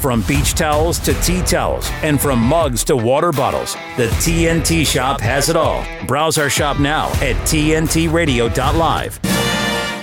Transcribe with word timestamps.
From 0.00 0.22
beach 0.22 0.54
towels 0.54 0.98
to 1.00 1.12
tea 1.20 1.42
towels, 1.42 1.86
and 2.02 2.18
from 2.18 2.38
mugs 2.38 2.84
to 2.84 2.96
water 2.96 3.32
bottles, 3.32 3.74
the 3.98 4.06
TNT 4.22 4.86
shop 4.86 5.20
has 5.20 5.50
it 5.50 5.56
all. 5.56 5.84
Browse 6.06 6.38
our 6.38 6.48
shop 6.48 6.80
now 6.80 7.08
at 7.20 7.36
TNTRadio.live. 7.46 9.20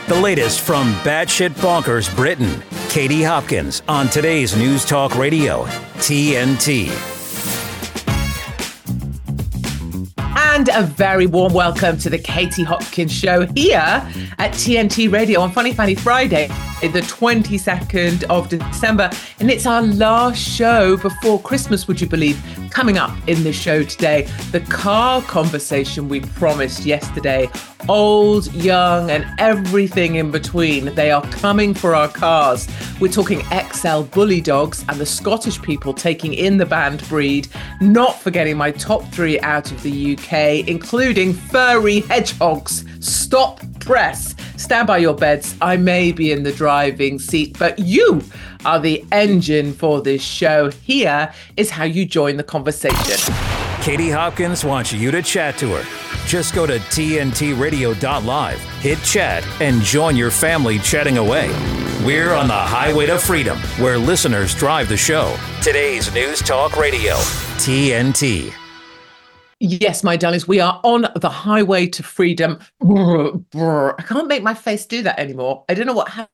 The 0.07 0.21
latest 0.21 0.61
from 0.61 0.93
Batshit 1.01 1.49
Bonkers 1.55 2.15
Britain, 2.15 2.61
Katie 2.89 3.23
Hopkins 3.23 3.81
on 3.89 4.07
today's 4.07 4.55
News 4.55 4.85
Talk 4.85 5.15
Radio, 5.17 5.65
TNT. 5.95 7.16
And 10.57 10.69
a 10.69 10.81
very 10.81 11.27
warm 11.27 11.53
welcome 11.53 11.99
to 11.99 12.09
the 12.09 12.17
Katie 12.17 12.63
Hopkins 12.63 13.11
Show 13.11 13.45
here 13.53 13.77
at 14.39 14.53
TNT 14.53 15.13
Radio 15.13 15.39
on 15.39 15.51
Funny 15.51 15.71
Funny 15.71 15.93
Friday, 15.93 16.47
the 16.81 17.01
22nd 17.01 18.23
of 18.23 18.49
December. 18.49 19.11
And 19.39 19.51
it's 19.51 19.67
our 19.67 19.83
last 19.83 20.39
show 20.39 20.97
before 20.97 21.39
Christmas, 21.41 21.87
would 21.87 22.01
you 22.01 22.07
believe? 22.07 22.41
Coming 22.69 22.97
up 22.97 23.11
in 23.27 23.43
the 23.43 23.53
show 23.53 23.83
today, 23.83 24.27
the 24.51 24.59
car 24.59 25.21
conversation 25.21 26.09
we 26.09 26.19
promised 26.21 26.85
yesterday. 26.85 27.49
Old, 27.89 28.53
young, 28.53 29.09
and 29.09 29.25
everything 29.39 30.15
in 30.15 30.31
between. 30.31 30.93
They 30.95 31.11
are 31.11 31.23
coming 31.23 31.73
for 31.73 31.95
our 31.95 32.07
cars. 32.07 32.67
We're 32.99 33.11
talking 33.11 33.41
XL 33.73 34.01
bully 34.03 34.41
dogs 34.41 34.83
and 34.89 34.99
the 34.99 35.05
Scottish 35.05 35.61
people 35.61 35.93
taking 35.93 36.33
in 36.33 36.57
the 36.57 36.65
banned 36.65 37.07
breed. 37.07 37.47
Not 37.79 38.19
forgetting 38.19 38.57
my 38.57 38.71
top 38.71 39.03
three 39.11 39.39
out 39.41 39.71
of 39.71 39.81
the 39.83 40.17
UK, 40.17 40.67
including 40.67 41.33
furry 41.33 42.01
hedgehogs. 42.01 42.85
Stop 42.99 43.61
press. 43.87 44.35
Stand 44.57 44.85
by 44.85 44.97
your 44.97 45.13
beds. 45.13 45.55
I 45.61 45.77
may 45.77 46.11
be 46.11 46.33
in 46.33 46.43
the 46.43 46.51
driving 46.51 47.19
seat, 47.19 47.57
but 47.57 47.79
you 47.79 48.21
are 48.65 48.79
the 48.79 49.03
engine 49.11 49.73
for 49.73 50.01
this 50.01 50.21
show. 50.21 50.71
Here 50.71 51.33
is 51.55 51.69
how 51.69 51.83
you 51.83 52.05
join 52.05 52.37
the 52.37 52.43
conversation. 52.43 53.33
Katie 53.81 54.09
Hopkins 54.09 54.65
wants 54.65 54.91
you 54.91 55.11
to 55.11 55.21
chat 55.21 55.57
to 55.59 55.73
her. 55.75 55.85
Just 56.25 56.53
go 56.53 56.65
to 56.65 56.77
TNTRadio.live, 56.77 58.59
hit 58.81 59.01
chat, 59.03 59.47
and 59.61 59.81
join 59.81 60.15
your 60.17 60.31
family 60.31 60.79
chatting 60.79 61.17
away. 61.17 61.47
We're 62.05 62.33
on 62.33 62.47
the 62.47 62.53
highway 62.53 63.05
to 63.05 63.17
freedom, 63.17 63.57
where 63.79 63.97
listeners 63.97 64.53
drive 64.53 64.89
the 64.89 64.97
show. 64.97 65.37
Today's 65.63 66.13
News 66.13 66.41
Talk 66.41 66.75
Radio, 66.77 67.13
TNT. 67.57 68.53
Yes, 69.59 70.03
my 70.03 70.17
darlings, 70.17 70.47
we 70.47 70.59
are 70.59 70.79
on 70.83 71.07
the 71.15 71.29
highway 71.29 71.87
to 71.87 72.03
freedom. 72.03 72.59
I 72.81 74.03
can't 74.05 74.27
make 74.27 74.43
my 74.43 74.53
face 74.53 74.85
do 74.85 75.01
that 75.03 75.17
anymore. 75.17 75.65
I 75.67 75.73
don't 75.73 75.87
know 75.87 75.93
what 75.93 76.09
happened. 76.09 76.29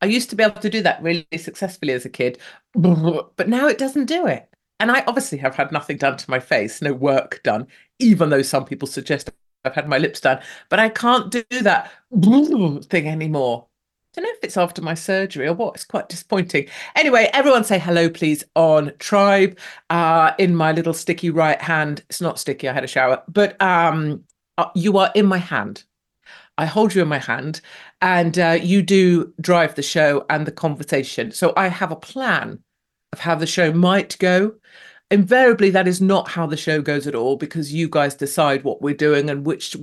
I 0.00 0.06
used 0.06 0.30
to 0.30 0.36
be 0.36 0.42
able 0.42 0.60
to 0.60 0.70
do 0.70 0.82
that 0.82 1.02
really 1.02 1.26
successfully 1.36 1.92
as 1.92 2.04
a 2.04 2.10
kid, 2.10 2.38
but 2.74 3.48
now 3.48 3.68
it 3.68 3.78
doesn't 3.78 4.06
do 4.06 4.26
it. 4.26 4.48
And 4.80 4.90
I 4.90 5.04
obviously 5.06 5.38
have 5.38 5.54
had 5.54 5.70
nothing 5.70 5.96
done 5.96 6.16
to 6.16 6.30
my 6.30 6.40
face, 6.40 6.82
no 6.82 6.92
work 6.92 7.40
done, 7.44 7.68
even 7.98 8.30
though 8.30 8.42
some 8.42 8.64
people 8.64 8.88
suggest 8.88 9.30
I've 9.64 9.74
had 9.74 9.88
my 9.88 9.98
lips 9.98 10.20
done, 10.20 10.40
but 10.68 10.80
I 10.80 10.88
can't 10.88 11.30
do 11.30 11.44
that 11.60 11.90
thing 12.10 13.08
anymore. 13.08 13.66
I 14.14 14.20
don't 14.20 14.24
know 14.24 14.34
if 14.36 14.44
it's 14.44 14.56
after 14.56 14.82
my 14.82 14.94
surgery 14.94 15.46
or 15.46 15.54
what. 15.54 15.74
It's 15.74 15.84
quite 15.84 16.08
disappointing. 16.08 16.66
Anyway, 16.96 17.30
everyone 17.32 17.64
say 17.64 17.78
hello, 17.78 18.10
please, 18.10 18.44
on 18.54 18.92
Tribe. 18.98 19.58
Uh, 19.88 20.32
in 20.38 20.54
my 20.54 20.72
little 20.72 20.92
sticky 20.92 21.30
right 21.30 21.62
hand. 21.62 22.02
It's 22.10 22.20
not 22.20 22.38
sticky. 22.38 22.68
I 22.68 22.74
had 22.74 22.84
a 22.84 22.88
shower, 22.88 23.22
but 23.28 23.60
um, 23.62 24.24
uh, 24.58 24.68
you 24.74 24.98
are 24.98 25.10
in 25.14 25.26
my 25.26 25.38
hand. 25.38 25.84
I 26.58 26.66
hold 26.66 26.94
you 26.94 27.00
in 27.00 27.08
my 27.08 27.18
hand, 27.18 27.62
and 28.02 28.36
uh, 28.38 28.58
you 28.60 28.82
do 28.82 29.32
drive 29.40 29.76
the 29.76 29.82
show 29.82 30.26
and 30.28 30.46
the 30.46 30.52
conversation. 30.52 31.30
So 31.30 31.52
I 31.56 31.68
have 31.68 31.92
a 31.92 31.96
plan 31.96 32.58
of 33.12 33.20
how 33.20 33.36
the 33.36 33.46
show 33.46 33.72
might 33.72 34.18
go. 34.18 34.56
Invariably, 35.10 35.70
that 35.70 35.86
is 35.86 36.00
not 36.00 36.28
how 36.28 36.46
the 36.46 36.56
show 36.56 36.82
goes 36.82 37.06
at 37.06 37.14
all 37.14 37.36
because 37.36 37.72
you 37.72 37.88
guys 37.88 38.14
decide 38.14 38.64
what 38.64 38.82
we're 38.82 38.94
doing 38.94 39.30
and 39.30 39.46
which 39.46 39.76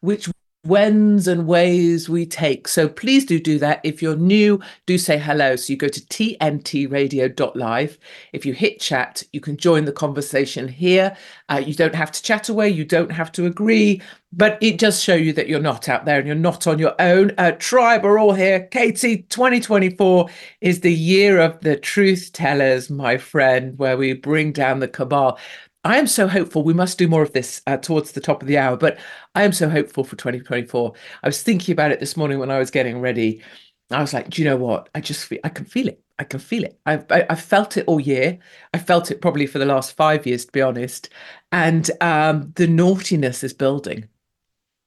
which 0.00 0.28
whens 0.64 1.26
and 1.26 1.46
ways 1.46 2.08
we 2.08 2.26
take. 2.26 2.68
So 2.68 2.86
please 2.86 3.24
do 3.24 3.40
do 3.40 3.58
that. 3.60 3.80
If 3.82 4.02
you're 4.02 4.16
new, 4.16 4.60
do 4.84 4.98
say 4.98 5.16
hello. 5.18 5.56
So 5.56 5.72
you 5.72 5.78
go 5.78 5.88
to 5.88 6.00
tntradio.live. 6.00 7.98
If 8.32 8.44
you 8.44 8.52
hit 8.52 8.78
chat, 8.78 9.22
you 9.32 9.40
can 9.40 9.56
join 9.56 9.86
the 9.86 9.92
conversation 9.92 10.68
here. 10.68 11.16
Uh, 11.48 11.62
you 11.64 11.72
don't 11.74 11.94
have 11.94 12.12
to 12.12 12.22
chat 12.22 12.50
away. 12.50 12.68
You 12.68 12.84
don't 12.84 13.10
have 13.10 13.32
to 13.32 13.46
agree, 13.46 14.02
but 14.34 14.58
it 14.60 14.76
does 14.78 15.02
show 15.02 15.14
you 15.14 15.32
that 15.32 15.48
you're 15.48 15.60
not 15.60 15.88
out 15.88 16.04
there 16.04 16.18
and 16.18 16.26
you're 16.26 16.36
not 16.36 16.66
on 16.66 16.78
your 16.78 16.94
own. 17.00 17.32
Uh, 17.38 17.52
tribe 17.52 18.04
are 18.04 18.18
all 18.18 18.34
here. 18.34 18.64
Katie, 18.64 19.22
2024 19.30 20.28
is 20.60 20.80
the 20.80 20.92
year 20.92 21.38
of 21.40 21.58
the 21.60 21.76
truth 21.76 22.32
tellers, 22.34 22.90
my 22.90 23.16
friend, 23.16 23.78
where 23.78 23.96
we 23.96 24.12
bring 24.12 24.52
down 24.52 24.80
the 24.80 24.88
cabal. 24.88 25.38
I 25.84 25.96
am 25.98 26.06
so 26.06 26.28
hopeful. 26.28 26.62
We 26.62 26.74
must 26.74 26.98
do 26.98 27.08
more 27.08 27.22
of 27.22 27.32
this 27.32 27.62
uh, 27.66 27.78
towards 27.78 28.12
the 28.12 28.20
top 28.20 28.42
of 28.42 28.48
the 28.48 28.58
hour, 28.58 28.76
but 28.76 28.98
I 29.34 29.44
am 29.44 29.52
so 29.52 29.68
hopeful 29.68 30.04
for 30.04 30.16
2024. 30.16 30.92
I 31.22 31.28
was 31.28 31.42
thinking 31.42 31.72
about 31.72 31.90
it 31.90 32.00
this 32.00 32.16
morning 32.16 32.38
when 32.38 32.50
I 32.50 32.58
was 32.58 32.70
getting 32.70 33.00
ready. 33.00 33.42
I 33.90 34.00
was 34.00 34.12
like, 34.12 34.28
do 34.30 34.42
you 34.42 34.48
know 34.48 34.56
what? 34.56 34.88
I 34.94 35.00
just 35.00 35.24
feel, 35.26 35.40
I 35.42 35.48
can 35.48 35.64
feel 35.64 35.88
it. 35.88 36.02
I 36.18 36.24
can 36.24 36.38
feel 36.38 36.64
it. 36.64 36.78
I've 36.84 37.10
I, 37.10 37.24
I've 37.30 37.40
felt 37.40 37.78
it 37.78 37.86
all 37.86 37.98
year. 37.98 38.38
I 38.74 38.78
felt 38.78 39.10
it 39.10 39.22
probably 39.22 39.46
for 39.46 39.58
the 39.58 39.64
last 39.64 39.96
five 39.96 40.26
years, 40.26 40.44
to 40.44 40.52
be 40.52 40.60
honest. 40.60 41.08
And 41.50 41.90
um, 42.02 42.52
the 42.56 42.66
naughtiness 42.66 43.42
is 43.42 43.54
building, 43.54 44.06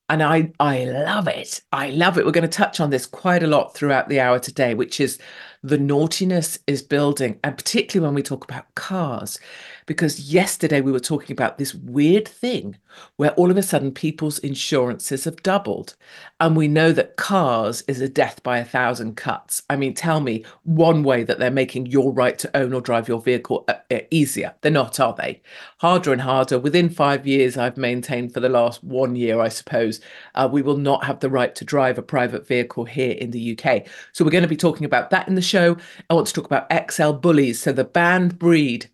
and 0.10 0.22
I 0.22 0.52
I 0.60 0.86
love 0.86 1.28
it. 1.28 1.62
I 1.72 1.90
love 1.90 2.20
it. 2.20 2.26
We're 2.26 2.32
going 2.32 2.44
to 2.44 2.48
touch 2.48 2.80
on 2.80 2.92
this 2.92 3.08
quite 3.08 3.42
a 3.42 3.48
lot 3.48 3.74
throughout 3.74 4.10
the 4.10 4.20
hour 4.20 4.38
today, 4.38 4.76
which 4.76 5.00
is 5.00 5.18
the 5.64 5.80
naughtiness 5.80 6.60
is 6.68 6.84
building, 6.84 7.40
and 7.44 7.58
particularly 7.58 8.08
when 8.08 8.16
we 8.16 8.22
talk 8.22 8.44
about 8.44 8.74
cars 8.76 9.40
because 9.86 10.32
yesterday 10.32 10.82
we 10.82 10.92
were 10.92 11.00
talking 11.00 11.34
about 11.34 11.58
this 11.58 11.74
weird 11.74 12.28
thing 12.28 12.78
where 13.18 13.32
all 13.32 13.52
of 13.52 13.58
a 13.58 13.64
sudden 13.64 13.92
people's 13.92 14.40
insurances 14.40 15.24
have 15.26 15.42
doubled. 15.44 15.96
And 16.40 16.56
we 16.56 16.68
know 16.68 16.92
that 16.92 17.18
cars 17.18 17.84
is 17.88 18.02
a 18.02 18.10
death 18.10 18.44
by 18.44 18.60
a 18.60 18.66
thousand 18.66 19.16
cuts. 19.16 19.64
I 19.70 19.76
mean, 19.76 19.94
tell 19.94 20.20
me 20.20 20.46
one 20.64 21.04
way 21.04 21.24
that 21.24 21.40
they're 21.40 21.52
making 21.52 21.88
your 21.88 22.12
right 22.12 22.38
to 22.40 22.58
own 22.58 22.74
or 22.74 22.82
drive 22.82 23.08
your 23.08 23.22
vehicle 23.22 23.66
uh, 23.68 23.76
uh, 23.92 24.00
easier. 24.12 24.54
They're 24.62 24.72
not, 24.72 25.00
are 25.00 25.16
they? 25.18 25.42
Harder 25.80 26.12
and 26.12 26.22
harder. 26.22 26.60
Within 26.60 26.90
five 26.90 27.26
years, 27.26 27.58
I've 27.58 27.78
maintained 27.78 28.34
for 28.34 28.40
the 28.40 28.50
last 28.50 28.84
one 28.84 29.16
year, 29.16 29.40
I 29.40 29.50
suppose, 29.50 30.02
uh, 30.36 30.50
we 30.52 30.62
will 30.62 30.78
not 30.78 31.04
have 31.06 31.20
the 31.20 31.30
right 31.30 31.54
to 31.56 31.66
drive 31.66 31.98
a 31.98 32.04
private 32.04 32.48
vehicle 32.48 32.86
here 32.86 33.12
in 33.12 33.32
the 33.32 33.58
UK. 33.58 33.88
So 34.12 34.24
we're 34.24 34.32
going 34.32 34.44
to 34.44 34.48
be 34.48 34.58
talking 34.58 34.86
about 34.86 35.10
that 35.10 35.28
in 35.28 35.36
the 35.36 35.42
show. 35.42 35.78
I 36.10 36.14
want 36.14 36.28
to 36.28 36.34
talk 36.34 36.46
about 36.46 36.72
XL 36.92 37.12
bullies. 37.12 37.62
So 37.62 37.72
the 37.72 37.84
banned 37.84 38.38
breed 38.40 38.90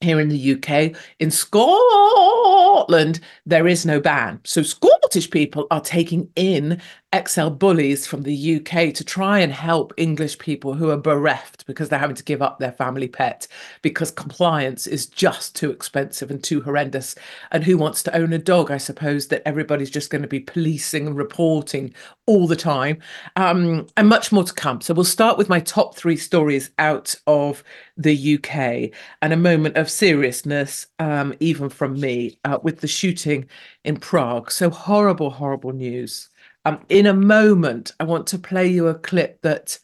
here 0.00 0.20
in 0.20 0.28
the 0.28 0.54
UK. 0.54 0.94
In 1.20 1.30
Scotland, 1.30 3.20
there 3.46 3.66
is 3.66 3.86
no 3.86 4.00
ban. 4.00 4.40
So 4.44 4.62
Scottish 4.62 5.30
people 5.30 5.66
are 5.70 5.80
taking 5.80 6.28
in 6.36 6.80
XL 7.24 7.48
bullies 7.48 8.06
from 8.06 8.22
the 8.22 8.56
UK 8.56 8.92
to 8.94 9.04
try 9.04 9.38
and 9.38 9.52
help 9.52 9.92
English 9.96 10.38
people 10.38 10.74
who 10.74 10.90
are 10.90 10.96
bereft 10.96 11.66
because 11.66 11.88
they're 11.88 11.98
having 11.98 12.16
to 12.16 12.24
give 12.24 12.42
up 12.42 12.58
their 12.58 12.72
family 12.72 13.08
pet 13.08 13.46
because 13.82 14.10
compliance 14.10 14.86
is 14.86 15.06
just 15.06 15.54
too 15.54 15.70
expensive 15.70 16.30
and 16.30 16.42
too 16.42 16.60
horrendous. 16.60 17.14
And 17.52 17.64
who 17.64 17.78
wants 17.78 18.02
to 18.04 18.16
own 18.16 18.32
a 18.32 18.38
dog? 18.38 18.70
I 18.70 18.78
suppose 18.78 19.28
that 19.28 19.42
everybody's 19.46 19.90
just 19.90 20.10
going 20.10 20.22
to 20.22 20.28
be 20.28 20.40
policing 20.40 21.06
and 21.06 21.16
reporting 21.16 21.94
all 22.26 22.46
the 22.46 22.56
time, 22.56 22.98
um, 23.36 23.86
and 23.96 24.08
much 24.08 24.32
more 24.32 24.44
to 24.44 24.52
come. 24.52 24.80
So 24.80 24.92
we'll 24.92 25.04
start 25.04 25.38
with 25.38 25.48
my 25.48 25.60
top 25.60 25.94
three 25.94 26.16
stories 26.16 26.70
out 26.78 27.14
of 27.26 27.62
the 27.96 28.34
UK 28.34 28.90
and 29.22 29.32
a 29.32 29.36
moment 29.36 29.76
of 29.76 29.90
seriousness, 29.90 30.86
um, 30.98 31.34
even 31.40 31.68
from 31.68 32.00
me, 32.00 32.38
uh, 32.44 32.58
with 32.62 32.80
the 32.80 32.88
shooting 32.88 33.48
in 33.84 33.96
Prague. 33.96 34.50
So 34.50 34.70
horrible, 34.70 35.30
horrible 35.30 35.72
news. 35.72 36.28
Um, 36.66 36.80
in 36.88 37.06
a 37.06 37.14
moment, 37.14 37.92
I 38.00 38.04
want 38.04 38.26
to 38.28 38.40
play 38.40 38.66
you 38.66 38.88
a 38.88 38.94
clip 38.94 39.40
that, 39.42 39.78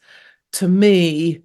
to 0.53 0.67
me, 0.67 1.41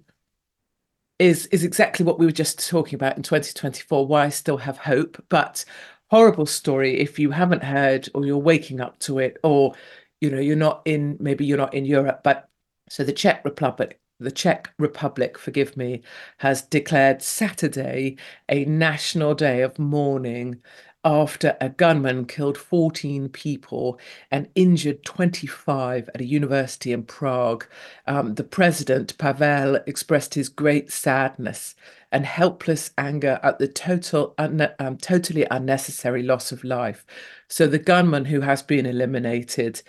is 1.17 1.45
is 1.47 1.63
exactly 1.63 2.05
what 2.05 2.19
we 2.19 2.25
were 2.25 2.31
just 2.33 2.67
talking 2.67 2.95
about 2.95 3.15
in 3.15 3.23
2024. 3.23 4.05
Why 4.05 4.25
I 4.25 4.29
still 4.29 4.57
have 4.57 4.77
hope, 4.77 5.23
but 5.29 5.63
horrible 6.09 6.45
story. 6.45 6.99
If 6.99 7.17
you 7.19 7.31
haven't 7.31 7.63
heard, 7.63 8.09
or 8.13 8.25
you're 8.25 8.37
waking 8.37 8.81
up 8.81 8.99
to 8.99 9.19
it, 9.19 9.37
or 9.41 9.75
you 10.19 10.29
know 10.29 10.39
you're 10.41 10.57
not 10.57 10.81
in, 10.83 11.15
maybe 11.21 11.45
you're 11.45 11.57
not 11.57 11.73
in 11.73 11.85
Europe, 11.85 12.19
but 12.21 12.49
so 12.89 13.05
the 13.05 13.13
Czech 13.13 13.45
Republic 13.45 13.99
the 14.19 14.31
Czech 14.31 14.73
Republic, 14.77 15.37
forgive 15.37 15.77
me, 15.77 16.01
has 16.39 16.61
declared 16.63 17.21
Saturday 17.21 18.17
a 18.49 18.65
national 18.65 19.33
day 19.33 19.61
of 19.61 19.79
mourning 19.79 20.61
after 21.09 21.57
a 21.59 21.69
gunman 21.69 22.23
killed 22.25 22.55
14 22.55 23.29
people 23.29 23.99
and 24.29 24.47
injured 24.53 25.03
25 25.03 26.07
at 26.13 26.21
a 26.21 26.25
university 26.25 26.93
in 26.93 27.01
Prague. 27.01 27.65
Um, 28.05 28.35
the 28.35 28.43
president, 28.43 29.17
Pavel, 29.17 29.77
expressed 29.87 30.35
his 30.35 30.49
great 30.49 30.91
sadness 30.91 31.75
and 32.11 32.27
helpless 32.27 32.91
anger 32.95 33.39
at 33.41 33.57
the 33.57 33.67
total, 33.67 34.35
un- 34.37 34.69
um, 34.77 34.97
totally 34.97 35.47
unnecessary 35.49 36.21
loss 36.21 36.51
of 36.51 36.63
life. 36.63 37.07
So 37.47 37.65
the 37.65 37.79
gunman 37.79 38.25
who 38.25 38.41
has 38.41 38.61
been 38.61 38.85
eliminated 38.85 39.81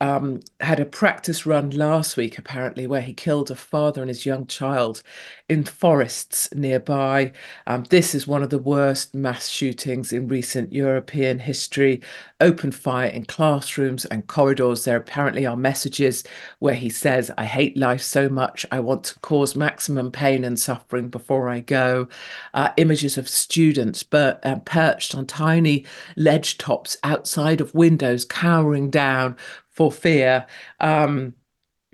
um, 0.00 0.40
had 0.60 0.78
a 0.78 0.84
practice 0.84 1.44
run 1.44 1.70
last 1.70 2.16
week, 2.16 2.38
apparently, 2.38 2.86
where 2.86 3.00
he 3.00 3.12
killed 3.12 3.50
a 3.50 3.56
father 3.56 4.00
and 4.00 4.08
his 4.08 4.24
young 4.24 4.46
child 4.46 5.02
in 5.48 5.64
forests 5.64 6.48
nearby. 6.54 7.32
Um, 7.66 7.84
this 7.90 8.14
is 8.14 8.26
one 8.26 8.42
of 8.42 8.50
the 8.50 8.58
worst 8.58 9.14
mass 9.14 9.48
shootings 9.48 10.12
in 10.12 10.28
recent 10.28 10.72
European 10.72 11.40
history. 11.40 12.00
Open 12.40 12.70
fire 12.70 13.08
in 13.08 13.24
classrooms 13.24 14.04
and 14.04 14.26
corridors. 14.28 14.84
There 14.84 14.96
apparently 14.96 15.46
are 15.46 15.56
messages 15.56 16.22
where 16.60 16.74
he 16.74 16.90
says, 16.90 17.32
I 17.36 17.44
hate 17.44 17.76
life 17.76 18.02
so 18.02 18.28
much, 18.28 18.64
I 18.70 18.78
want 18.80 19.04
to 19.04 19.18
cause 19.20 19.56
maximum 19.56 20.12
pain 20.12 20.44
and 20.44 20.58
suffering 20.58 21.08
before 21.08 21.48
I 21.48 21.60
go. 21.60 22.08
Uh, 22.54 22.70
images 22.76 23.18
of 23.18 23.28
students 23.28 24.04
uh, 24.12 24.34
perched 24.64 25.14
on 25.14 25.26
tiny 25.26 25.84
ledge 26.16 26.58
tops 26.58 26.96
outside 27.02 27.60
of 27.60 27.74
windows, 27.74 28.24
cowering 28.24 28.90
down 28.90 29.36
for 29.78 29.92
fear. 29.92 30.44
Um, 30.80 31.34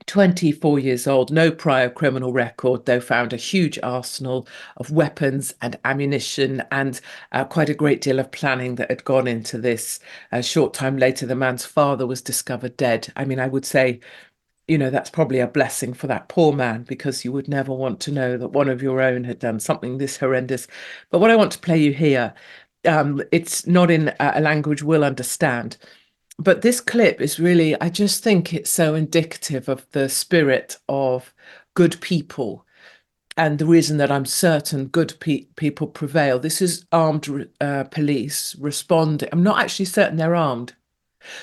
24 0.06 0.78
years 0.78 1.06
old, 1.06 1.30
no 1.30 1.50
prior 1.50 1.90
criminal 1.90 2.32
record, 2.32 2.86
though 2.86 2.98
found 3.00 3.34
a 3.34 3.36
huge 3.36 3.78
arsenal 3.82 4.48
of 4.78 4.90
weapons 4.90 5.54
and 5.60 5.78
ammunition 5.84 6.62
and 6.70 6.98
uh, 7.32 7.44
quite 7.44 7.68
a 7.68 7.74
great 7.74 8.00
deal 8.00 8.18
of 8.18 8.32
planning 8.32 8.76
that 8.76 8.88
had 8.88 9.04
gone 9.04 9.28
into 9.28 9.58
this. 9.58 10.00
A 10.32 10.42
short 10.42 10.72
time 10.72 10.96
later, 10.96 11.26
the 11.26 11.34
man's 11.34 11.66
father 11.66 12.06
was 12.06 12.22
discovered 12.22 12.74
dead. 12.78 13.12
I 13.16 13.26
mean, 13.26 13.38
I 13.38 13.48
would 13.48 13.66
say, 13.66 14.00
you 14.66 14.78
know, 14.78 14.88
that's 14.88 15.10
probably 15.10 15.40
a 15.40 15.46
blessing 15.46 15.92
for 15.92 16.06
that 16.06 16.28
poor 16.30 16.54
man 16.54 16.84
because 16.84 17.22
you 17.22 17.32
would 17.32 17.48
never 17.48 17.74
want 17.74 18.00
to 18.00 18.12
know 18.12 18.38
that 18.38 18.48
one 18.48 18.70
of 18.70 18.82
your 18.82 19.02
own 19.02 19.24
had 19.24 19.40
done 19.40 19.60
something 19.60 19.98
this 19.98 20.16
horrendous. 20.16 20.66
But 21.10 21.18
what 21.18 21.30
I 21.30 21.36
want 21.36 21.52
to 21.52 21.58
play 21.58 21.76
you 21.78 21.92
here, 21.92 22.32
um, 22.86 23.22
it's 23.30 23.66
not 23.66 23.90
in 23.90 24.14
a 24.20 24.40
language 24.40 24.82
we'll 24.82 25.04
understand 25.04 25.76
but 26.38 26.62
this 26.62 26.80
clip 26.80 27.20
is 27.20 27.40
really, 27.40 27.80
I 27.80 27.88
just 27.88 28.22
think 28.24 28.52
it's 28.52 28.70
so 28.70 28.94
indicative 28.94 29.68
of 29.68 29.86
the 29.92 30.08
spirit 30.08 30.78
of 30.88 31.32
good 31.74 32.00
people 32.00 32.66
and 33.36 33.58
the 33.58 33.66
reason 33.66 33.96
that 33.98 34.12
I'm 34.12 34.26
certain 34.26 34.86
good 34.86 35.14
pe- 35.20 35.46
people 35.56 35.86
prevail. 35.88 36.38
This 36.38 36.62
is 36.62 36.86
armed 36.92 37.48
uh, 37.60 37.84
police 37.84 38.54
responding. 38.60 39.28
I'm 39.32 39.42
not 39.42 39.60
actually 39.60 39.86
certain 39.86 40.16
they're 40.16 40.36
armed. 40.36 40.74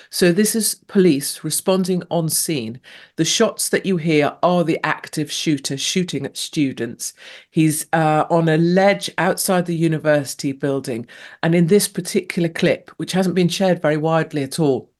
So 0.09 0.31
this 0.31 0.55
is 0.55 0.75
police 0.87 1.43
responding 1.43 2.03
on 2.11 2.29
scene. 2.29 2.79
The 3.15 3.25
shots 3.25 3.69
that 3.69 3.85
you 3.85 3.97
hear 3.97 4.37
are 4.43 4.63
the 4.63 4.79
active 4.85 5.31
shooter 5.31 5.77
shooting 5.77 6.25
at 6.25 6.37
students. 6.37 7.13
He's 7.49 7.85
uh, 7.93 8.25
on 8.29 8.49
a 8.49 8.57
ledge 8.57 9.09
outside 9.17 9.65
the 9.65 9.75
university 9.75 10.51
building. 10.51 11.07
And 11.43 11.55
in 11.55 11.67
this 11.67 11.87
particular 11.87 12.49
clip, 12.49 12.89
which 12.97 13.11
hasn't 13.13 13.35
been 13.35 13.49
shared 13.49 13.81
very 13.81 13.97
widely 13.97 14.43
at 14.43 14.59
all, 14.59 14.90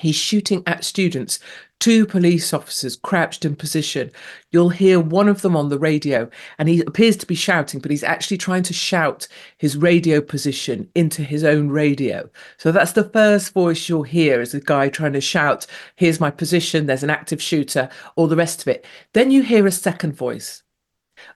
He's 0.00 0.16
shooting 0.16 0.62
at 0.66 0.84
students, 0.84 1.38
two 1.78 2.06
police 2.06 2.54
officers 2.54 2.96
crouched 2.96 3.44
in 3.44 3.54
position. 3.54 4.10
You'll 4.50 4.70
hear 4.70 4.98
one 4.98 5.28
of 5.28 5.42
them 5.42 5.54
on 5.54 5.68
the 5.68 5.78
radio, 5.78 6.30
and 6.58 6.68
he 6.70 6.80
appears 6.80 7.16
to 7.18 7.26
be 7.26 7.34
shouting, 7.34 7.80
but 7.80 7.90
he's 7.90 8.02
actually 8.02 8.38
trying 8.38 8.62
to 8.64 8.72
shout 8.72 9.28
his 9.58 9.76
radio 9.76 10.22
position 10.22 10.88
into 10.94 11.22
his 11.22 11.44
own 11.44 11.68
radio. 11.68 12.30
So 12.56 12.72
that's 12.72 12.92
the 12.92 13.10
first 13.10 13.52
voice 13.52 13.88
you'll 13.88 14.02
hear 14.02 14.40
is 14.40 14.54
a 14.54 14.60
guy 14.60 14.88
trying 14.88 15.12
to 15.12 15.20
shout, 15.20 15.66
Here's 15.96 16.20
my 16.20 16.30
position, 16.30 16.86
there's 16.86 17.02
an 17.02 17.10
active 17.10 17.42
shooter, 17.42 17.90
all 18.16 18.26
the 18.26 18.36
rest 18.36 18.62
of 18.62 18.68
it. 18.68 18.86
Then 19.12 19.30
you 19.30 19.42
hear 19.42 19.66
a 19.66 19.72
second 19.72 20.12
voice. 20.12 20.62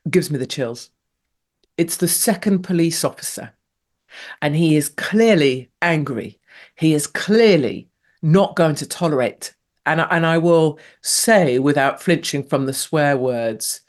Gives 0.08 0.30
me 0.30 0.38
the 0.38 0.46
chills. 0.46 0.88
It's 1.76 1.98
the 1.98 2.08
second 2.08 2.62
police 2.62 3.04
officer, 3.04 3.52
and 4.40 4.56
he 4.56 4.76
is 4.76 4.88
clearly 4.88 5.70
angry. 5.82 6.38
He 6.76 6.94
is 6.94 7.06
clearly 7.06 7.88
not 8.24 8.56
going 8.56 8.74
to 8.76 8.86
tolerate. 8.86 9.54
And, 9.86 10.00
and 10.00 10.24
I 10.24 10.38
will 10.38 10.78
say, 11.02 11.58
without 11.58 12.02
flinching 12.02 12.42
from 12.42 12.66
the 12.66 12.72
swear 12.72 13.16
words, 13.16 13.82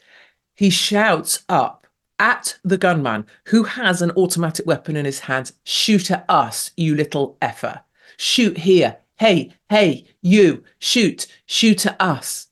he 0.54 0.70
shouts 0.70 1.42
up 1.48 1.86
at 2.18 2.56
the 2.62 2.78
gunman 2.78 3.26
who 3.46 3.64
has 3.64 4.02
an 4.02 4.10
automatic 4.12 4.66
weapon 4.66 4.96
in 4.96 5.04
his 5.04 5.20
hand 5.20 5.52
shoot 5.64 6.10
at 6.10 6.24
us, 6.28 6.70
you 6.76 6.94
little 6.94 7.36
effer. 7.40 7.80
Shoot 8.18 8.58
here. 8.58 8.98
Hey, 9.18 9.54
hey, 9.70 10.06
you, 10.20 10.62
shoot, 10.78 11.26
shoot 11.46 11.86
at 11.86 12.00
us. 12.00 12.48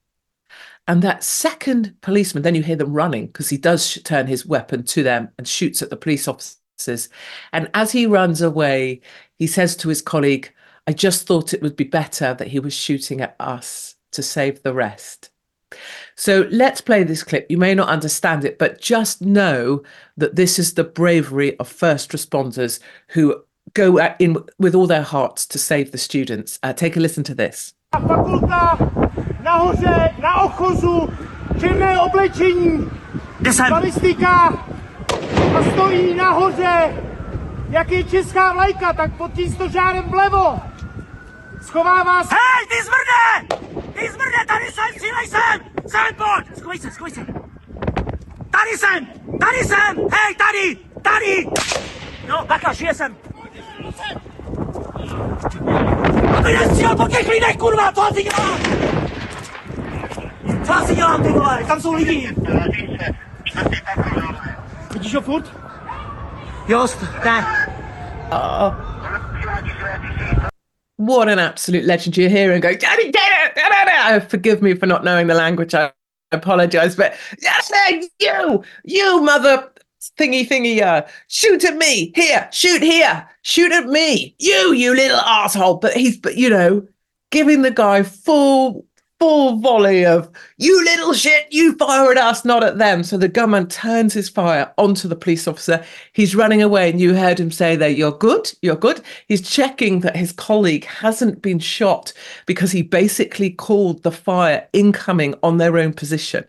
And 0.86 1.02
that 1.02 1.22
second 1.22 1.94
policeman, 2.00 2.42
then 2.42 2.54
you 2.54 2.62
hear 2.62 2.76
them 2.76 2.92
running 2.92 3.26
because 3.26 3.48
he 3.48 3.56
does 3.56 3.98
turn 4.04 4.26
his 4.26 4.44
weapon 4.44 4.84
to 4.84 5.02
them 5.02 5.30
and 5.38 5.48
shoots 5.48 5.80
at 5.80 5.90
the 5.90 5.96
police 5.96 6.28
officers. 6.28 7.08
And 7.52 7.70
as 7.72 7.92
he 7.92 8.06
runs 8.06 8.42
away, 8.42 9.00
he 9.38 9.46
says 9.46 9.76
to 9.76 9.88
his 9.88 10.02
colleague, 10.02 10.52
I 10.86 10.92
just 10.92 11.26
thought 11.26 11.54
it 11.54 11.62
would 11.62 11.76
be 11.76 11.84
better 11.84 12.34
that 12.34 12.48
he 12.48 12.60
was 12.60 12.74
shooting 12.74 13.20
at 13.20 13.36
us 13.40 13.96
to 14.12 14.22
save 14.22 14.62
the 14.62 14.74
rest. 14.74 15.30
So 16.14 16.46
let's 16.50 16.80
play 16.80 17.02
this 17.02 17.24
clip. 17.24 17.46
You 17.48 17.58
may 17.58 17.74
not 17.74 17.88
understand 17.88 18.44
it, 18.44 18.58
but 18.58 18.80
just 18.80 19.20
know 19.20 19.82
that 20.16 20.36
this 20.36 20.58
is 20.58 20.74
the 20.74 20.84
bravery 20.84 21.58
of 21.58 21.68
first 21.68 22.10
responders 22.10 22.80
who 23.08 23.42
go 23.72 23.98
in 24.18 24.36
with 24.58 24.74
all 24.74 24.86
their 24.86 25.02
hearts 25.02 25.46
to 25.46 25.58
save 25.58 25.90
the 25.90 25.98
students. 25.98 26.58
Uh, 26.62 26.72
take 26.72 26.96
a 26.96 27.00
listen 27.00 27.24
to 27.24 27.34
this. 27.34 27.74
Fakulta 27.92 28.78
nahoře, 29.42 30.14
na 30.22 30.42
ochozu, 30.42 31.08
černé 31.60 32.00
oblečení, 32.00 32.90
balistika 33.70 34.66
a 35.58 35.62
stojí 35.72 36.14
nahoře, 36.14 36.94
jak 37.70 37.90
je 37.90 38.04
česká 38.04 38.52
vlajka, 38.52 38.92
tak 38.92 39.16
pod 39.16 39.32
tím 39.32 39.52
stožárem 39.52 40.04
vlevo. 40.04 40.73
Schovává 41.64 42.24
se! 42.24 42.34
Hej, 42.34 42.66
ty 42.66 42.84
zmrde! 42.84 43.56
Ty 43.92 44.12
zmrde, 44.12 44.38
tady 44.46 44.64
jsem, 44.64 44.84
střílej 44.96 45.28
sem! 45.28 45.60
Sem 45.86 46.14
pojď! 46.16 46.58
Schovej 46.58 46.78
se, 46.78 46.90
schovej 46.90 47.12
se! 47.12 47.20
Tady 48.50 48.78
jsem! 48.78 49.06
Tady 49.40 49.58
jsem! 49.64 49.96
Hej, 50.12 50.34
tady! 50.34 50.76
Tady! 51.02 51.46
No, 52.28 52.44
baka, 52.46 52.72
žije 52.72 52.94
jsem! 52.94 53.16
Aby 56.36 56.52
nestřílel 56.52 56.96
po 56.96 57.08
těch 57.08 57.28
lidech, 57.28 57.56
kurva, 57.56 57.92
co 57.92 58.02
asi 58.02 58.22
dělám? 58.22 58.58
Co 60.64 60.72
asi 60.72 60.94
dělám, 60.94 61.22
ty 61.22 61.28
vole, 61.28 61.64
tam 61.64 61.80
jsou 61.80 61.94
lidi! 61.94 62.34
Vidíš 64.92 65.14
ho 65.14 65.20
furt? 65.20 65.52
Jo, 66.68 66.86
ne. 67.24 67.46
Oh. 68.30 68.74
What 70.96 71.28
an 71.28 71.38
absolute 71.38 71.84
legend 71.84 72.16
you're 72.16 72.28
hearing 72.28 72.60
going, 72.60 72.78
Daddy, 72.78 73.10
get 73.10 73.56
it! 73.56 74.30
Forgive 74.30 74.62
me 74.62 74.74
for 74.74 74.86
not 74.86 75.04
knowing 75.04 75.26
the 75.26 75.34
language. 75.34 75.74
I 75.74 75.92
apologize, 76.30 76.94
but 76.96 77.16
you, 78.20 78.62
you 78.84 79.20
mother 79.22 79.70
thingy 80.18 80.46
thingy, 80.46 80.82
uh, 80.82 81.06
shoot 81.28 81.64
at 81.64 81.76
me 81.76 82.12
here, 82.14 82.48
shoot 82.52 82.82
here, 82.82 83.28
shoot 83.42 83.72
at 83.72 83.86
me, 83.86 84.34
you, 84.38 84.72
you 84.72 84.94
little 84.94 85.18
asshole. 85.18 85.76
But 85.76 85.94
he's, 85.94 86.16
but 86.16 86.36
you 86.36 86.48
know, 86.48 86.86
giving 87.30 87.62
the 87.62 87.70
guy 87.70 88.02
full 88.02 88.86
full 89.20 89.56
volley 89.58 90.04
of 90.04 90.28
you 90.58 90.82
little 90.84 91.12
shit 91.12 91.46
you 91.50 91.74
fire 91.76 92.10
at 92.10 92.18
us 92.18 92.44
not 92.44 92.64
at 92.64 92.78
them. 92.78 93.02
So 93.02 93.16
the 93.16 93.28
gunman 93.28 93.68
turns 93.68 94.12
his 94.12 94.28
fire 94.28 94.72
onto 94.76 95.08
the 95.08 95.16
police 95.16 95.46
officer. 95.46 95.84
He's 96.12 96.34
running 96.34 96.62
away 96.62 96.90
and 96.90 97.00
you 97.00 97.14
heard 97.14 97.38
him 97.38 97.50
say 97.50 97.76
there 97.76 97.88
you're 97.88 98.12
good 98.12 98.52
you're 98.62 98.76
good. 98.76 99.00
He's 99.28 99.48
checking 99.48 100.00
that 100.00 100.16
his 100.16 100.32
colleague 100.32 100.84
hasn't 100.84 101.42
been 101.42 101.58
shot 101.58 102.12
because 102.46 102.72
he 102.72 102.82
basically 102.82 103.50
called 103.50 104.02
the 104.02 104.12
fire 104.12 104.68
incoming 104.72 105.34
on 105.42 105.58
their 105.58 105.78
own 105.78 105.92
position. 105.92 106.44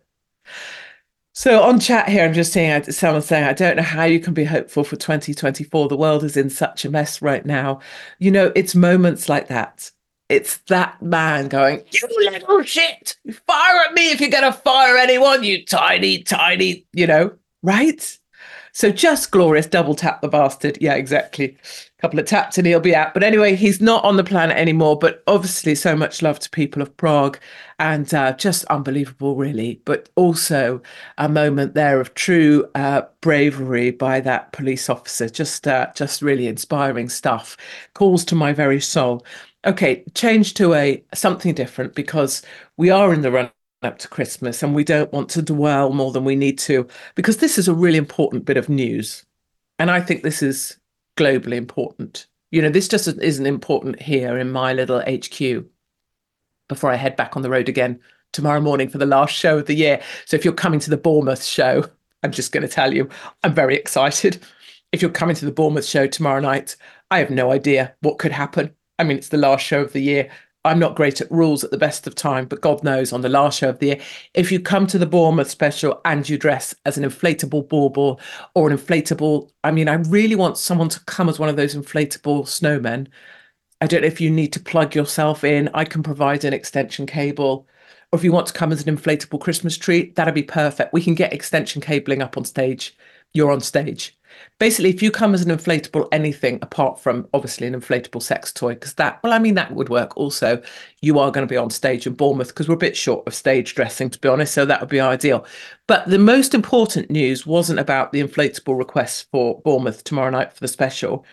So 1.38 1.62
on 1.64 1.82
chat 1.82 2.08
here, 2.08 2.24
I'm 2.24 2.34
just 2.34 2.54
seeing 2.54 2.82
someone 2.84 3.22
saying, 3.22 3.44
I 3.44 3.52
don't 3.52 3.76
know 3.76 3.84
how 3.84 4.06
you 4.06 4.22
can 4.22 4.34
be 4.34 4.46
hopeful 4.46 4.86
for 4.86 4.96
2024. 4.96 5.90
The 5.90 5.98
world 5.98 6.24
is 6.24 6.38
in 6.38 6.50
such 6.50 6.86
a 6.86 6.90
mess 6.90 7.22
right 7.22 7.46
now. 7.46 7.82
You 8.20 8.32
know, 8.32 8.54
it's 8.56 8.74
moments 8.74 9.28
like 9.28 9.50
that 9.50 9.92
it's 10.30 10.58
that 10.68 11.02
man 11.02 11.48
going, 11.48 11.84
You 11.92 12.32
little 12.32 12.64
shit, 12.64 13.18
fire 13.48 13.82
at 13.88 13.94
me 13.94 14.12
if 14.12 14.20
you're 14.20 14.30
going 14.30 14.44
to 14.44 14.54
fire 14.54 14.98
anyone, 14.98 15.44
you 15.44 15.64
tiny, 15.66 16.24
tiny, 16.24 16.86
you 16.94 17.08
know, 17.08 17.34
right? 17.62 18.18
So 18.76 18.92
just 18.92 19.32
glorious, 19.32 19.68
double 19.68 19.96
tap 19.96 20.22
the 20.22 20.28
bastard. 20.28 20.78
Yeah, 20.82 20.96
exactly. 20.96 21.58
A 21.98 22.02
couple 22.02 22.20
of 22.20 22.26
taps 22.26 22.58
and 22.58 22.68
he'll 22.68 22.82
be 22.82 22.94
out. 22.94 23.14
But 23.14 23.24
anyway, 23.24 23.56
he's 23.56 23.80
not 23.80 24.04
on 24.04 24.18
the 24.18 24.24
planet 24.24 24.58
anymore. 24.58 25.00
But 25.00 25.24
obviously, 25.28 25.76
so 25.76 25.96
much 25.96 26.22
love 26.22 26.40
to 26.40 26.50
people 26.50 26.82
of 26.82 26.98
Prague 26.98 27.40
and 27.80 28.14
uh, 28.14 28.34
just 28.34 28.66
unbelievable, 28.66 29.38
really. 29.38 29.80
But 29.86 30.10
also 30.16 30.82
a 31.18 31.30
moment 31.30 31.74
there 31.74 32.02
of 32.02 32.16
true 32.16 32.70
uh, 32.76 33.04
bravery 33.22 33.92
by 33.92 34.20
that 34.20 34.52
police 34.52 34.90
officer. 34.90 35.30
Just, 35.30 35.66
uh, 35.70 35.88
just 35.96 36.22
really 36.22 36.48
inspiring 36.48 37.08
stuff. 37.08 37.56
Calls 37.94 38.26
to 38.26 38.36
my 38.36 38.52
very 38.52 38.82
soul 38.82 39.26
okay, 39.66 40.04
change 40.14 40.54
to 40.56 40.74
a 40.74 41.04
something 41.14 41.54
different 41.54 41.96
because 41.96 42.42
we 42.78 42.90
are 42.90 43.14
in 43.14 43.22
the 43.22 43.32
run 43.32 43.52
up 43.82 43.98
to 44.00 44.08
Christmas 44.08 44.64
and 44.64 44.74
we 44.74 44.84
don't 44.84 45.12
want 45.14 45.30
to 45.30 45.42
dwell 45.42 45.92
more 45.94 46.12
than 46.12 46.26
we 46.26 46.36
need 46.36 46.58
to 46.60 46.88
because 47.16 47.38
this 47.38 47.58
is 47.58 47.68
a 47.68 47.74
really 47.74 47.98
important 47.98 48.46
bit 48.46 48.58
of 48.58 48.70
news. 48.70 49.26
And 49.80 49.92
I 49.92 50.02
think 50.02 50.24
this 50.24 50.42
is 50.42 50.78
globally 51.18 51.56
important. 51.56 52.28
You 52.52 52.62
know, 52.62 52.70
this 52.70 52.88
just 52.88 53.08
isn't 53.08 53.46
important 53.46 54.02
here 54.02 54.38
in 54.38 54.52
my 54.52 54.74
little 54.74 55.02
HQ. 55.02 55.66
before 56.68 56.92
I 56.92 56.96
head 56.96 57.16
back 57.16 57.36
on 57.36 57.42
the 57.42 57.50
road 57.50 57.70
again 57.70 58.00
tomorrow 58.34 58.62
morning 58.62 58.90
for 58.90 58.98
the 58.98 59.06
last 59.06 59.34
show 59.34 59.60
of 59.60 59.66
the 59.66 59.76
year. 59.76 60.02
So 60.26 60.36
if 60.36 60.44
you're 60.44 60.54
coming 60.54 60.80
to 60.82 60.90
the 60.90 60.98
Bournemouth 60.98 61.44
show, 61.44 61.86
I'm 62.24 62.32
just 62.32 62.52
going 62.52 62.64
to 62.64 62.68
tell 62.68 62.94
you, 62.94 63.10
I'm 63.44 63.54
very 63.54 63.76
excited. 63.84 64.44
If 64.92 65.02
you're 65.02 65.12
coming 65.12 65.36
to 65.36 65.46
the 65.46 65.52
Bournemouth 65.52 65.86
show 65.86 66.08
tomorrow 66.08 66.40
night, 66.40 66.76
I 67.12 67.20
have 67.20 67.30
no 67.30 67.52
idea 67.52 67.94
what 68.02 68.18
could 68.18 68.32
happen. 68.32 68.74
I 69.00 69.04
mean, 69.04 69.18
it's 69.18 69.30
the 69.30 69.38
last 69.38 69.66
show 69.66 69.82
of 69.82 69.94
the 69.94 70.02
year. 70.02 70.30
I'm 70.64 70.80
not 70.80 70.96
great 70.96 71.22
at 71.22 71.32
rules 71.32 71.64
at 71.64 71.70
the 71.70 71.78
best 71.78 72.08
of 72.08 72.16
time, 72.16 72.46
but 72.48 72.62
God 72.62 72.84
knows 72.84 73.14
on 73.14 73.22
the 73.22 73.30
last 73.30 73.60
show 73.60 73.70
of 73.70 73.78
the 73.78 73.88
year, 73.88 74.02
if 74.34 74.52
you 74.52 74.60
come 74.60 74.88
to 74.88 74.98
the 74.98 75.06
Bournemouth 75.06 75.50
special 75.50 76.02
and 76.06 76.28
you 76.28 76.40
dress 76.40 76.74
as 76.86 76.98
an 76.98 77.04
inflatable 77.04 77.70
bauble 77.70 78.20
or 78.56 78.70
an 78.70 78.76
inflatable, 78.76 79.52
I 79.64 79.70
mean, 79.70 79.88
I 79.88 79.94
really 79.94 80.36
want 80.36 80.58
someone 80.58 80.90
to 80.90 81.00
come 81.02 81.30
as 81.30 81.38
one 81.38 81.50
of 81.50 81.56
those 81.56 81.76
inflatable 81.76 82.46
snowmen. 82.46 83.08
I 83.80 83.86
don't 83.86 84.02
know 84.02 84.08
if 84.08 84.20
you 84.20 84.32
need 84.32 84.54
to 84.54 84.60
plug 84.60 84.96
yourself 84.96 85.44
in. 85.44 85.70
I 85.76 85.86
can 85.86 86.02
provide 86.02 86.44
an 86.44 86.54
extension 86.54 87.06
cable. 87.06 87.68
Or 88.12 88.18
if 88.18 88.24
you 88.24 88.32
want 88.32 88.48
to 88.48 88.54
come 88.54 88.72
as 88.72 88.88
an 88.88 88.98
inflatable 88.98 89.42
Christmas 89.42 89.78
tree, 89.78 90.14
that'd 90.16 90.34
be 90.34 90.42
perfect. 90.42 90.94
We 90.94 91.04
can 91.04 91.14
get 91.14 91.34
extension 91.34 91.80
cabling 91.80 92.24
up 92.24 92.38
on 92.38 92.46
stage. 92.46 92.98
You're 93.34 93.52
on 93.52 93.62
stage 93.62 94.18
basically 94.60 94.90
if 94.90 95.02
you 95.02 95.12
come 95.12 95.34
as 95.34 95.42
an 95.42 95.56
inflatable 95.56 96.08
anything 96.12 96.60
apart 96.62 97.00
from 97.00 97.28
obviously 97.34 97.68
an 97.68 97.80
inflatable 97.80 98.22
sex 98.22 98.52
toy 98.52 98.74
because 98.74 98.94
that 98.96 99.22
well 99.24 99.34
i 99.34 99.40
mean 99.40 99.56
that 99.56 99.72
would 99.74 99.90
work. 99.90 100.16
Also 100.18 100.62
you 101.02 101.20
are 101.20 101.32
going 101.32 101.46
to 101.46 101.52
be 101.52 101.58
on 101.58 101.70
stage 101.70 102.08
in 102.08 102.14
bournemouth 102.14 102.48
because 102.48 102.68
we're 102.68 102.76
a 102.76 102.78
bit 102.78 102.98
short 102.98 103.26
of 103.28 103.34
stage 103.36 103.76
dressing 103.76 104.10
to 104.10 104.20
be 104.20 104.30
honest 104.30 104.54
so 104.54 104.66
that 104.66 104.82
would 104.82 104.90
be 104.90 105.00
ideal. 105.00 105.46
But 105.88 106.08
the 106.08 106.20
most 106.20 106.54
important 106.54 107.10
news 107.10 107.46
wasn't 107.46 107.80
about 107.80 108.12
the 108.12 108.24
inflatable 108.24 108.78
requests 108.78 109.28
for 109.32 109.62
bournemouth 109.62 110.04
tomorrow 110.04 110.32
night 110.32 110.54
for 110.54 110.60
the 110.60 110.68
special. 110.68 111.26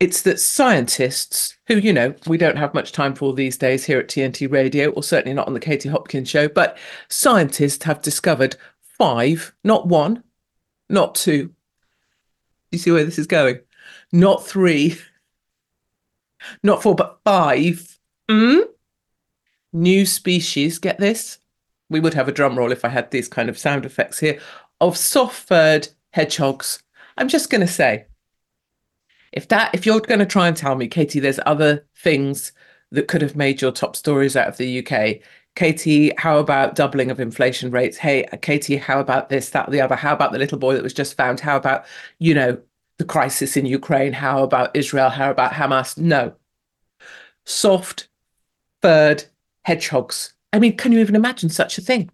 It's 0.00 0.22
that 0.22 0.40
scientists 0.40 1.56
who 1.66 1.76
you 1.76 1.92
know 1.92 2.14
we 2.26 2.38
don't 2.38 2.58
have 2.58 2.74
much 2.74 2.92
time 2.92 3.14
for 3.14 3.34
these 3.34 3.56
days 3.56 3.84
here 3.84 3.98
at 3.98 4.08
tnt 4.08 4.50
radio 4.50 4.90
or 4.90 5.02
certainly 5.02 5.34
not 5.34 5.46
on 5.46 5.54
the 5.54 5.60
katie 5.60 5.88
hopkins 5.88 6.28
show 6.28 6.48
but 6.48 6.78
scientists 7.08 7.84
have 7.84 8.00
discovered 8.00 8.56
five 8.80 9.52
not 9.64 9.86
one 9.88 10.22
not 10.88 11.14
two 11.14 11.50
you 12.70 12.78
see 12.78 12.90
where 12.90 13.04
this 13.04 13.18
is 13.18 13.26
going? 13.26 13.60
Not 14.12 14.46
three, 14.46 14.98
not 16.62 16.82
four, 16.82 16.94
but 16.94 17.20
five. 17.24 17.98
Mm? 18.30 18.64
New 19.72 20.06
species, 20.06 20.78
get 20.78 20.98
this? 20.98 21.38
We 21.90 22.00
would 22.00 22.14
have 22.14 22.28
a 22.28 22.32
drum 22.32 22.58
roll 22.58 22.72
if 22.72 22.84
I 22.84 22.88
had 22.88 23.10
these 23.10 23.28
kind 23.28 23.48
of 23.48 23.58
sound 23.58 23.84
effects 23.84 24.18
here 24.18 24.38
of 24.80 24.96
soft-furred 24.96 25.88
hedgehogs. 26.12 26.82
I'm 27.16 27.28
just 27.28 27.50
going 27.50 27.60
to 27.60 27.66
say, 27.66 28.06
if 29.32 29.48
that, 29.48 29.74
if 29.74 29.84
you're 29.84 30.00
going 30.00 30.20
to 30.20 30.26
try 30.26 30.48
and 30.48 30.56
tell 30.56 30.74
me, 30.74 30.88
Katie, 30.88 31.20
there's 31.20 31.40
other 31.46 31.86
things 31.96 32.52
that 32.90 33.08
could 33.08 33.22
have 33.22 33.36
made 33.36 33.60
your 33.60 33.72
top 33.72 33.96
stories 33.96 34.36
out 34.36 34.48
of 34.48 34.56
the 34.56 34.86
UK. 34.86 35.20
Katie, 35.58 36.12
how 36.18 36.38
about 36.38 36.76
doubling 36.76 37.10
of 37.10 37.18
inflation 37.18 37.72
rates? 37.72 37.96
Hey, 37.96 38.24
Katie, 38.42 38.76
how 38.76 39.00
about 39.00 39.28
this, 39.28 39.50
that, 39.50 39.68
the 39.72 39.80
other? 39.80 39.96
How 39.96 40.12
about 40.14 40.30
the 40.30 40.38
little 40.38 40.56
boy 40.56 40.74
that 40.74 40.84
was 40.84 40.94
just 40.94 41.16
found? 41.16 41.40
How 41.40 41.56
about, 41.56 41.84
you 42.20 42.32
know, 42.32 42.58
the 42.98 43.04
crisis 43.04 43.56
in 43.56 43.66
Ukraine? 43.66 44.12
How 44.12 44.44
about 44.44 44.70
Israel? 44.76 45.10
How 45.10 45.32
about 45.32 45.50
Hamas? 45.50 45.98
No. 45.98 46.32
Soft, 47.44 48.08
furred 48.82 49.24
hedgehogs. 49.62 50.32
I 50.52 50.60
mean, 50.60 50.76
can 50.76 50.92
you 50.92 51.00
even 51.00 51.16
imagine 51.16 51.48
such 51.48 51.76
a 51.76 51.82
thing? 51.82 52.08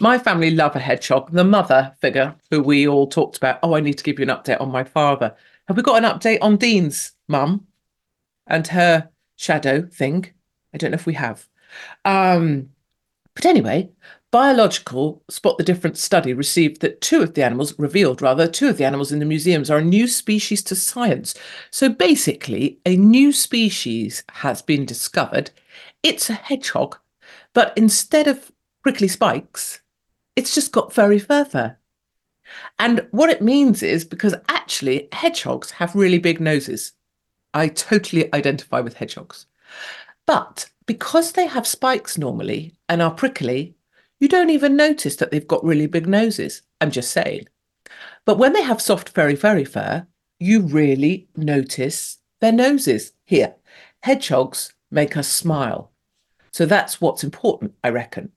My 0.00 0.18
family 0.18 0.50
love 0.50 0.74
a 0.74 0.80
hedgehog. 0.80 1.30
The 1.30 1.44
mother 1.44 1.94
figure, 2.00 2.34
who 2.50 2.60
we 2.60 2.88
all 2.88 3.06
talked 3.06 3.36
about, 3.36 3.60
oh, 3.62 3.76
I 3.76 3.80
need 3.80 3.98
to 3.98 4.04
give 4.04 4.18
you 4.18 4.24
an 4.24 4.36
update 4.36 4.60
on 4.60 4.72
my 4.72 4.82
father. 4.82 5.32
Have 5.68 5.76
we 5.76 5.84
got 5.84 6.02
an 6.02 6.10
update 6.10 6.38
on 6.42 6.56
Dean's 6.56 7.12
mum 7.28 7.68
and 8.48 8.66
her 8.66 9.10
shadow 9.36 9.82
thing? 9.82 10.32
I 10.74 10.78
don't 10.78 10.90
know 10.90 10.96
if 10.96 11.06
we 11.06 11.14
have. 11.14 11.46
Um, 12.04 12.70
but 13.34 13.46
anyway, 13.46 13.90
Biological 14.30 15.22
Spot 15.30 15.56
the 15.56 15.64
Difference 15.64 16.02
study 16.02 16.34
received 16.34 16.80
that 16.82 17.00
two 17.00 17.22
of 17.22 17.34
the 17.34 17.42
animals, 17.42 17.78
revealed 17.78 18.20
rather, 18.20 18.46
two 18.46 18.68
of 18.68 18.76
the 18.76 18.84
animals 18.84 19.10
in 19.10 19.20
the 19.20 19.24
museums 19.24 19.70
are 19.70 19.78
a 19.78 19.84
new 19.84 20.06
species 20.06 20.62
to 20.64 20.76
science. 20.76 21.34
So 21.70 21.88
basically, 21.88 22.78
a 22.84 22.96
new 22.96 23.32
species 23.32 24.24
has 24.30 24.60
been 24.60 24.84
discovered. 24.84 25.50
It's 26.02 26.28
a 26.28 26.34
hedgehog, 26.34 26.98
but 27.54 27.72
instead 27.76 28.28
of 28.28 28.52
prickly 28.82 29.08
spikes, 29.08 29.80
it's 30.36 30.54
just 30.54 30.72
got 30.72 30.92
furry 30.92 31.18
fur 31.18 31.44
fur. 31.44 31.76
And 32.78 33.06
what 33.10 33.30
it 33.30 33.42
means 33.42 33.82
is 33.82 34.04
because 34.04 34.34
actually 34.48 35.08
hedgehogs 35.12 35.70
have 35.72 35.94
really 35.94 36.18
big 36.18 36.40
noses. 36.40 36.92
I 37.54 37.68
totally 37.68 38.32
identify 38.34 38.80
with 38.80 38.94
hedgehogs. 38.94 39.46
But 40.28 40.68
because 40.84 41.32
they 41.32 41.46
have 41.46 41.66
spikes 41.66 42.18
normally 42.18 42.74
and 42.86 43.00
are 43.00 43.10
prickly, 43.10 43.74
you 44.20 44.28
don't 44.28 44.50
even 44.50 44.76
notice 44.76 45.16
that 45.16 45.30
they've 45.30 45.48
got 45.48 45.64
really 45.64 45.86
big 45.86 46.06
noses. 46.06 46.60
I'm 46.82 46.90
just 46.90 47.12
saying. 47.12 47.48
But 48.26 48.36
when 48.36 48.52
they 48.52 48.60
have 48.60 48.82
soft, 48.82 49.08
furry, 49.08 49.36
furry 49.36 49.64
fur, 49.64 50.06
you 50.38 50.60
really 50.60 51.28
notice 51.34 52.18
their 52.42 52.52
noses. 52.52 53.12
Here, 53.24 53.54
hedgehogs 54.02 54.74
make 54.90 55.16
us 55.16 55.28
smile. 55.28 55.92
So 56.52 56.66
that's 56.66 57.00
what's 57.00 57.24
important, 57.24 57.72
I 57.82 57.88
reckon. 57.88 58.30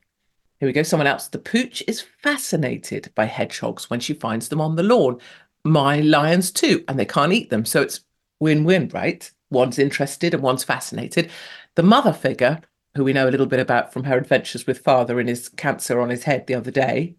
Here 0.62 0.68
we 0.68 0.74
go. 0.74 0.84
Someone 0.84 1.08
else. 1.08 1.28
The 1.28 1.40
pooch 1.40 1.84
is 1.90 2.06
fascinated 2.24 3.12
by 3.16 3.26
hedgehogs 3.26 3.90
when 3.90 4.00
she 4.00 4.14
finds 4.14 4.48
them 4.48 4.62
on 4.62 4.78
the 4.78 4.84
lawn. 4.84 5.20
My 5.66 6.00
lions 6.00 6.52
too, 6.52 6.86
and 6.88 6.98
they 6.98 7.06
can't 7.06 7.34
eat 7.34 7.50
them. 7.50 7.66
So 7.66 7.82
it's 7.82 8.00
win 8.40 8.64
win, 8.64 8.88
right? 8.94 9.30
One's 9.52 9.80
interested 9.80 10.34
and 10.34 10.42
one's 10.42 10.64
fascinated. 10.64 11.30
The 11.76 11.84
mother 11.84 12.14
figure, 12.14 12.62
who 12.96 13.04
we 13.04 13.14
know 13.14 13.28
a 13.28 13.32
little 13.32 13.46
bit 13.46 13.60
about 13.60 13.94
from 13.94 14.04
her 14.04 14.18
adventures 14.18 14.68
with 14.68 14.80
father 14.80 15.20
and 15.20 15.30
his 15.30 15.50
cancer 15.50 16.00
on 16.02 16.10
his 16.10 16.24
head 16.24 16.48
the 16.48 16.56
other 16.56 16.72
day, 16.72 17.16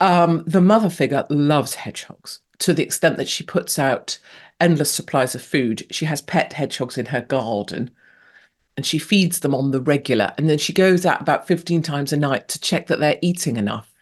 um, 0.00 0.44
the 0.46 0.60
mother 0.60 0.90
figure 0.90 1.26
loves 1.30 1.74
hedgehogs 1.74 2.40
to 2.58 2.72
the 2.72 2.82
extent 2.82 3.16
that 3.16 3.28
she 3.28 3.44
puts 3.44 3.78
out 3.78 4.18
endless 4.60 4.90
supplies 4.90 5.34
of 5.34 5.42
food. 5.42 5.86
She 5.90 6.04
has 6.06 6.22
pet 6.22 6.52
hedgehogs 6.52 6.98
in 6.98 7.06
her 7.06 7.20
garden 7.20 7.90
and 8.76 8.84
she 8.86 8.98
feeds 8.98 9.40
them 9.40 9.54
on 9.54 9.70
the 9.70 9.80
regular. 9.80 10.32
And 10.36 10.48
then 10.48 10.58
she 10.58 10.72
goes 10.72 11.06
out 11.06 11.20
about 11.20 11.46
15 11.46 11.82
times 11.82 12.12
a 12.12 12.16
night 12.16 12.48
to 12.48 12.60
check 12.60 12.86
that 12.86 13.00
they're 13.00 13.18
eating 13.22 13.56
enough 13.56 13.92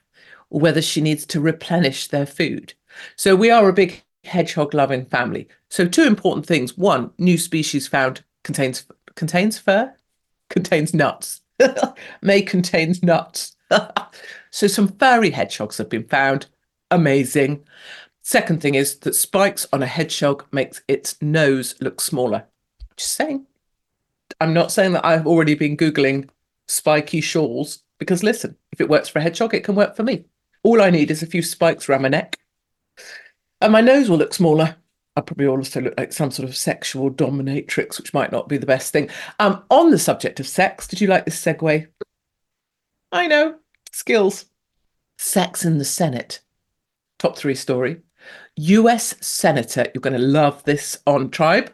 or 0.50 0.60
whether 0.60 0.82
she 0.82 1.00
needs 1.00 1.26
to 1.26 1.40
replenish 1.40 2.08
their 2.08 2.26
food. 2.26 2.74
So 3.16 3.34
we 3.36 3.50
are 3.50 3.68
a 3.68 3.74
big 3.74 4.02
hedgehog 4.24 4.74
loving 4.74 5.06
family. 5.06 5.48
So 5.70 5.86
two 5.86 6.04
important 6.04 6.46
things. 6.46 6.76
One, 6.76 7.10
new 7.18 7.38
species 7.38 7.88
found 7.88 8.22
contains 8.42 8.86
contains 9.16 9.58
fur, 9.58 9.92
contains 10.48 10.94
nuts. 10.94 11.40
May 12.22 12.42
contains 12.42 13.02
nuts. 13.02 13.56
so 14.50 14.66
some 14.66 14.88
furry 14.88 15.30
hedgehogs 15.30 15.78
have 15.78 15.88
been 15.88 16.04
found. 16.04 16.46
Amazing. 16.90 17.64
Second 18.22 18.60
thing 18.60 18.74
is 18.74 18.98
that 19.00 19.14
spikes 19.14 19.66
on 19.72 19.82
a 19.82 19.86
hedgehog 19.86 20.44
makes 20.52 20.82
its 20.88 21.20
nose 21.20 21.74
look 21.80 22.00
smaller. 22.00 22.44
Just 22.96 23.12
saying. 23.12 23.46
I'm 24.40 24.52
not 24.52 24.72
saying 24.72 24.92
that 24.92 25.04
I've 25.04 25.26
already 25.26 25.54
been 25.54 25.76
Googling 25.76 26.28
spiky 26.68 27.20
shawls 27.20 27.82
because 27.98 28.22
listen, 28.22 28.56
if 28.72 28.80
it 28.80 28.88
works 28.88 29.08
for 29.08 29.20
a 29.20 29.22
hedgehog, 29.22 29.54
it 29.54 29.64
can 29.64 29.74
work 29.74 29.96
for 29.96 30.02
me. 30.02 30.24
All 30.62 30.82
I 30.82 30.90
need 30.90 31.10
is 31.10 31.22
a 31.22 31.26
few 31.26 31.42
spikes 31.42 31.88
around 31.88 32.02
my 32.02 32.08
neck 32.08 32.38
and 33.60 33.72
my 33.72 33.80
nose 33.80 34.10
will 34.10 34.18
look 34.18 34.34
smaller. 34.34 34.76
I 35.16 35.22
probably 35.22 35.46
also 35.46 35.80
look 35.80 35.94
like 35.96 36.12
some 36.12 36.30
sort 36.30 36.48
of 36.48 36.54
sexual 36.54 37.10
dominatrix, 37.10 37.98
which 37.98 38.12
might 38.12 38.32
not 38.32 38.48
be 38.48 38.58
the 38.58 38.66
best 38.66 38.92
thing. 38.92 39.08
Um, 39.38 39.64
on 39.70 39.90
the 39.90 39.98
subject 39.98 40.40
of 40.40 40.46
sex, 40.46 40.86
did 40.86 41.00
you 41.00 41.08
like 41.08 41.24
this 41.24 41.42
segue? 41.42 41.86
I 43.12 43.26
know, 43.26 43.56
skills. 43.92 44.44
Sex 45.18 45.64
in 45.64 45.78
the 45.78 45.84
Senate. 45.86 46.40
Top 47.18 47.38
three 47.38 47.54
story. 47.54 48.02
US 48.56 49.14
Senator, 49.26 49.86
you're 49.94 50.02
going 50.02 50.18
to 50.18 50.26
love 50.26 50.62
this 50.64 50.98
on 51.06 51.30
Tribe. 51.30 51.72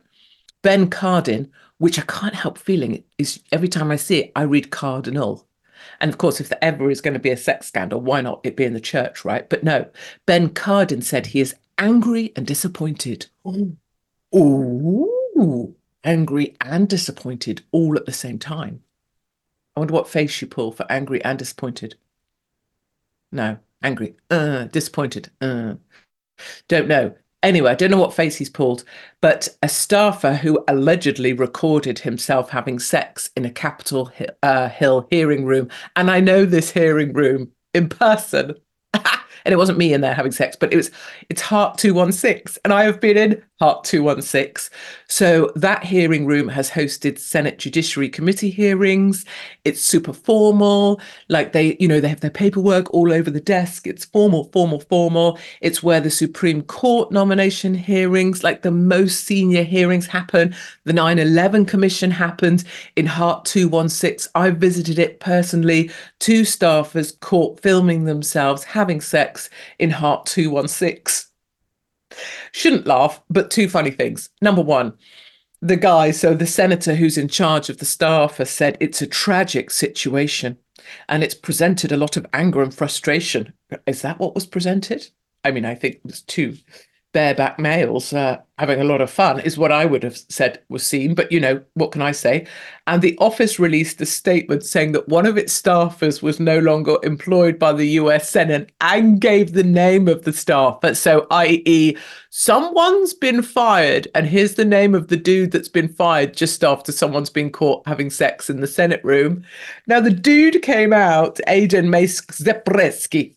Ben 0.62 0.88
Cardin, 0.88 1.50
which 1.78 1.98
I 1.98 2.02
can't 2.02 2.34
help 2.34 2.58
feeling 2.58 3.02
is 3.18 3.40
every 3.50 3.68
time 3.68 3.90
I 3.90 3.96
see 3.96 4.20
it, 4.20 4.32
I 4.36 4.42
read 4.42 4.70
Cardinal. 4.70 5.48
And 6.00 6.08
of 6.08 6.18
course, 6.18 6.40
if 6.40 6.48
there 6.48 6.62
ever 6.62 6.90
is 6.90 7.00
going 7.00 7.14
to 7.14 7.20
be 7.20 7.30
a 7.30 7.36
sex 7.36 7.66
scandal, 7.66 8.00
why 8.00 8.20
not 8.20 8.40
it 8.44 8.56
be 8.56 8.64
in 8.64 8.74
the 8.74 8.80
church, 8.80 9.24
right? 9.24 9.48
But 9.48 9.64
no, 9.64 9.88
Ben 10.26 10.50
Cardin 10.50 11.02
said 11.02 11.26
he 11.26 11.40
is 11.40 11.56
angry 11.82 12.32
and 12.36 12.46
disappointed. 12.46 13.26
Ooh. 13.46 13.76
Ooh, 14.34 15.74
angry 16.04 16.56
and 16.60 16.88
disappointed 16.88 17.62
all 17.72 17.96
at 17.96 18.06
the 18.06 18.12
same 18.12 18.38
time. 18.38 18.82
I 19.76 19.80
wonder 19.80 19.92
what 19.92 20.08
face 20.08 20.40
you 20.40 20.46
pull 20.46 20.72
for 20.72 20.86
angry 20.90 21.22
and 21.24 21.38
disappointed. 21.38 21.96
No, 23.32 23.58
angry, 23.82 24.14
uh, 24.30 24.64
disappointed, 24.64 25.30
uh. 25.40 25.74
Don't 26.68 26.88
know. 26.88 27.14
Anyway, 27.42 27.70
I 27.70 27.74
don't 27.74 27.90
know 27.90 28.00
what 28.00 28.14
face 28.14 28.36
he's 28.36 28.48
pulled, 28.48 28.84
but 29.20 29.48
a 29.62 29.68
staffer 29.68 30.34
who 30.34 30.64
allegedly 30.68 31.32
recorded 31.32 31.98
himself 31.98 32.50
having 32.50 32.78
sex 32.78 33.30
in 33.36 33.44
a 33.44 33.50
Capitol 33.50 34.12
uh, 34.42 34.68
Hill 34.68 35.08
hearing 35.10 35.44
room, 35.44 35.68
and 35.96 36.10
I 36.10 36.20
know 36.20 36.44
this 36.44 36.70
hearing 36.70 37.12
room 37.12 37.50
in 37.74 37.88
person, 37.88 38.54
And 39.44 39.52
it 39.52 39.56
wasn't 39.56 39.78
me 39.78 39.92
in 39.92 40.00
there 40.00 40.14
having 40.14 40.32
sex, 40.32 40.56
but 40.56 40.72
it 40.72 40.76
was 40.76 40.90
it's 41.28 41.40
Hart 41.40 41.78
216. 41.78 42.60
And 42.64 42.72
I 42.72 42.84
have 42.84 43.00
been 43.00 43.16
in 43.16 43.42
Hart 43.62 43.84
216. 43.84 44.76
So 45.06 45.52
that 45.54 45.84
hearing 45.84 46.26
room 46.26 46.48
has 46.48 46.68
hosted 46.68 47.16
Senate 47.16 47.60
Judiciary 47.60 48.08
Committee 48.08 48.50
hearings. 48.50 49.24
It's 49.64 49.80
super 49.80 50.12
formal. 50.12 51.00
Like 51.28 51.52
they, 51.52 51.76
you 51.78 51.86
know, 51.86 52.00
they 52.00 52.08
have 52.08 52.22
their 52.22 52.28
paperwork 52.28 52.92
all 52.92 53.12
over 53.12 53.30
the 53.30 53.40
desk. 53.40 53.86
It's 53.86 54.04
formal, 54.04 54.50
formal, 54.52 54.80
formal. 54.80 55.38
It's 55.60 55.80
where 55.80 56.00
the 56.00 56.10
Supreme 56.10 56.62
Court 56.62 57.12
nomination 57.12 57.72
hearings, 57.72 58.42
like 58.42 58.62
the 58.62 58.72
most 58.72 59.26
senior 59.26 59.62
hearings 59.62 60.08
happen. 60.08 60.56
The 60.82 60.92
9 60.92 61.20
11 61.20 61.66
Commission 61.66 62.10
happened 62.10 62.64
in 62.96 63.06
Hart 63.06 63.44
216. 63.44 64.28
I 64.34 64.50
visited 64.50 64.98
it 64.98 65.20
personally. 65.20 65.88
Two 66.18 66.42
staffers 66.42 67.16
caught 67.20 67.60
filming 67.60 68.06
themselves 68.06 68.64
having 68.64 69.00
sex 69.00 69.48
in 69.78 69.90
Hart 69.90 70.26
216. 70.26 71.31
Shouldn't 72.52 72.86
laugh, 72.86 73.22
but 73.30 73.50
two 73.50 73.68
funny 73.68 73.90
things. 73.90 74.30
Number 74.40 74.62
one, 74.62 74.94
the 75.60 75.76
guy, 75.76 76.10
so 76.10 76.34
the 76.34 76.46
senator 76.46 76.94
who's 76.94 77.16
in 77.16 77.28
charge 77.28 77.68
of 77.68 77.78
the 77.78 77.84
staff, 77.84 78.38
has 78.38 78.50
said 78.50 78.76
it's 78.80 79.00
a 79.00 79.06
tragic 79.06 79.70
situation 79.70 80.58
and 81.08 81.22
it's 81.22 81.34
presented 81.34 81.92
a 81.92 81.96
lot 81.96 82.16
of 82.16 82.26
anger 82.32 82.62
and 82.62 82.74
frustration. 82.74 83.52
Is 83.86 84.02
that 84.02 84.18
what 84.18 84.34
was 84.34 84.46
presented? 84.46 85.08
I 85.44 85.50
mean, 85.50 85.64
I 85.64 85.74
think 85.74 86.00
there's 86.04 86.22
two 86.22 86.56
bareback 87.12 87.58
males 87.58 88.12
uh, 88.12 88.38
having 88.58 88.80
a 88.80 88.84
lot 88.84 89.00
of 89.00 89.10
fun 89.10 89.40
is 89.40 89.58
what 89.58 89.72
I 89.72 89.84
would 89.84 90.02
have 90.02 90.16
said 90.16 90.62
was 90.68 90.86
seen. 90.86 91.14
But 91.14 91.30
you 91.30 91.40
know, 91.40 91.62
what 91.74 91.92
can 91.92 92.02
I 92.02 92.12
say? 92.12 92.46
And 92.86 93.02
the 93.02 93.16
office 93.18 93.58
released 93.58 94.00
a 94.00 94.06
statement 94.06 94.64
saying 94.64 94.92
that 94.92 95.08
one 95.08 95.26
of 95.26 95.36
its 95.36 95.60
staffers 95.60 96.22
was 96.22 96.40
no 96.40 96.58
longer 96.58 96.96
employed 97.02 97.58
by 97.58 97.72
the 97.72 97.86
US 98.00 98.28
Senate 98.28 98.72
and 98.80 99.20
gave 99.20 99.52
the 99.52 99.64
name 99.64 100.08
of 100.08 100.22
the 100.22 100.32
staff. 100.32 100.78
But 100.80 100.96
so, 100.96 101.26
i.e., 101.30 101.96
someone's 102.30 103.14
been 103.14 103.42
fired, 103.42 104.08
and 104.14 104.26
here's 104.26 104.54
the 104.54 104.64
name 104.64 104.94
of 104.94 105.08
the 105.08 105.16
dude 105.16 105.52
that's 105.52 105.68
been 105.68 105.88
fired 105.88 106.34
just 106.34 106.64
after 106.64 106.92
someone's 106.92 107.30
been 107.30 107.50
caught 107.50 107.86
having 107.86 108.10
sex 108.10 108.48
in 108.48 108.60
the 108.60 108.66
Senate 108.66 109.04
room. 109.04 109.44
Now, 109.86 110.00
the 110.00 110.10
dude 110.10 110.62
came 110.62 110.92
out, 110.92 111.40
Aidan 111.46 111.90
Zepreski 111.90 113.34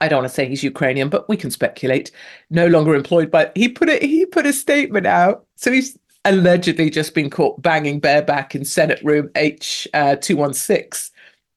I 0.00 0.08
don't 0.08 0.20
want 0.20 0.28
to 0.28 0.34
say 0.34 0.48
he's 0.48 0.62
Ukrainian, 0.62 1.08
but 1.08 1.28
we 1.28 1.36
can 1.36 1.50
speculate. 1.50 2.10
No 2.48 2.66
longer 2.66 2.94
employed, 2.94 3.30
but 3.30 3.52
he 3.56 3.68
put 3.68 3.88
it. 3.88 4.02
He 4.02 4.26
put 4.26 4.46
a 4.46 4.52
statement 4.52 5.06
out. 5.06 5.46
So 5.56 5.70
he's 5.70 5.98
allegedly 6.24 6.90
just 6.90 7.14
been 7.14 7.30
caught 7.30 7.60
banging 7.62 8.00
bareback 8.00 8.54
in 8.54 8.64
Senate 8.64 9.00
Room 9.02 9.30
H 9.36 9.86
uh. 9.94 10.16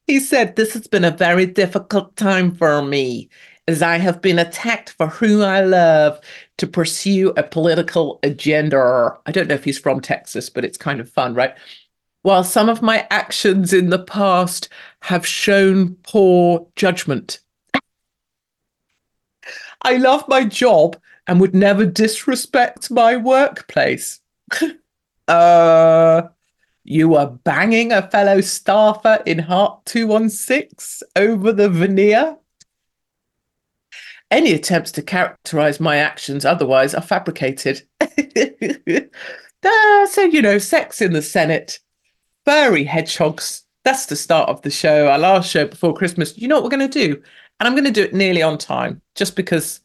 He 0.06 0.20
said, 0.20 0.56
"This 0.56 0.74
has 0.74 0.86
been 0.86 1.04
a 1.04 1.10
very 1.10 1.46
difficult 1.46 2.14
time 2.16 2.54
for 2.54 2.82
me, 2.82 3.30
as 3.66 3.80
I 3.82 3.96
have 3.96 4.20
been 4.20 4.38
attacked 4.38 4.90
for 4.90 5.06
who 5.06 5.42
I 5.42 5.62
love 5.62 6.20
to 6.58 6.66
pursue 6.66 7.32
a 7.36 7.42
political 7.42 8.18
agenda." 8.22 9.16
I 9.26 9.32
don't 9.32 9.48
know 9.48 9.54
if 9.54 9.64
he's 9.64 9.78
from 9.78 10.00
Texas, 10.00 10.50
but 10.50 10.64
it's 10.64 10.76
kind 10.78 11.00
of 11.00 11.08
fun, 11.10 11.34
right? 11.34 11.54
While 12.22 12.44
some 12.44 12.68
of 12.68 12.82
my 12.82 13.06
actions 13.10 13.72
in 13.72 13.90
the 13.90 13.98
past 14.02 14.68
have 15.02 15.26
shown 15.26 15.96
poor 16.04 16.66
judgment 16.76 17.40
I 19.84 19.98
love 19.98 20.24
my 20.28 20.44
job 20.44 20.96
and 21.26 21.40
would 21.40 21.54
never 21.54 21.86
disrespect 21.86 22.90
my 22.90 23.16
workplace. 23.16 24.20
uh, 25.28 26.22
you 26.84 27.08
were 27.08 27.38
banging 27.44 27.92
a 27.92 28.08
fellow 28.10 28.40
staffer 28.40 29.22
in 29.26 29.38
Hart 29.38 29.84
216 29.86 31.08
over 31.16 31.52
the 31.52 31.68
veneer? 31.68 32.36
Any 34.30 34.52
attempts 34.52 34.92
to 34.92 35.02
characterize 35.02 35.80
my 35.80 35.96
actions 35.96 36.44
otherwise 36.44 36.94
are 36.94 37.02
fabricated. 37.02 37.82
uh, 38.00 40.06
so, 40.06 40.22
you 40.22 40.42
know, 40.42 40.58
sex 40.58 41.00
in 41.00 41.12
the 41.12 41.22
Senate, 41.22 41.78
furry 42.44 42.84
hedgehogs. 42.84 43.62
That's 43.84 44.06
the 44.06 44.16
start 44.16 44.48
of 44.48 44.62
the 44.62 44.70
show, 44.70 45.08
our 45.08 45.18
last 45.18 45.50
show 45.50 45.66
before 45.66 45.94
Christmas. 45.94 46.36
You 46.38 46.48
know 46.48 46.56
what 46.56 46.64
we're 46.64 46.78
going 46.78 46.90
to 46.90 47.06
do? 47.06 47.22
And 47.64 47.70
I'm 47.70 47.82
going 47.82 47.90
to 47.90 47.98
do 47.98 48.06
it 48.06 48.12
nearly 48.12 48.42
on 48.42 48.58
time 48.58 49.00
just 49.14 49.36
because 49.36 49.80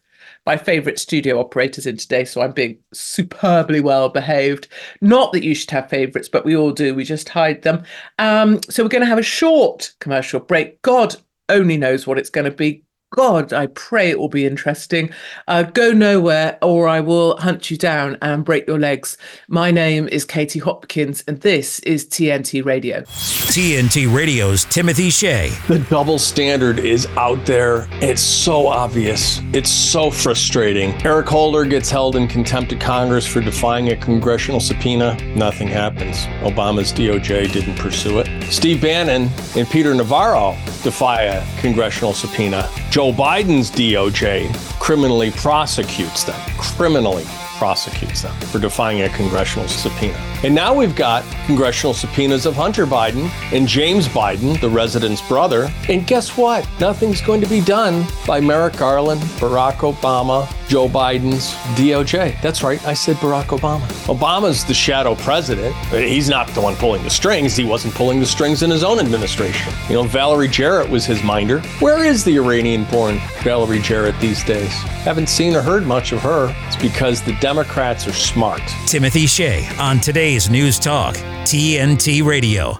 my 0.46 0.58
favorite 0.58 1.00
studio 1.00 1.40
operators 1.40 1.86
in 1.86 1.96
today, 1.96 2.26
so 2.26 2.42
I'm 2.42 2.52
being 2.52 2.78
superbly 2.94 3.80
well 3.80 4.10
behaved. 4.10 4.68
Not 5.00 5.32
that 5.32 5.46
you 5.46 5.56
should 5.56 5.72
have 5.72 5.90
favorites, 5.90 6.28
but 6.28 6.44
we 6.44 6.58
all 6.58 6.74
do. 6.74 6.94
We 6.94 7.06
just 7.06 7.30
hide 7.30 7.62
them. 7.62 7.84
Um, 8.18 8.62
so 8.64 8.84
we're 8.84 8.90
going 8.90 9.04
to 9.04 9.08
have 9.08 9.18
a 9.18 9.24
short 9.24 9.94
commercial 10.02 10.42
break. 10.42 10.82
God 10.82 11.16
only 11.48 11.78
knows 11.78 12.06
what 12.06 12.20
it's 12.20 12.30
going 12.30 12.44
to 12.44 12.52
be. 12.52 12.84
God, 13.12 13.54
I 13.54 13.66
pray 13.68 14.12
it 14.12 14.20
will 14.20 14.30
be 14.30 14.46
interesting. 14.46 15.10
Uh, 15.48 15.64
go 15.64 15.92
nowhere 15.92 16.60
or 16.62 16.88
I 16.88 17.00
will 17.00 17.38
hunt 17.38 17.72
you 17.72 17.78
down 17.78 18.18
and 18.22 18.46
break 18.46 18.68
your 18.68 18.78
legs. 18.78 19.18
My 19.48 19.72
name 19.72 20.08
is 20.10 20.26
Katie 20.26 20.60
Hopkins 20.60 21.24
and 21.28 21.42
this 21.42 21.80
is 21.80 22.06
TNT 22.06 22.64
Radio. 22.64 23.02
TNT 23.02 24.14
Radio's 24.14 24.64
Timothy 24.66 25.10
Shea. 25.10 25.50
The 25.68 25.80
double 25.90 26.20
standard 26.20 26.78
is 26.78 27.08
out 27.18 27.44
there. 27.48 27.88
It's 27.94 28.22
so 28.22 28.68
obvious. 28.68 29.42
It's 29.54 29.72
so 29.72 30.12
frustrating. 30.12 30.92
Eric 31.04 31.28
Holder 31.28 31.66
gets 31.66 31.90
held 31.90 32.16
in 32.16 32.28
contempt 32.28 32.74
of 32.74 32.80
Congress 32.80 33.26
for 33.26 33.42
defying 33.42 33.90
a 33.90 33.96
congressional 33.96 34.60
subpoena. 34.60 35.18
Nothing 35.36 35.68
happens. 35.68 36.28
Obama's 36.44 36.94
DOJ 36.94 37.52
didn't 37.52 37.76
pursue 37.76 38.20
it. 38.20 38.28
Steve 38.52 38.84
Bannon 38.84 39.32
and 39.56 39.68
Peter 39.68 39.96
Navarro 39.96 40.56
defy 40.84 41.24
a 41.24 41.60
congressional 41.60 42.14
subpoena. 42.14 42.70
Joe 42.90 43.14
Biden's 43.14 43.70
DOJ 43.70 44.52
criminally 44.80 45.30
prosecutes 45.30 46.24
them, 46.24 46.40
criminally 46.58 47.24
prosecutes 47.60 48.24
them 48.24 48.34
for 48.48 48.58
defying 48.58 49.04
a 49.04 49.10
congressional 49.10 49.68
subpoena. 49.68 50.18
And 50.44 50.56
now 50.56 50.74
we've 50.74 50.96
got 50.96 51.24
congressional 51.46 51.94
subpoenas 51.94 52.48
of 52.48 52.56
Hunter 52.56 52.88
Biden 52.88 53.30
and 53.54 53.68
James 53.68 54.08
Biden, 54.08 54.60
the 54.60 54.70
resident's 54.70 55.22
brother. 55.28 55.72
And 55.88 56.08
guess 56.08 56.36
what? 56.36 56.68
Nothing's 56.80 57.22
going 57.22 57.42
to 57.42 57.48
be 57.48 57.62
done 57.62 58.08
by 58.26 58.40
Merrick 58.40 58.78
Garland, 58.78 59.22
Barack 59.38 59.94
Obama, 59.94 60.52
Joe 60.70 60.88
Biden's 60.88 61.54
DOJ. 61.76 62.40
That's 62.42 62.62
right, 62.62 62.84
I 62.86 62.94
said 62.94 63.16
Barack 63.18 63.48
Obama. 63.48 63.88
Obama's 64.06 64.64
the 64.64 64.74
shadow 64.74 65.16
president. 65.16 65.76
He's 65.88 66.30
not 66.30 66.48
the 66.50 66.62
one 66.62 66.76
pulling 66.76 67.04
the 67.04 67.10
strings. 67.10 67.56
He 67.56 67.66
wasn't 67.66 67.96
pulling 67.96 68.20
the 68.20 68.26
strings 68.28 68.62
in 68.62 68.70
his 68.70 68.84
own 68.84 69.00
administration. 69.00 69.74
You 69.90 69.96
know, 69.96 70.04
Valerie 70.04 70.48
Jarrett 70.48 70.88
was 70.88 71.06
his 71.06 71.24
minder. 71.24 71.60
Where 71.80 72.06
is 72.06 72.24
the 72.24 72.38
Iranian 72.38 72.84
born 72.86 73.20
Valerie 73.42 73.80
Jarrett 73.80 74.20
these 74.20 74.44
days? 74.44 74.72
Haven't 75.04 75.28
seen 75.28 75.56
or 75.56 75.64
heard 75.64 75.88
much 75.88 76.12
of 76.12 76.22
her. 76.22 76.56
It's 76.68 76.78
because 76.78 77.24
the 77.24 77.34
Democrats 77.40 78.08
are 78.08 78.14
smart. 78.14 78.62
Timothy 78.86 79.26
Shea 79.26 79.68
on 79.80 80.00
today's 80.00 80.52
News 80.52 80.78
Talk, 80.78 81.16
TNT 81.46 82.24
Radio. 82.24 82.80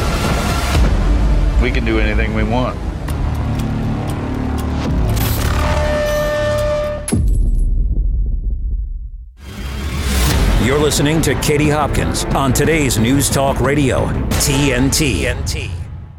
We 1.61 1.69
can 1.69 1.85
do 1.85 1.99
anything 1.99 2.33
we 2.33 2.43
want. 2.43 2.75
You're 10.65 10.79
listening 10.79 11.21
to 11.21 11.35
Katie 11.41 11.69
Hopkins 11.69 12.25
on 12.25 12.53
today's 12.53 12.97
News 12.97 13.29
Talk 13.29 13.59
Radio, 13.59 14.07
TNT. 14.39 15.69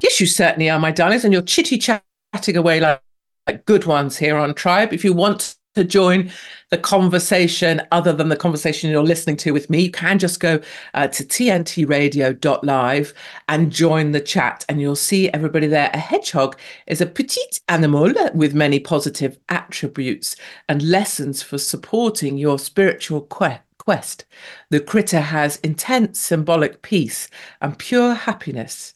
Yes, 0.00 0.20
you 0.20 0.26
certainly 0.26 0.70
are, 0.70 0.78
my 0.78 0.92
darlings, 0.92 1.24
and 1.24 1.32
you're 1.32 1.42
chitty 1.42 1.78
chatting 1.78 2.56
away 2.56 2.78
like, 2.78 3.02
like 3.46 3.64
good 3.64 3.84
ones 3.84 4.18
here 4.18 4.36
on 4.36 4.54
Tribe. 4.54 4.92
If 4.92 5.04
you 5.04 5.12
want 5.12 5.56
to 5.74 5.84
join 5.84 6.30
the 6.70 6.78
conversation 6.78 7.82
other 7.92 8.12
than 8.12 8.28
the 8.28 8.36
conversation 8.36 8.90
you're 8.90 9.02
listening 9.02 9.36
to 9.38 9.52
with 9.52 9.70
me, 9.70 9.82
you 9.82 9.90
can 9.90 10.18
just 10.18 10.40
go 10.40 10.60
uh, 10.94 11.06
to 11.08 11.24
tntradio.live 11.24 13.14
and 13.48 13.72
join 13.72 14.12
the 14.12 14.20
chat, 14.20 14.64
and 14.68 14.80
you'll 14.80 14.96
see 14.96 15.28
everybody 15.30 15.66
there. 15.66 15.90
A 15.92 15.98
hedgehog 15.98 16.58
is 16.86 17.00
a 17.00 17.06
petite 17.06 17.60
animal 17.68 18.12
with 18.34 18.54
many 18.54 18.80
positive 18.80 19.38
attributes 19.48 20.36
and 20.68 20.82
lessons 20.82 21.42
for 21.42 21.58
supporting 21.58 22.36
your 22.36 22.58
spiritual 22.58 23.22
quest 23.22 23.62
quest. 23.78 24.24
The 24.70 24.78
critter 24.78 25.20
has 25.20 25.56
intense 25.56 26.20
symbolic 26.20 26.82
peace 26.82 27.28
and 27.60 27.76
pure 27.76 28.14
happiness. 28.14 28.94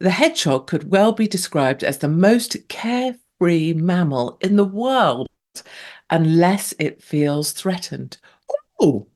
The 0.00 0.10
hedgehog 0.10 0.66
could 0.66 0.90
well 0.90 1.12
be 1.12 1.28
described 1.28 1.84
as 1.84 1.98
the 1.98 2.08
most 2.08 2.56
carefree 2.68 3.74
mammal 3.74 4.38
in 4.40 4.56
the 4.56 4.64
world 4.64 5.28
unless 6.14 6.72
it 6.78 7.02
feels 7.02 7.50
threatened. 7.50 8.18
Oh, 8.80 9.08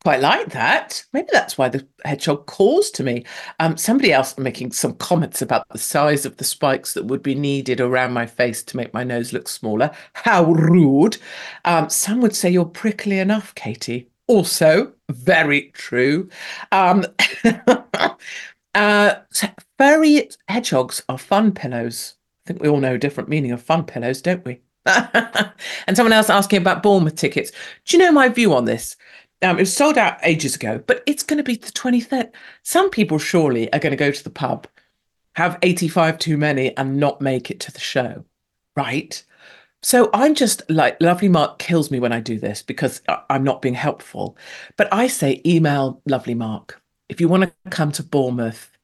quite 0.00 0.20
like 0.20 0.50
that. 0.50 1.04
Maybe 1.12 1.28
that's 1.32 1.58
why 1.58 1.68
the 1.68 1.86
hedgehog 2.04 2.46
calls 2.46 2.90
to 2.92 3.02
me. 3.02 3.24
Um, 3.58 3.76
somebody 3.76 4.12
else 4.12 4.38
making 4.38 4.70
some 4.72 4.94
comments 4.94 5.42
about 5.42 5.68
the 5.70 5.78
size 5.78 6.24
of 6.24 6.36
the 6.36 6.44
spikes 6.44 6.94
that 6.94 7.06
would 7.06 7.22
be 7.22 7.34
needed 7.34 7.80
around 7.80 8.12
my 8.12 8.26
face 8.26 8.62
to 8.62 8.76
make 8.76 8.94
my 8.94 9.02
nose 9.02 9.32
look 9.32 9.48
smaller. 9.48 9.90
How 10.12 10.52
rude. 10.52 11.18
Um, 11.64 11.90
some 11.90 12.20
would 12.20 12.36
say 12.36 12.48
you're 12.48 12.64
prickly 12.64 13.18
enough, 13.18 13.52
Katie. 13.56 14.08
Also, 14.28 14.92
very 15.10 15.72
true. 15.72 16.28
Um, 16.70 17.04
uh, 18.74 19.14
furry 19.76 20.28
hedgehogs 20.46 21.02
are 21.08 21.18
fun 21.18 21.50
pillows. 21.52 22.14
I 22.44 22.48
think 22.48 22.62
we 22.62 22.68
all 22.68 22.80
know 22.80 22.94
a 22.94 22.98
different 22.98 23.28
meaning 23.28 23.50
of 23.50 23.60
fun 23.60 23.84
pillows, 23.84 24.22
don't 24.22 24.44
we? 24.44 24.60
and 25.86 25.96
someone 25.96 26.12
else 26.12 26.30
asking 26.30 26.60
about 26.60 26.82
Bournemouth 26.82 27.16
tickets. 27.16 27.52
Do 27.84 27.96
you 27.96 28.02
know 28.02 28.12
my 28.12 28.28
view 28.28 28.54
on 28.54 28.64
this? 28.64 28.96
Um, 29.42 29.56
it 29.56 29.60
was 29.60 29.76
sold 29.76 29.98
out 29.98 30.18
ages 30.22 30.56
ago, 30.56 30.82
but 30.86 31.02
it's 31.06 31.22
going 31.22 31.36
to 31.36 31.44
be 31.44 31.56
the 31.56 31.70
23rd. 31.70 32.30
Some 32.62 32.90
people 32.90 33.18
surely 33.18 33.72
are 33.72 33.78
going 33.78 33.92
to 33.92 33.96
go 33.96 34.10
to 34.10 34.24
the 34.24 34.30
pub, 34.30 34.66
have 35.36 35.58
85 35.62 36.18
too 36.18 36.36
many, 36.36 36.76
and 36.76 36.98
not 36.98 37.20
make 37.20 37.50
it 37.50 37.60
to 37.60 37.72
the 37.72 37.80
show, 37.80 38.24
right? 38.74 39.22
So 39.82 40.10
I'm 40.12 40.34
just 40.34 40.68
like, 40.68 41.00
Lovely 41.00 41.28
Mark 41.28 41.60
kills 41.60 41.90
me 41.90 42.00
when 42.00 42.12
I 42.12 42.18
do 42.18 42.38
this 42.38 42.62
because 42.62 43.00
I'm 43.30 43.44
not 43.44 43.62
being 43.62 43.74
helpful. 43.74 44.36
But 44.76 44.92
I 44.92 45.06
say, 45.06 45.40
email 45.46 46.02
Lovely 46.04 46.34
Mark. 46.34 46.82
If 47.08 47.20
you 47.20 47.28
want 47.28 47.44
to 47.44 47.70
come 47.70 47.92
to 47.92 48.02
Bournemouth, 48.02 48.76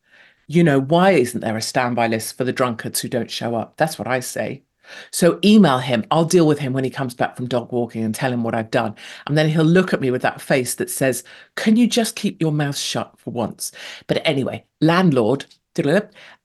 you 0.46 0.62
know, 0.62 0.80
why 0.80 1.12
isn't 1.12 1.40
there 1.40 1.56
a 1.56 1.62
standby 1.62 2.06
list 2.08 2.36
for 2.36 2.44
the 2.44 2.52
drunkards 2.52 3.00
who 3.00 3.08
don't 3.08 3.30
show 3.30 3.56
up? 3.56 3.76
That's 3.76 3.98
what 3.98 4.06
I 4.06 4.20
say. 4.20 4.62
So 5.10 5.38
email 5.44 5.78
him. 5.78 6.04
I'll 6.10 6.24
deal 6.24 6.46
with 6.46 6.58
him 6.58 6.72
when 6.72 6.84
he 6.84 6.90
comes 6.90 7.14
back 7.14 7.36
from 7.36 7.48
dog 7.48 7.72
walking 7.72 8.04
and 8.04 8.14
tell 8.14 8.32
him 8.32 8.42
what 8.42 8.54
I've 8.54 8.70
done. 8.70 8.94
And 9.26 9.36
then 9.36 9.48
he'll 9.48 9.64
look 9.64 9.92
at 9.92 10.00
me 10.00 10.10
with 10.10 10.22
that 10.22 10.40
face 10.40 10.74
that 10.76 10.90
says, 10.90 11.24
Can 11.56 11.76
you 11.76 11.86
just 11.86 12.16
keep 12.16 12.40
your 12.40 12.52
mouth 12.52 12.76
shut 12.76 13.14
for 13.18 13.30
once? 13.30 13.72
But 14.06 14.22
anyway, 14.24 14.64
landlord 14.80 15.46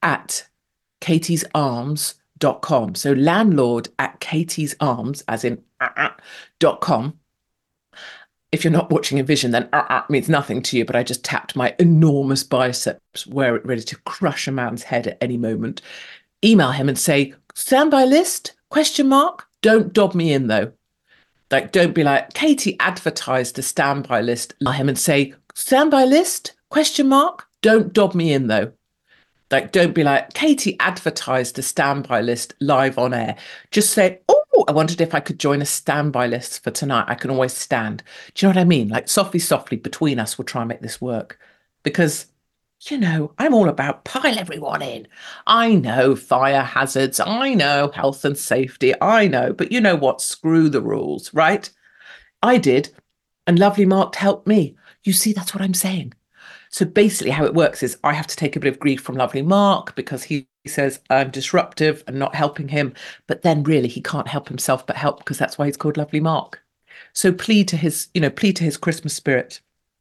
at 0.02 0.48
Katie's 1.00 1.44
Arms.com. 1.54 2.60
com. 2.60 2.94
So 2.94 3.12
landlord 3.12 3.88
at 3.98 4.20
Katie's 4.20 4.74
Arms, 4.80 5.22
as 5.28 5.44
in 5.44 5.62
uh, 5.80 5.88
uh, 5.96 6.10
dot 6.58 6.80
com. 6.80 7.18
If 8.52 8.64
you're 8.64 8.72
not 8.72 8.90
watching 8.90 9.20
a 9.20 9.22
vision, 9.22 9.52
then 9.52 9.68
uh, 9.72 10.02
means 10.08 10.28
nothing 10.28 10.60
to 10.62 10.76
you. 10.76 10.84
But 10.84 10.96
I 10.96 11.04
just 11.04 11.24
tapped 11.24 11.54
my 11.54 11.74
enormous 11.78 12.42
biceps, 12.42 13.26
where 13.26 13.54
it 13.54 13.64
ready 13.64 13.82
to 13.82 13.96
crush 13.98 14.48
a 14.48 14.52
man's 14.52 14.82
head 14.82 15.06
at 15.06 15.18
any 15.20 15.36
moment. 15.36 15.82
Email 16.44 16.72
him 16.72 16.88
and 16.88 16.98
say, 16.98 17.34
standby 17.54 18.04
list? 18.04 18.54
Question 18.68 19.08
mark. 19.08 19.46
Don't 19.62 19.92
dob 19.92 20.14
me 20.14 20.32
in 20.32 20.46
though. 20.46 20.72
Like, 21.50 21.72
don't 21.72 21.94
be 21.94 22.04
like 22.04 22.32
Katie 22.32 22.78
advertised 22.78 23.58
a 23.58 23.62
standby 23.62 24.20
list. 24.20 24.54
Email 24.62 24.72
him 24.74 24.88
and 24.88 24.98
say, 24.98 25.34
standby 25.54 26.04
list? 26.04 26.54
Question 26.68 27.08
mark. 27.08 27.48
Don't 27.60 27.92
dob 27.92 28.14
me 28.14 28.32
in 28.32 28.46
though. 28.46 28.72
Like, 29.50 29.72
don't 29.72 29.94
be 29.94 30.04
like 30.04 30.32
Katie 30.32 30.78
advertised 30.78 31.58
a 31.58 31.62
standby 31.62 32.20
list 32.20 32.54
live 32.60 32.98
on 32.98 33.12
air. 33.12 33.36
Just 33.72 33.92
say, 33.92 34.20
oh, 34.28 34.64
I 34.68 34.72
wondered 34.72 35.00
if 35.00 35.12
I 35.12 35.20
could 35.20 35.40
join 35.40 35.60
a 35.60 35.66
standby 35.66 36.28
list 36.28 36.62
for 36.62 36.70
tonight. 36.70 37.06
I 37.08 37.16
can 37.16 37.30
always 37.30 37.52
stand. 37.52 38.04
Do 38.34 38.46
you 38.46 38.52
know 38.52 38.58
what 38.58 38.62
I 38.62 38.64
mean? 38.64 38.88
Like, 38.88 39.08
softly, 39.08 39.40
softly 39.40 39.76
between 39.76 40.20
us, 40.20 40.38
we'll 40.38 40.44
try 40.44 40.62
and 40.62 40.68
make 40.68 40.82
this 40.82 41.00
work 41.00 41.38
because 41.82 42.26
you 42.88 42.98
know, 42.98 43.32
I'm 43.38 43.52
all 43.52 43.68
about 43.68 44.04
pile 44.04 44.38
everyone 44.38 44.82
in. 44.82 45.06
I 45.46 45.74
know 45.74 46.16
fire 46.16 46.62
hazards. 46.62 47.20
I 47.20 47.54
know 47.54 47.90
health 47.94 48.24
and 48.24 48.38
safety. 48.38 48.94
I 49.00 49.26
know, 49.26 49.52
but 49.52 49.70
you 49.70 49.80
know 49.80 49.96
what? 49.96 50.22
Screw 50.22 50.68
the 50.70 50.80
rules, 50.80 51.32
right? 51.34 51.68
I 52.42 52.56
did. 52.56 52.90
And 53.46 53.58
Lovely 53.58 53.84
Mark 53.84 54.14
helped 54.14 54.46
me. 54.46 54.76
You 55.04 55.12
see, 55.12 55.32
that's 55.32 55.54
what 55.54 55.62
I'm 55.62 55.74
saying. 55.74 56.14
So 56.70 56.84
basically, 56.86 57.32
how 57.32 57.44
it 57.44 57.54
works 57.54 57.82
is 57.82 57.98
I 58.04 58.12
have 58.12 58.28
to 58.28 58.36
take 58.36 58.56
a 58.56 58.60
bit 58.60 58.72
of 58.72 58.78
grief 58.78 59.02
from 59.02 59.16
Lovely 59.16 59.42
Mark 59.42 59.94
because 59.94 60.22
he 60.22 60.46
says 60.66 61.00
I'm 61.10 61.30
disruptive 61.30 62.04
and 62.06 62.18
not 62.18 62.34
helping 62.34 62.68
him. 62.68 62.94
But 63.26 63.42
then 63.42 63.62
really, 63.64 63.88
he 63.88 64.00
can't 64.00 64.28
help 64.28 64.48
himself 64.48 64.86
but 64.86 64.96
help 64.96 65.18
because 65.18 65.38
that's 65.38 65.58
why 65.58 65.66
he's 65.66 65.76
called 65.76 65.96
Lovely 65.96 66.20
Mark. 66.20 66.62
So 67.12 67.32
plead 67.32 67.68
to 67.68 67.76
his, 67.76 68.08
you 68.14 68.20
know, 68.20 68.30
plead 68.30 68.56
to 68.56 68.64
his 68.64 68.76
Christmas 68.76 69.14
spirit 69.14 69.60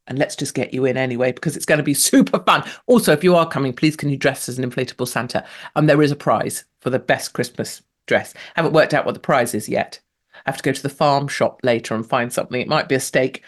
and 0.10 0.20
let's 0.20 0.36
just 0.36 0.54
get 0.54 0.74
you 0.74 0.86
in 0.86 0.98
anyway 0.98 1.32
because 1.32 1.56
it's 1.56 1.66
going 1.66 1.78
to 1.78 1.84
be 1.84 1.94
super 2.10 2.40
fun. 2.40 2.64
Also, 2.88 3.14
if 3.14 3.24
you 3.24 3.36
are 3.36 3.48
coming, 3.48 3.72
please 3.72 3.96
can 3.96 4.10
you 4.10 4.18
dress 4.18 4.50
as 4.50 4.58
an 4.58 4.70
inflatable 4.70 5.08
Santa? 5.08 5.46
And 5.76 5.84
um, 5.84 5.86
there 5.86 6.02
is 6.02 6.12
a 6.12 6.16
prize 6.16 6.66
for 6.82 6.90
the 6.90 7.00
best 7.00 7.34
Christmas 7.34 7.82
dress. 8.08 8.34
Haven't 8.56 8.74
worked 8.74 8.94
out 8.94 9.06
what 9.06 9.14
the 9.14 9.20
prize 9.20 9.54
is 9.54 9.70
yet. 9.70 10.00
I 10.46 10.50
have 10.50 10.58
to 10.58 10.64
go 10.64 10.72
to 10.72 10.84
the 10.84 10.90
farm 10.90 11.28
shop 11.28 11.62
later 11.64 11.96
and 11.96 12.06
find 12.06 12.34
something. 12.34 12.60
It 12.60 12.68
might 12.68 12.90
be 12.90 12.96
a 12.96 13.00
steak. 13.00 13.44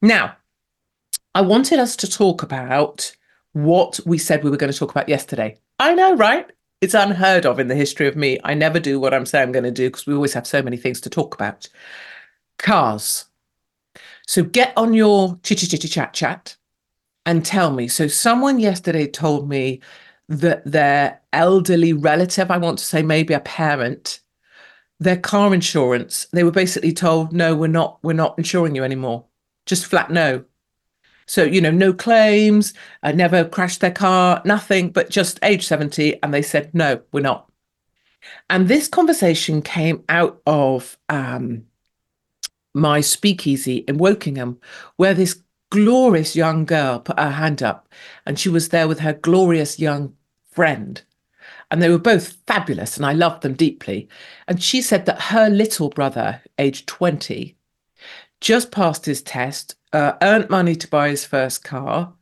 Now, 0.00 0.36
I 1.34 1.40
wanted 1.40 1.78
us 1.78 1.96
to 1.96 2.10
talk 2.10 2.42
about 2.42 3.14
what 3.52 3.98
we 4.06 4.18
said 4.18 4.44
we 4.44 4.50
were 4.50 4.56
going 4.56 4.72
to 4.72 4.78
talk 4.78 4.90
about 4.90 5.08
yesterday. 5.08 5.58
I 5.78 5.94
know, 5.94 6.14
right? 6.14 6.50
It's 6.80 6.94
unheard 6.94 7.46
of 7.46 7.58
in 7.58 7.68
the 7.68 7.74
history 7.74 8.06
of 8.06 8.14
me. 8.14 8.38
I 8.44 8.54
never 8.54 8.78
do 8.78 9.00
what 9.00 9.14
I'm 9.14 9.26
saying 9.26 9.44
I'm 9.44 9.52
going 9.52 9.64
to 9.64 9.70
do 9.70 9.88
because 9.88 10.06
we 10.06 10.14
always 10.14 10.34
have 10.34 10.46
so 10.46 10.62
many 10.62 10.76
things 10.76 11.00
to 11.02 11.10
talk 11.10 11.34
about. 11.34 11.68
Cars. 12.58 13.26
So 14.26 14.42
get 14.42 14.72
on 14.76 14.94
your 14.94 15.38
chitty 15.42 15.66
chitty 15.66 15.88
chat 15.88 16.12
chat 16.12 16.56
and 17.26 17.44
tell 17.44 17.70
me. 17.70 17.88
So 17.88 18.06
someone 18.06 18.58
yesterday 18.58 19.06
told 19.06 19.48
me 19.48 19.80
that 20.28 20.64
their 20.64 21.20
elderly 21.32 21.92
relative, 21.92 22.50
I 22.50 22.58
want 22.58 22.78
to 22.78 22.84
say 22.84 23.02
maybe 23.02 23.34
a 23.34 23.40
parent, 23.40 24.20
their 25.00 25.18
car 25.18 25.52
insurance, 25.52 26.26
they 26.32 26.44
were 26.44 26.50
basically 26.50 26.92
told, 26.92 27.32
no, 27.32 27.54
we're 27.54 27.66
not, 27.66 27.98
we're 28.02 28.12
not 28.14 28.38
insuring 28.38 28.74
you 28.74 28.84
anymore. 28.84 29.26
Just 29.66 29.86
flat 29.86 30.10
no. 30.10 30.44
So, 31.26 31.42
you 31.42 31.60
know, 31.60 31.70
no 31.70 31.92
claims, 31.92 32.74
I 33.02 33.12
never 33.12 33.44
crashed 33.44 33.80
their 33.80 33.90
car, 33.90 34.42
nothing, 34.44 34.90
but 34.90 35.10
just 35.10 35.38
age 35.42 35.66
70. 35.66 36.22
And 36.22 36.34
they 36.34 36.42
said, 36.42 36.74
no, 36.74 37.00
we're 37.12 37.20
not. 37.20 37.50
And 38.50 38.68
this 38.68 38.88
conversation 38.88 39.62
came 39.62 40.04
out 40.08 40.40
of 40.46 40.98
um, 41.08 41.64
my 42.74 43.00
speakeasy 43.00 43.78
in 43.88 43.98
Wokingham, 43.98 44.58
where 44.96 45.14
this 45.14 45.40
glorious 45.70 46.36
young 46.36 46.64
girl 46.64 47.00
put 47.00 47.18
her 47.18 47.30
hand 47.30 47.62
up 47.62 47.88
and 48.26 48.38
she 48.38 48.48
was 48.48 48.68
there 48.68 48.86
with 48.86 49.00
her 49.00 49.12
glorious 49.12 49.78
young 49.78 50.14
friend. 50.50 51.02
And 51.70 51.82
they 51.82 51.88
were 51.88 51.98
both 51.98 52.36
fabulous 52.46 52.96
and 52.96 53.06
I 53.06 53.12
loved 53.12 53.42
them 53.42 53.54
deeply. 53.54 54.08
And 54.46 54.62
she 54.62 54.82
said 54.82 55.06
that 55.06 55.22
her 55.22 55.48
little 55.48 55.88
brother, 55.88 56.42
aged 56.58 56.86
20, 56.86 57.56
just 58.40 58.70
passed 58.70 59.06
his 59.06 59.22
test, 59.22 59.74
uh, 59.92 60.12
earned 60.22 60.50
money 60.50 60.76
to 60.76 60.88
buy 60.88 61.08
his 61.08 61.24
first 61.24 61.64
car, 61.64 62.12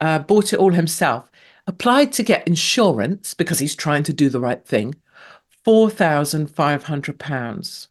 uh, 0.00 0.18
bought 0.20 0.52
it 0.52 0.58
all 0.58 0.72
himself, 0.72 1.30
applied 1.66 2.12
to 2.12 2.22
get 2.22 2.46
insurance 2.46 3.34
because 3.34 3.58
he's 3.58 3.74
trying 3.74 4.02
to 4.04 4.12
do 4.12 4.28
the 4.28 4.40
right 4.40 4.64
thing, 4.66 4.94
£4,500 5.66 7.88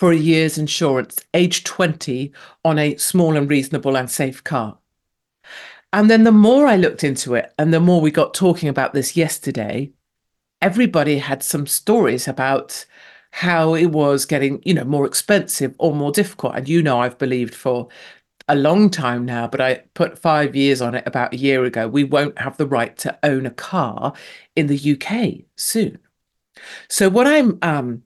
for 0.00 0.12
a 0.12 0.16
year's 0.16 0.56
insurance, 0.56 1.18
age 1.34 1.62
20, 1.62 2.32
on 2.64 2.78
a 2.78 2.96
small 2.96 3.36
and 3.36 3.50
reasonable 3.50 3.98
and 3.98 4.10
safe 4.10 4.42
car. 4.42 4.78
And 5.92 6.08
then 6.08 6.24
the 6.24 6.32
more 6.32 6.66
I 6.66 6.76
looked 6.76 7.04
into 7.04 7.34
it 7.34 7.52
and 7.58 7.74
the 7.74 7.80
more 7.80 8.00
we 8.00 8.10
got 8.10 8.32
talking 8.32 8.70
about 8.70 8.94
this 8.94 9.14
yesterday, 9.14 9.92
everybody 10.62 11.18
had 11.18 11.42
some 11.42 11.66
stories 11.66 12.26
about 12.26 12.86
how 13.32 13.74
it 13.74 13.88
was 13.88 14.24
getting, 14.24 14.62
you 14.64 14.72
know, 14.72 14.84
more 14.84 15.04
expensive 15.04 15.74
or 15.76 15.94
more 15.94 16.12
difficult. 16.12 16.56
And 16.56 16.66
you 16.66 16.82
know, 16.82 17.02
I've 17.02 17.18
believed 17.18 17.54
for 17.54 17.88
a 18.48 18.56
long 18.56 18.88
time 18.88 19.26
now, 19.26 19.48
but 19.48 19.60
I 19.60 19.82
put 19.92 20.18
five 20.18 20.56
years 20.56 20.80
on 20.80 20.94
it 20.94 21.06
about 21.06 21.34
a 21.34 21.36
year 21.36 21.64
ago. 21.64 21.86
We 21.86 22.04
won't 22.04 22.38
have 22.38 22.56
the 22.56 22.66
right 22.66 22.96
to 23.00 23.18
own 23.22 23.44
a 23.44 23.50
car 23.50 24.14
in 24.56 24.66
the 24.66 24.92
UK 24.92 25.44
soon. 25.56 25.98
So, 26.88 27.10
what 27.10 27.26
I'm 27.26 27.58
um, 27.60 28.02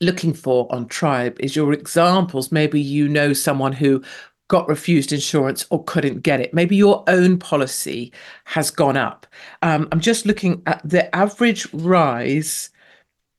looking 0.00 0.34
for 0.34 0.66
on 0.72 0.86
Tribe 0.86 1.38
is 1.40 1.56
your 1.56 1.72
examples. 1.72 2.52
Maybe 2.52 2.80
you 2.80 3.08
know 3.08 3.32
someone 3.32 3.72
who 3.72 4.02
got 4.48 4.68
refused 4.68 5.12
insurance 5.12 5.66
or 5.70 5.82
couldn't 5.84 6.20
get 6.20 6.40
it. 6.40 6.54
Maybe 6.54 6.76
your 6.76 7.02
own 7.08 7.38
policy 7.38 8.12
has 8.44 8.70
gone 8.70 8.96
up. 8.96 9.26
Um, 9.62 9.88
I'm 9.90 10.00
just 10.00 10.26
looking 10.26 10.62
at 10.66 10.80
the 10.88 11.14
average 11.14 11.72
rise 11.72 12.70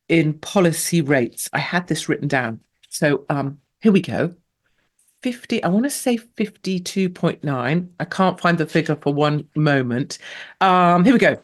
in 0.10 0.34
policy 0.34 1.02
rates. 1.02 1.50
I 1.54 1.60
had 1.60 1.88
this 1.88 2.10
written 2.10 2.28
down. 2.28 2.60
So 2.90 3.26
um, 3.30 3.60
here 3.80 3.92
we 3.92 4.02
go. 4.02 4.36
50, 5.24 5.64
I 5.64 5.68
want 5.70 5.86
to 5.86 5.90
say 5.90 6.18
52.9. 6.18 7.90
I 8.00 8.06
can't 8.06 8.40
find 8.40 8.58
the 8.58 8.68
figure 8.68 8.96
for 8.96 9.14
one 9.14 9.48
moment. 9.56 10.20
Um, 10.62 11.04
here 11.04 11.14
we 11.14 11.20
go. 11.20 11.42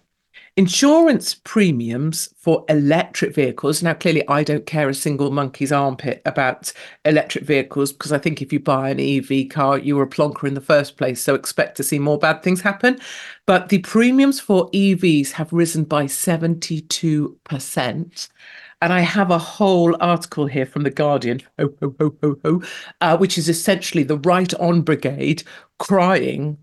Insurance 0.56 1.34
premiums 1.34 2.30
for 2.38 2.64
electric 2.70 3.34
vehicles. 3.34 3.82
Now, 3.82 3.96
clearly, 3.96 4.24
I 4.28 4.44
don't 4.44 4.68
care 4.68 4.88
a 4.88 4.94
single 4.94 5.32
monkey's 5.32 5.72
armpit 5.72 6.22
about 6.28 6.72
electric 7.06 7.44
vehicles 7.44 7.92
because 7.92 8.12
I 8.12 8.20
think 8.20 8.40
if 8.40 8.54
you 8.54 8.60
buy 8.60 8.92
an 8.92 9.00
EV 9.00 9.50
car, 9.50 9.80
you 9.80 9.96
were 9.96 10.04
a 10.04 10.08
plonker 10.08 10.48
in 10.48 10.54
the 10.54 10.62
first 10.62 10.96
place. 10.96 11.24
So 11.24 11.34
expect 11.34 11.76
to 11.78 11.84
see 11.84 11.98
more 11.98 12.20
bad 12.20 12.44
things 12.44 12.62
happen. 12.62 13.00
But 13.48 13.70
the 13.70 13.80
premiums 13.80 14.40
for 14.40 14.70
EVs 14.70 15.32
have 15.32 15.52
risen 15.52 15.86
by 15.86 16.06
72%. 16.06 18.30
And 18.84 18.94
I 18.94 19.00
have 19.00 19.32
a 19.32 19.40
whole 19.40 19.98
article 20.00 20.46
here 20.46 20.68
from 20.68 20.84
The 20.84 20.92
Guardian, 20.92 21.42
ho, 21.58 21.74
ho, 21.82 21.96
ho, 22.00 22.16
ho, 22.22 22.36
ho, 22.44 22.62
uh, 23.02 23.18
which 23.18 23.40
is 23.40 23.50
essentially 23.50 24.04
the 24.04 24.20
right 24.20 24.54
on 24.56 24.84
brigade 24.84 25.42
crying 25.80 26.60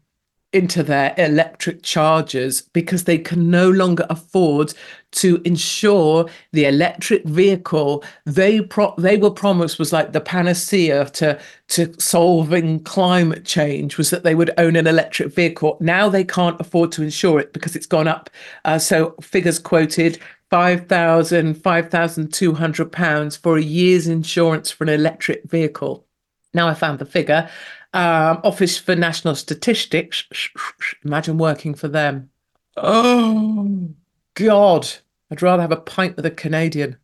into 0.52 0.82
their 0.82 1.14
electric 1.16 1.82
chargers 1.82 2.62
because 2.62 3.04
they 3.04 3.18
can 3.18 3.50
no 3.50 3.70
longer 3.70 4.04
afford 4.10 4.74
to 5.12 5.40
insure 5.44 6.28
the 6.52 6.64
electric 6.64 7.24
vehicle. 7.24 8.02
They 8.26 8.60
pro- 8.60 8.94
they 8.98 9.16
were 9.16 9.30
promised 9.30 9.78
was 9.78 9.92
like 9.92 10.12
the 10.12 10.20
panacea 10.20 11.06
to 11.10 11.40
to 11.68 11.94
solving 12.00 12.82
climate 12.82 13.44
change 13.44 13.96
was 13.96 14.10
that 14.10 14.24
they 14.24 14.34
would 14.34 14.50
own 14.58 14.74
an 14.74 14.88
electric 14.88 15.32
vehicle. 15.32 15.76
Now 15.80 16.08
they 16.08 16.24
can't 16.24 16.60
afford 16.60 16.90
to 16.92 17.02
insure 17.02 17.38
it 17.38 17.52
because 17.52 17.76
it's 17.76 17.86
gone 17.86 18.08
up. 18.08 18.28
Uh, 18.64 18.78
so 18.78 19.14
figures 19.20 19.58
quoted 19.58 20.18
5,000 20.50 21.54
5,200 21.54 22.92
pounds 22.92 23.36
for 23.36 23.56
a 23.56 23.62
year's 23.62 24.08
insurance 24.08 24.70
for 24.70 24.82
an 24.82 24.90
electric 24.90 25.44
vehicle. 25.44 26.04
Now 26.52 26.66
I 26.66 26.74
found 26.74 26.98
the 26.98 27.04
figure 27.04 27.48
um, 27.92 28.40
Office 28.44 28.78
for 28.78 28.94
National 28.94 29.34
Statistics. 29.34 30.24
Imagine 31.04 31.38
working 31.38 31.74
for 31.74 31.88
them. 31.88 32.30
Oh, 32.76 33.90
God. 34.34 34.88
I'd 35.30 35.42
rather 35.42 35.62
have 35.62 35.72
a 35.72 35.76
pint 35.76 36.16
with 36.16 36.26
a 36.26 36.30
Canadian. 36.30 36.96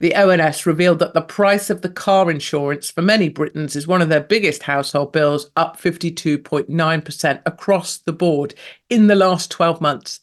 The 0.00 0.14
ONS 0.14 0.64
revealed 0.64 1.00
that 1.00 1.14
the 1.14 1.20
price 1.20 1.70
of 1.70 1.82
the 1.82 1.88
car 1.88 2.30
insurance 2.30 2.90
for 2.90 3.02
many 3.02 3.28
Britons 3.28 3.74
is 3.74 3.88
one 3.88 4.00
of 4.00 4.08
their 4.08 4.20
biggest 4.20 4.62
household 4.62 5.12
bills, 5.12 5.50
up 5.56 5.80
52.9% 5.80 7.42
across 7.44 7.96
the 7.98 8.12
board 8.12 8.54
in 8.88 9.08
the 9.08 9.16
last 9.16 9.50
12 9.50 9.80
months. 9.80 10.20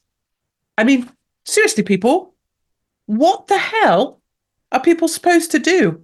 I 0.78 0.86
mean, 0.86 1.12
seriously, 1.44 1.84
people, 1.84 2.34
what 3.06 3.48
the 3.48 3.58
hell 3.58 4.22
are 4.72 4.80
people 4.80 5.10
supposed 5.10 5.52
to 5.52 5.60
do? 5.60 6.02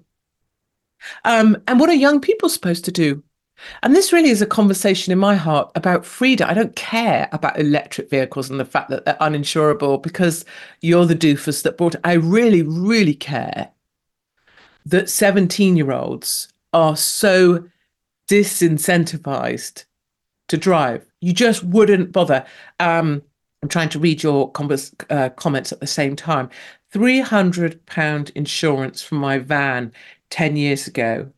Um, 1.25 1.61
and 1.67 1.79
what 1.79 1.89
are 1.89 1.93
young 1.93 2.21
people 2.21 2.49
supposed 2.49 2.85
to 2.85 2.91
do? 2.91 3.23
And 3.83 3.95
this 3.95 4.11
really 4.11 4.29
is 4.29 4.41
a 4.41 4.47
conversation 4.47 5.13
in 5.13 5.19
my 5.19 5.35
heart 5.35 5.71
about 5.75 6.05
freedom. 6.05 6.49
I 6.49 6.53
don't 6.53 6.75
care 6.75 7.29
about 7.31 7.59
electric 7.59 8.09
vehicles 8.09 8.49
and 8.49 8.59
the 8.59 8.65
fact 8.65 8.89
that 8.89 9.05
they're 9.05 9.17
uninsurable 9.21 10.01
because 10.01 10.45
you're 10.81 11.05
the 11.05 11.15
doofus 11.15 11.63
that 11.63 11.77
bought 11.77 11.95
it. 11.95 12.01
I 12.03 12.13
really, 12.13 12.63
really 12.63 13.13
care 13.13 13.69
that 14.85 15.09
17 15.09 15.77
year 15.77 15.91
olds 15.91 16.47
are 16.73 16.95
so 16.95 17.65
disincentivized 18.27 19.85
to 20.47 20.57
drive. 20.57 21.05
You 21.19 21.33
just 21.33 21.63
wouldn't 21.63 22.11
bother. 22.11 22.45
Um, 22.79 23.21
I'm 23.61 23.69
trying 23.69 23.89
to 23.89 23.99
read 23.99 24.23
your 24.23 24.51
uh, 25.09 25.29
comments 25.29 25.71
at 25.71 25.79
the 25.79 25.87
same 25.87 26.15
time. 26.15 26.49
£300 26.93 28.31
insurance 28.31 29.01
for 29.01 29.15
my 29.15 29.37
van 29.37 29.93
10 30.31 30.55
years 30.55 30.87
ago, 30.87 31.31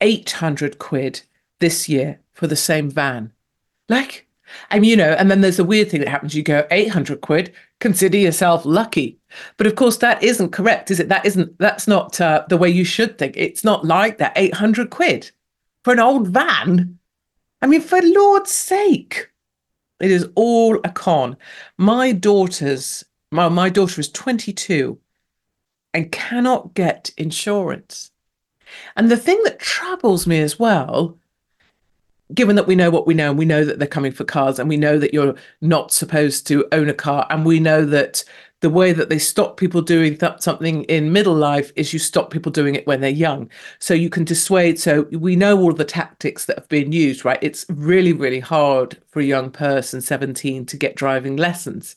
800 0.00 0.78
quid 0.78 1.22
this 1.60 1.88
year 1.88 2.20
for 2.34 2.46
the 2.46 2.56
same 2.56 2.90
van. 2.90 3.32
Like, 3.88 4.26
and 4.70 4.84
you 4.84 4.96
know, 4.96 5.12
and 5.12 5.30
then 5.30 5.40
there's 5.40 5.58
a 5.58 5.64
weird 5.64 5.90
thing 5.90 6.00
that 6.00 6.08
happens. 6.08 6.34
You 6.34 6.42
go 6.42 6.66
800 6.70 7.20
quid, 7.20 7.52
consider 7.80 8.18
yourself 8.18 8.64
lucky. 8.66 9.18
But 9.56 9.66
of 9.66 9.74
course, 9.74 9.96
that 9.98 10.22
isn't 10.22 10.50
correct, 10.50 10.90
is 10.90 11.00
it? 11.00 11.08
That 11.08 11.24
isn't, 11.24 11.58
that's 11.58 11.88
not 11.88 12.20
uh, 12.20 12.44
the 12.48 12.56
way 12.56 12.68
you 12.68 12.84
should 12.84 13.18
think. 13.18 13.34
It's 13.36 13.64
not 13.64 13.84
like 13.84 14.18
that 14.18 14.32
800 14.36 14.90
quid 14.90 15.30
for 15.82 15.92
an 15.92 16.00
old 16.00 16.28
van. 16.28 16.98
I 17.62 17.66
mean, 17.66 17.80
for 17.80 18.00
Lord's 18.02 18.50
sake, 18.50 19.30
it 20.00 20.10
is 20.10 20.28
all 20.34 20.78
a 20.84 20.90
con. 20.90 21.36
My 21.78 22.12
daughter's, 22.12 23.04
my, 23.30 23.48
my 23.48 23.70
daughter 23.70 24.00
is 24.00 24.10
22 24.10 24.98
and 25.94 26.12
cannot 26.12 26.74
get 26.74 27.12
insurance. 27.16 28.10
And 28.96 29.10
the 29.10 29.16
thing 29.16 29.40
that 29.44 29.60
troubles 29.60 30.26
me 30.26 30.40
as 30.40 30.58
well, 30.58 31.16
given 32.34 32.56
that 32.56 32.66
we 32.66 32.74
know 32.74 32.90
what 32.90 33.06
we 33.06 33.14
know, 33.14 33.30
and 33.30 33.38
we 33.38 33.44
know 33.44 33.64
that 33.64 33.78
they're 33.78 33.88
coming 33.88 34.12
for 34.12 34.24
cars, 34.24 34.58
and 34.58 34.68
we 34.68 34.76
know 34.76 34.98
that 34.98 35.14
you're 35.14 35.36
not 35.60 35.92
supposed 35.92 36.46
to 36.48 36.66
own 36.72 36.88
a 36.88 36.94
car, 36.94 37.26
and 37.30 37.46
we 37.46 37.60
know 37.60 37.84
that 37.84 38.24
the 38.60 38.70
way 38.70 38.94
that 38.94 39.10
they 39.10 39.18
stop 39.18 39.58
people 39.58 39.82
doing 39.82 40.16
th- 40.16 40.40
something 40.40 40.84
in 40.84 41.12
middle 41.12 41.34
life 41.34 41.70
is 41.76 41.92
you 41.92 41.98
stop 41.98 42.30
people 42.30 42.50
doing 42.50 42.74
it 42.74 42.86
when 42.86 43.00
they're 43.02 43.10
young. 43.10 43.50
So 43.78 43.92
you 43.92 44.08
can 44.08 44.24
dissuade. 44.24 44.80
So 44.80 45.02
we 45.12 45.36
know 45.36 45.60
all 45.60 45.74
the 45.74 45.84
tactics 45.84 46.46
that 46.46 46.58
have 46.58 46.68
been 46.70 46.90
used, 46.90 47.26
right? 47.26 47.38
It's 47.42 47.66
really, 47.68 48.14
really 48.14 48.40
hard 48.40 48.96
for 49.08 49.20
a 49.20 49.24
young 49.24 49.50
person, 49.50 50.00
17, 50.00 50.64
to 50.64 50.76
get 50.78 50.96
driving 50.96 51.36
lessons 51.36 51.94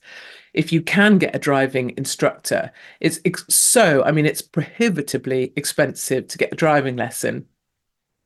if 0.58 0.72
you 0.72 0.82
can 0.82 1.20
get 1.20 1.36
a 1.36 1.40
driving 1.40 1.94
instructor, 1.98 2.72
it's 3.00 3.20
so, 3.48 4.04
I 4.04 4.12
mean, 4.12 4.26
it's 4.26 4.42
prohibitively 4.42 5.54
expensive 5.56 6.28
to 6.28 6.38
get 6.38 6.52
a 6.52 6.56
driving 6.56 6.98
lesson. 6.98 7.46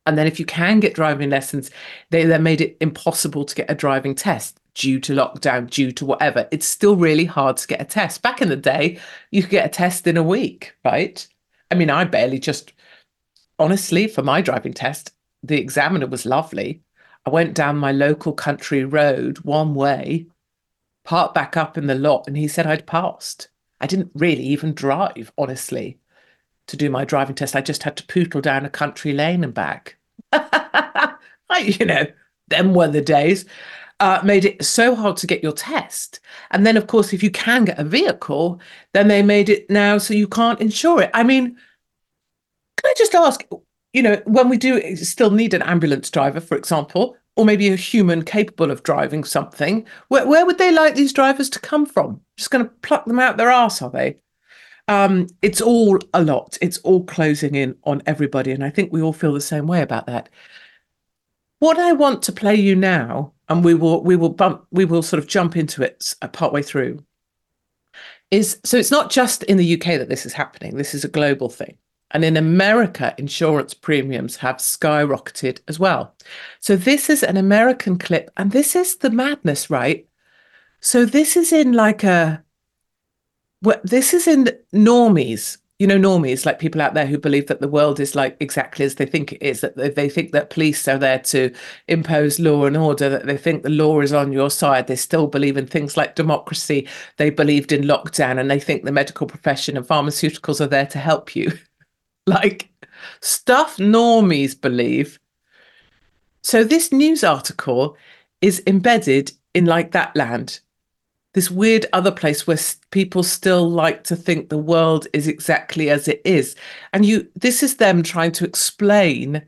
And 0.06 0.16
then 0.16 0.26
if 0.26 0.40
you 0.40 0.46
can 0.46 0.80
get 0.80 0.94
driving 0.94 1.28
lessons, 1.28 1.70
they 2.10 2.24
then 2.24 2.42
made 2.42 2.62
it 2.62 2.78
impossible 2.80 3.44
to 3.44 3.54
get 3.54 3.70
a 3.70 3.74
driving 3.74 4.14
test 4.14 4.58
due 4.74 4.98
to 5.00 5.12
lockdown, 5.12 5.68
due 5.68 5.92
to 5.92 6.06
whatever. 6.06 6.48
It's 6.50 6.66
still 6.66 6.96
really 6.96 7.26
hard 7.26 7.58
to 7.58 7.68
get 7.68 7.82
a 7.82 7.84
test. 7.84 8.22
Back 8.22 8.40
in 8.40 8.48
the 8.48 8.56
day, 8.56 8.98
you 9.30 9.42
could 9.42 9.50
get 9.50 9.66
a 9.66 9.68
test 9.68 10.06
in 10.06 10.16
a 10.16 10.22
week, 10.22 10.74
right? 10.86 11.28
I 11.70 11.74
mean, 11.74 11.90
I 11.90 12.04
barely 12.04 12.38
just, 12.38 12.72
honestly, 13.58 14.08
for 14.08 14.22
my 14.22 14.40
driving 14.40 14.72
test, 14.72 15.12
the 15.42 15.60
examiner 15.60 16.06
was 16.06 16.24
lovely. 16.24 16.80
I 17.26 17.30
went 17.30 17.54
down 17.54 17.76
my 17.76 17.92
local 17.92 18.32
country 18.32 18.84
road 18.84 19.38
one 19.40 19.74
way 19.74 20.26
parked 21.04 21.34
back 21.34 21.56
up 21.56 21.76
in 21.76 21.86
the 21.86 21.94
lot 21.94 22.26
and 22.26 22.36
he 22.36 22.48
said 22.48 22.66
I'd 22.66 22.86
passed. 22.86 23.48
I 23.80 23.86
didn't 23.86 24.12
really 24.14 24.44
even 24.44 24.74
drive, 24.74 25.32
honestly, 25.36 25.98
to 26.68 26.76
do 26.76 26.88
my 26.88 27.04
driving 27.04 27.34
test. 27.34 27.56
I 27.56 27.60
just 27.60 27.82
had 27.82 27.96
to 27.96 28.06
poodle 28.06 28.40
down 28.40 28.64
a 28.64 28.70
country 28.70 29.12
lane 29.12 29.42
and 29.42 29.52
back. 29.52 29.96
I, 30.32 31.16
you 31.58 31.84
know, 31.84 32.06
them 32.48 32.74
were 32.74 32.88
the 32.88 33.00
days. 33.00 33.44
Uh, 34.00 34.20
made 34.24 34.44
it 34.44 34.64
so 34.64 34.94
hard 34.94 35.16
to 35.16 35.26
get 35.26 35.42
your 35.42 35.52
test. 35.52 36.20
And 36.50 36.66
then, 36.66 36.76
of 36.76 36.86
course, 36.88 37.12
if 37.12 37.22
you 37.22 37.30
can 37.30 37.64
get 37.64 37.78
a 37.78 37.84
vehicle, 37.84 38.60
then 38.94 39.08
they 39.08 39.22
made 39.22 39.48
it 39.48 39.68
now 39.70 39.98
so 39.98 40.14
you 40.14 40.26
can't 40.26 40.60
insure 40.60 41.02
it. 41.02 41.10
I 41.14 41.22
mean, 41.22 41.50
can 41.50 42.90
I 42.90 42.94
just 42.96 43.14
ask, 43.14 43.44
you 43.92 44.02
know, 44.02 44.20
when 44.26 44.48
we 44.48 44.56
do 44.56 44.96
still 44.96 45.30
need 45.30 45.54
an 45.54 45.62
ambulance 45.62 46.10
driver, 46.10 46.40
for 46.40 46.56
example, 46.56 47.16
or 47.36 47.44
maybe 47.44 47.68
a 47.68 47.76
human 47.76 48.22
capable 48.22 48.70
of 48.70 48.82
driving 48.82 49.24
something, 49.24 49.86
where, 50.08 50.26
where 50.26 50.44
would 50.44 50.58
they 50.58 50.72
like 50.72 50.94
these 50.94 51.12
drivers 51.12 51.48
to 51.50 51.60
come 51.60 51.86
from? 51.86 52.20
Just 52.36 52.50
going 52.50 52.64
to 52.64 52.70
pluck 52.82 53.06
them 53.06 53.18
out 53.18 53.36
their 53.36 53.50
ass, 53.50 53.80
are 53.80 53.90
they? 53.90 54.16
Um, 54.88 55.28
it's 55.40 55.60
all 55.60 55.98
a 56.12 56.22
lot. 56.22 56.58
It's 56.60 56.78
all 56.78 57.04
closing 57.04 57.54
in 57.54 57.76
on 57.84 58.02
everybody. 58.06 58.50
And 58.52 58.64
I 58.64 58.70
think 58.70 58.92
we 58.92 59.00
all 59.00 59.12
feel 59.12 59.32
the 59.32 59.40
same 59.40 59.66
way 59.66 59.80
about 59.80 60.06
that. 60.06 60.28
What 61.60 61.78
I 61.78 61.92
want 61.92 62.22
to 62.24 62.32
play 62.32 62.56
you 62.56 62.74
now, 62.74 63.32
and 63.48 63.64
we 63.64 63.74
will 63.74 64.02
we 64.02 64.16
will 64.16 64.30
bump 64.30 64.66
we 64.72 64.84
will 64.84 65.02
sort 65.02 65.22
of 65.22 65.28
jump 65.28 65.56
into 65.56 65.82
it 65.82 66.14
uh, 66.20 66.26
partway 66.26 66.60
through, 66.60 67.04
is 68.32 68.58
so 68.64 68.76
it's 68.76 68.90
not 68.90 69.10
just 69.10 69.44
in 69.44 69.58
the 69.58 69.74
UK 69.74 69.98
that 69.98 70.08
this 70.08 70.26
is 70.26 70.32
happening. 70.32 70.76
This 70.76 70.92
is 70.92 71.04
a 71.04 71.08
global 71.08 71.48
thing. 71.48 71.78
And 72.12 72.24
in 72.24 72.36
America, 72.36 73.14
insurance 73.18 73.74
premiums 73.74 74.36
have 74.36 74.56
skyrocketed 74.56 75.60
as 75.66 75.78
well. 75.78 76.14
So 76.60 76.76
this 76.76 77.10
is 77.10 77.22
an 77.22 77.36
American 77.36 77.98
clip, 77.98 78.30
and 78.36 78.52
this 78.52 78.76
is 78.76 78.96
the 78.96 79.10
madness, 79.10 79.70
right? 79.70 80.06
So 80.80 81.04
this 81.04 81.36
is 81.36 81.52
in 81.52 81.72
like 81.72 82.04
a 82.04 82.44
well, 83.62 83.80
this 83.84 84.12
is 84.12 84.26
in 84.26 84.50
normies, 84.74 85.58
you 85.78 85.86
know, 85.86 85.96
normies, 85.98 86.44
like 86.44 86.58
people 86.58 86.82
out 86.82 86.94
there 86.94 87.06
who 87.06 87.16
believe 87.16 87.46
that 87.46 87.60
the 87.60 87.68
world 87.68 88.00
is 88.00 88.14
like 88.14 88.36
exactly 88.40 88.84
as 88.84 88.96
they 88.96 89.06
think 89.06 89.32
it 89.32 89.42
is, 89.42 89.60
that 89.60 89.76
they, 89.76 89.88
they 89.88 90.08
think 90.08 90.32
that 90.32 90.50
police 90.50 90.86
are 90.88 90.98
there 90.98 91.20
to 91.20 91.52
impose 91.88 92.40
law 92.40 92.66
and 92.66 92.76
order, 92.76 93.08
that 93.08 93.26
they 93.26 93.36
think 93.36 93.62
the 93.62 93.70
law 93.70 94.00
is 94.00 94.12
on 94.12 94.32
your 94.32 94.50
side. 94.50 94.88
They 94.88 94.96
still 94.96 95.28
believe 95.28 95.56
in 95.56 95.66
things 95.66 95.96
like 95.96 96.16
democracy. 96.16 96.88
They 97.16 97.30
believed 97.30 97.72
in 97.72 97.82
lockdown 97.82 98.38
and 98.38 98.50
they 98.50 98.60
think 98.60 98.84
the 98.84 98.92
medical 98.92 99.26
profession 99.26 99.76
and 99.76 99.86
pharmaceuticals 99.86 100.60
are 100.60 100.66
there 100.66 100.86
to 100.86 100.98
help 100.98 101.34
you. 101.36 101.52
like 102.26 102.68
stuff 103.20 103.76
normies 103.78 104.60
believe. 104.60 105.18
So 106.42 106.64
this 106.64 106.92
news 106.92 107.24
article 107.24 107.96
is 108.40 108.62
embedded 108.66 109.32
in 109.54 109.64
like 109.64 109.92
that 109.92 110.14
land. 110.16 110.60
This 111.34 111.50
weird 111.50 111.86
other 111.92 112.10
place 112.10 112.46
where 112.46 112.58
people 112.90 113.22
still 113.22 113.68
like 113.68 114.04
to 114.04 114.16
think 114.16 114.48
the 114.48 114.58
world 114.58 115.06
is 115.12 115.26
exactly 115.26 115.88
as 115.88 116.06
it 116.08 116.20
is. 116.24 116.54
And 116.92 117.06
you 117.06 117.26
this 117.36 117.62
is 117.62 117.76
them 117.76 118.02
trying 118.02 118.32
to 118.32 118.44
explain 118.44 119.42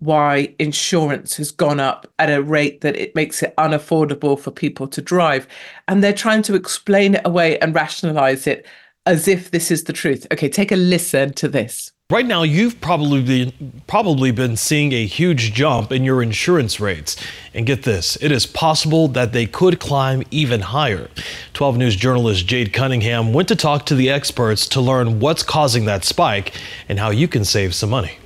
why 0.00 0.54
insurance 0.58 1.36
has 1.38 1.50
gone 1.50 1.80
up 1.80 2.06
at 2.18 2.28
a 2.28 2.42
rate 2.42 2.82
that 2.82 2.96
it 2.96 3.14
makes 3.14 3.42
it 3.42 3.54
unaffordable 3.56 4.38
for 4.38 4.50
people 4.50 4.86
to 4.88 5.00
drive. 5.00 5.48
And 5.88 6.04
they're 6.04 6.12
trying 6.12 6.42
to 6.42 6.54
explain 6.54 7.14
it 7.14 7.22
away 7.24 7.58
and 7.60 7.74
rationalize 7.74 8.46
it 8.46 8.66
as 9.06 9.26
if 9.26 9.52
this 9.52 9.70
is 9.70 9.84
the 9.84 9.94
truth. 9.94 10.26
Okay 10.32 10.50
take 10.50 10.72
a 10.72 10.76
listen 10.76 11.32
to 11.34 11.48
this 11.48 11.92
Right 12.08 12.24
now, 12.24 12.44
you've 12.44 12.80
probably 12.80 13.52
probably 13.88 14.30
been 14.30 14.56
seeing 14.56 14.92
a 14.92 15.06
huge 15.06 15.52
jump 15.52 15.90
in 15.90 16.04
your 16.04 16.22
insurance 16.22 16.78
rates. 16.78 17.16
And 17.52 17.66
get 17.66 17.82
this, 17.82 18.16
it 18.22 18.30
is 18.30 18.46
possible 18.46 19.08
that 19.08 19.32
they 19.32 19.44
could 19.44 19.80
climb 19.80 20.22
even 20.30 20.60
higher. 20.60 21.08
12 21.54 21.76
News 21.76 21.96
journalist 21.96 22.46
Jade 22.46 22.72
Cunningham 22.72 23.32
went 23.32 23.48
to 23.48 23.56
talk 23.56 23.86
to 23.86 23.96
the 23.96 24.08
experts 24.08 24.68
to 24.68 24.80
learn 24.80 25.18
what's 25.18 25.42
causing 25.42 25.86
that 25.86 26.04
spike 26.04 26.54
and 26.88 27.00
how 27.00 27.10
you 27.10 27.26
can 27.26 27.44
save 27.44 27.74
some 27.74 27.90
money. 27.90 28.18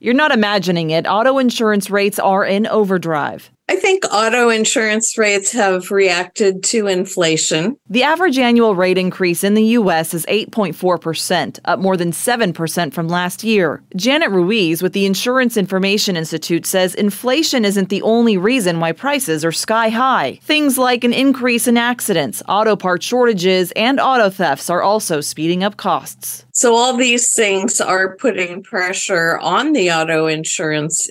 You're 0.00 0.14
not 0.14 0.32
imagining 0.32 0.88
it. 0.88 1.06
Auto 1.06 1.36
insurance 1.36 1.90
rates 1.90 2.18
are 2.18 2.42
in 2.42 2.66
overdrive. 2.66 3.50
I 3.66 3.76
think 3.76 4.04
auto 4.12 4.50
insurance 4.50 5.16
rates 5.16 5.50
have 5.52 5.90
reacted 5.90 6.62
to 6.64 6.86
inflation. 6.86 7.76
The 7.88 8.02
average 8.02 8.38
annual 8.38 8.74
rate 8.74 8.98
increase 8.98 9.42
in 9.42 9.54
the 9.54 9.64
U.S. 9.78 10.12
is 10.12 10.26
8.4%, 10.26 11.60
up 11.64 11.78
more 11.78 11.96
than 11.96 12.10
7% 12.10 12.92
from 12.92 13.08
last 13.08 13.42
year. 13.42 13.82
Janet 13.96 14.30
Ruiz 14.30 14.82
with 14.82 14.92
the 14.92 15.06
Insurance 15.06 15.56
Information 15.56 16.14
Institute 16.14 16.66
says 16.66 16.94
inflation 16.94 17.64
isn't 17.64 17.88
the 17.88 18.02
only 18.02 18.36
reason 18.36 18.80
why 18.80 18.92
prices 18.92 19.46
are 19.46 19.52
sky 19.52 19.88
high. 19.88 20.38
Things 20.42 20.76
like 20.76 21.02
an 21.02 21.14
increase 21.14 21.66
in 21.66 21.78
accidents, 21.78 22.42
auto 22.46 22.76
part 22.76 23.02
shortages, 23.02 23.72
and 23.76 23.98
auto 23.98 24.28
thefts 24.28 24.68
are 24.68 24.82
also 24.82 25.22
speeding 25.22 25.64
up 25.64 25.78
costs. 25.78 26.44
So, 26.52 26.74
all 26.74 26.94
these 26.94 27.32
things 27.32 27.80
are 27.80 28.14
putting 28.16 28.62
pressure 28.62 29.38
on 29.38 29.72
the 29.72 29.90
auto 29.90 30.26
insurance 30.26 31.08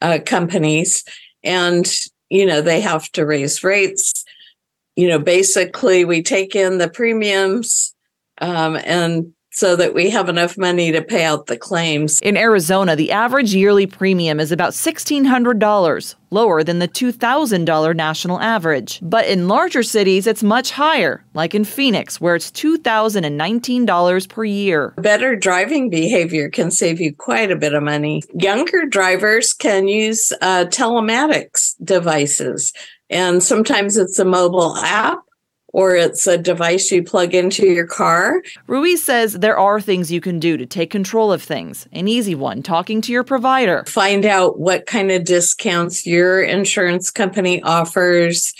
uh, 0.00 0.20
companies 0.24 1.04
and 1.42 1.90
you 2.30 2.46
know 2.46 2.60
they 2.60 2.80
have 2.80 3.10
to 3.12 3.24
raise 3.24 3.62
rates. 3.64 4.24
You 4.96 5.08
know 5.08 5.18
basically 5.18 6.04
we 6.04 6.22
take 6.22 6.56
in 6.56 6.78
the 6.78 6.88
premiums 6.88 7.94
um, 8.40 8.78
and 8.84 9.32
so 9.58 9.74
that 9.74 9.92
we 9.92 10.08
have 10.08 10.28
enough 10.28 10.56
money 10.56 10.92
to 10.92 11.02
pay 11.02 11.24
out 11.24 11.46
the 11.46 11.56
claims. 11.56 12.20
In 12.20 12.36
Arizona, 12.36 12.94
the 12.94 13.10
average 13.10 13.52
yearly 13.52 13.86
premium 13.86 14.38
is 14.38 14.52
about 14.52 14.70
$1,600, 14.70 16.14
lower 16.30 16.62
than 16.62 16.78
the 16.78 16.86
$2,000 16.86 17.96
national 17.96 18.40
average. 18.40 19.00
But 19.02 19.26
in 19.26 19.48
larger 19.48 19.82
cities, 19.82 20.28
it's 20.28 20.44
much 20.44 20.70
higher, 20.70 21.24
like 21.34 21.56
in 21.56 21.64
Phoenix, 21.64 22.20
where 22.20 22.36
it's 22.36 22.52
$2,019 22.52 24.28
per 24.28 24.44
year. 24.44 24.94
Better 24.96 25.34
driving 25.34 25.90
behavior 25.90 26.48
can 26.50 26.70
save 26.70 27.00
you 27.00 27.12
quite 27.12 27.50
a 27.50 27.56
bit 27.56 27.74
of 27.74 27.82
money. 27.82 28.22
Younger 28.34 28.86
drivers 28.86 29.52
can 29.54 29.88
use 29.88 30.32
uh, 30.40 30.66
telematics 30.66 31.74
devices, 31.82 32.72
and 33.10 33.42
sometimes 33.42 33.96
it's 33.96 34.20
a 34.20 34.24
mobile 34.24 34.76
app 34.76 35.18
or 35.72 35.94
it's 35.94 36.26
a 36.26 36.38
device 36.38 36.90
you 36.90 37.02
plug 37.02 37.34
into 37.34 37.66
your 37.66 37.86
car. 37.86 38.42
Ruiz 38.66 39.02
says 39.02 39.34
there 39.34 39.58
are 39.58 39.80
things 39.80 40.10
you 40.10 40.20
can 40.20 40.38
do 40.38 40.56
to 40.56 40.66
take 40.66 40.90
control 40.90 41.32
of 41.32 41.42
things. 41.42 41.86
An 41.92 42.08
easy 42.08 42.34
one, 42.34 42.62
talking 42.62 43.00
to 43.02 43.12
your 43.12 43.24
provider. 43.24 43.84
Find 43.86 44.24
out 44.24 44.58
what 44.58 44.86
kind 44.86 45.10
of 45.10 45.24
discounts 45.24 46.06
your 46.06 46.42
insurance 46.42 47.10
company 47.10 47.62
offers. 47.62 48.54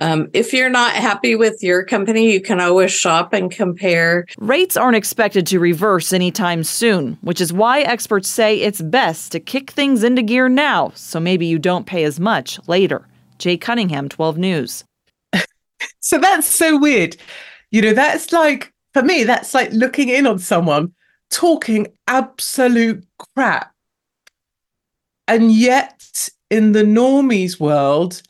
Um, 0.00 0.28
if 0.32 0.52
you're 0.52 0.70
not 0.70 0.94
happy 0.94 1.36
with 1.36 1.62
your 1.62 1.84
company, 1.84 2.32
you 2.32 2.40
can 2.40 2.60
always 2.60 2.90
shop 2.90 3.32
and 3.32 3.50
compare. 3.50 4.26
Rates 4.38 4.76
aren't 4.76 4.96
expected 4.96 5.46
to 5.48 5.60
reverse 5.60 6.12
anytime 6.12 6.64
soon, 6.64 7.18
which 7.20 7.40
is 7.40 7.52
why 7.52 7.82
experts 7.82 8.28
say 8.28 8.56
it's 8.56 8.80
best 8.80 9.32
to 9.32 9.40
kick 9.40 9.70
things 9.70 10.02
into 10.02 10.22
gear 10.22 10.48
now 10.48 10.92
so 10.94 11.20
maybe 11.20 11.46
you 11.46 11.58
don't 11.58 11.86
pay 11.86 12.04
as 12.04 12.18
much 12.18 12.58
later. 12.66 13.06
Jay 13.38 13.56
Cunningham, 13.56 14.08
12 14.08 14.38
News 14.38 14.84
so 16.00 16.18
that's 16.18 16.52
so 16.52 16.78
weird. 16.78 17.16
You 17.70 17.82
know, 17.82 17.94
that's 17.94 18.32
like, 18.32 18.72
for 18.92 19.02
me, 19.02 19.24
that's 19.24 19.54
like 19.54 19.72
looking 19.72 20.08
in 20.08 20.26
on 20.26 20.38
someone 20.38 20.92
talking 21.30 21.86
absolute 22.08 23.04
crap. 23.18 23.72
And 25.28 25.52
yet, 25.52 26.28
in 26.50 26.72
the 26.72 26.82
normies 26.82 27.58
world, 27.58 28.22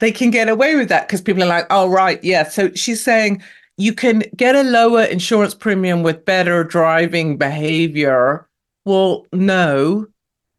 they 0.00 0.10
can 0.10 0.30
get 0.30 0.48
away 0.48 0.76
with 0.76 0.88
that 0.88 1.06
because 1.06 1.20
people 1.20 1.42
are 1.42 1.46
like, 1.46 1.66
oh, 1.70 1.88
right, 1.88 2.22
yeah. 2.24 2.48
So 2.48 2.72
she's 2.74 3.02
saying 3.02 3.42
you 3.76 3.92
can 3.92 4.22
get 4.36 4.56
a 4.56 4.62
lower 4.62 5.02
insurance 5.02 5.54
premium 5.54 6.02
with 6.02 6.24
better 6.24 6.64
driving 6.64 7.36
behavior. 7.36 8.48
Well, 8.84 9.26
no, 9.32 10.06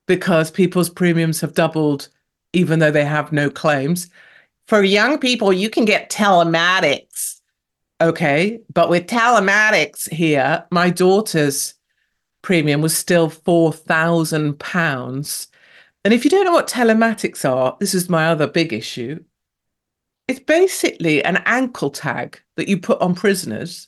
because 0.07 0.51
people's 0.51 0.89
premiums 0.89 1.41
have 1.41 1.53
doubled 1.53 2.09
even 2.53 2.79
though 2.79 2.91
they 2.91 3.05
have 3.05 3.31
no 3.31 3.49
claims 3.49 4.09
for 4.69 4.83
young 4.83 5.17
people, 5.17 5.51
you 5.51 5.67
can 5.67 5.83
get 5.83 6.11
telematics. 6.11 7.39
Okay. 7.99 8.59
But 8.71 8.87
with 8.87 9.07
telematics 9.07 10.07
here, 10.07 10.63
my 10.69 10.91
daughter's 10.91 11.73
premium 12.43 12.81
was 12.81 12.95
still 12.95 13.31
£4,000. 13.31 15.47
And 16.05 16.13
if 16.13 16.23
you 16.23 16.29
don't 16.29 16.45
know 16.45 16.51
what 16.51 16.67
telematics 16.67 17.49
are, 17.49 17.75
this 17.79 17.95
is 17.95 18.09
my 18.09 18.27
other 18.27 18.45
big 18.45 18.71
issue. 18.71 19.23
It's 20.27 20.39
basically 20.39 21.25
an 21.25 21.37
ankle 21.47 21.89
tag 21.89 22.39
that 22.55 22.69
you 22.69 22.77
put 22.77 23.01
on 23.01 23.15
prisoners. 23.15 23.87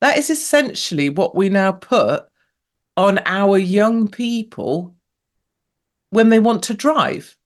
That 0.00 0.16
is 0.16 0.30
essentially 0.30 1.08
what 1.08 1.34
we 1.34 1.48
now 1.48 1.72
put 1.72 2.26
on 2.96 3.18
our 3.26 3.58
young 3.58 4.06
people 4.06 4.94
when 6.10 6.28
they 6.28 6.38
want 6.38 6.62
to 6.64 6.74
drive. 6.74 7.36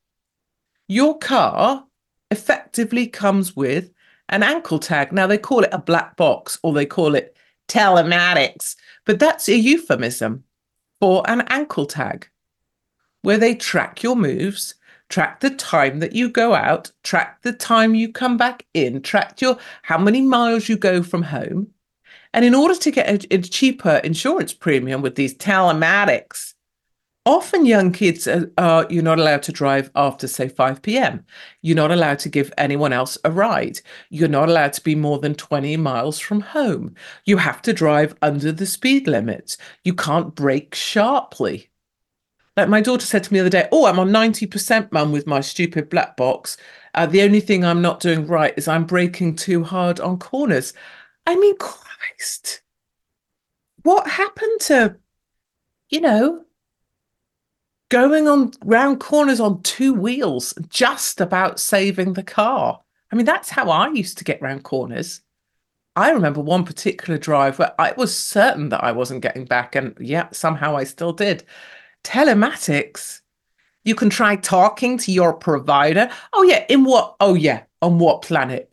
Your 0.86 1.18
car 1.18 1.86
effectively 2.30 3.06
comes 3.06 3.54
with 3.56 3.90
an 4.28 4.42
ankle 4.42 4.78
tag. 4.78 5.12
Now, 5.12 5.26
they 5.26 5.38
call 5.38 5.62
it 5.62 5.70
a 5.72 5.78
black 5.78 6.16
box 6.16 6.58
or 6.62 6.72
they 6.72 6.86
call 6.86 7.14
it 7.14 7.36
telematics, 7.68 8.76
but 9.04 9.18
that's 9.18 9.48
a 9.48 9.56
euphemism 9.56 10.44
for 11.00 11.28
an 11.28 11.42
ankle 11.48 11.86
tag 11.86 12.28
where 13.22 13.38
they 13.38 13.54
track 13.54 14.02
your 14.02 14.16
moves, 14.16 14.74
track 15.08 15.40
the 15.40 15.50
time 15.50 15.98
that 16.00 16.14
you 16.14 16.28
go 16.28 16.54
out, 16.54 16.90
track 17.02 17.42
the 17.42 17.52
time 17.52 17.94
you 17.94 18.12
come 18.12 18.36
back 18.36 18.64
in, 18.74 19.02
track 19.02 19.40
your 19.40 19.58
how 19.82 19.98
many 19.98 20.20
miles 20.20 20.68
you 20.68 20.76
go 20.76 21.02
from 21.02 21.22
home. 21.22 21.68
And 22.32 22.44
in 22.44 22.54
order 22.54 22.74
to 22.74 22.90
get 22.90 23.24
a, 23.24 23.34
a 23.34 23.38
cheaper 23.38 23.96
insurance 24.04 24.52
premium 24.52 25.02
with 25.02 25.14
these 25.14 25.34
telematics, 25.34 26.54
often 27.26 27.66
young 27.66 27.92
kids 27.92 28.26
are, 28.26 28.50
are, 28.56 28.86
you're 28.88 29.02
not 29.02 29.18
allowed 29.18 29.42
to 29.42 29.52
drive 29.52 29.90
after 29.94 30.26
say 30.26 30.48
5 30.48 30.80
p.m 30.80 31.24
you're 31.66 31.74
not 31.74 31.90
allowed 31.90 32.20
to 32.20 32.28
give 32.28 32.52
anyone 32.56 32.92
else 32.92 33.18
a 33.24 33.30
ride. 33.32 33.80
You're 34.08 34.28
not 34.28 34.48
allowed 34.48 34.72
to 34.74 34.84
be 34.84 34.94
more 34.94 35.18
than 35.18 35.34
20 35.34 35.76
miles 35.78 36.20
from 36.20 36.40
home. 36.40 36.94
You 37.24 37.38
have 37.38 37.60
to 37.62 37.72
drive 37.72 38.14
under 38.22 38.52
the 38.52 38.66
speed 38.66 39.08
limits. 39.08 39.58
You 39.82 39.92
can't 39.92 40.32
brake 40.32 40.76
sharply. 40.76 41.68
Like 42.56 42.68
my 42.68 42.80
daughter 42.80 43.04
said 43.04 43.24
to 43.24 43.32
me 43.32 43.40
the 43.40 43.46
other 43.46 43.50
day 43.50 43.68
oh 43.72 43.86
i'm 43.86 43.98
on 43.98 44.10
90% 44.10 44.92
mum 44.92 45.10
with 45.10 45.26
my 45.26 45.40
stupid 45.40 45.90
black 45.90 46.16
box. 46.16 46.56
Uh, 46.94 47.06
the 47.06 47.22
only 47.22 47.40
thing 47.40 47.64
i'm 47.64 47.82
not 47.82 47.98
doing 47.98 48.28
right 48.28 48.54
is 48.56 48.68
i'm 48.68 48.86
braking 48.86 49.34
too 49.34 49.64
hard 49.64 49.98
on 49.98 50.18
corners. 50.18 50.72
I 51.26 51.34
mean 51.34 51.56
christ! 51.58 52.62
What 53.82 54.06
happened 54.08 54.60
to 54.60 54.96
you 55.90 56.00
know 56.00 56.45
going 57.88 58.28
on 58.28 58.52
round 58.64 59.00
corners 59.00 59.40
on 59.40 59.62
two 59.62 59.94
wheels, 59.94 60.54
just 60.68 61.20
about 61.20 61.60
saving 61.60 62.14
the 62.14 62.22
car. 62.22 62.80
I 63.12 63.16
mean, 63.16 63.26
that's 63.26 63.50
how 63.50 63.70
I 63.70 63.88
used 63.88 64.18
to 64.18 64.24
get 64.24 64.42
round 64.42 64.64
corners. 64.64 65.20
I 65.94 66.10
remember 66.10 66.40
one 66.40 66.64
particular 66.64 67.18
drive 67.18 67.58
where 67.58 67.74
I 67.80 67.92
was 67.96 68.16
certain 68.16 68.68
that 68.68 68.84
I 68.84 68.92
wasn't 68.92 69.22
getting 69.22 69.46
back, 69.46 69.74
and 69.74 69.96
yeah, 69.98 70.28
somehow 70.32 70.76
I 70.76 70.84
still 70.84 71.12
did. 71.12 71.44
Telematics. 72.04 73.20
You 73.84 73.94
can 73.94 74.10
try 74.10 74.36
talking 74.36 74.98
to 74.98 75.12
your 75.12 75.32
provider. 75.32 76.10
Oh, 76.32 76.42
yeah. 76.42 76.66
In 76.68 76.84
what? 76.84 77.16
Oh, 77.20 77.34
yeah. 77.34 77.62
On 77.82 77.98
what 77.98 78.22
planet? 78.22 78.70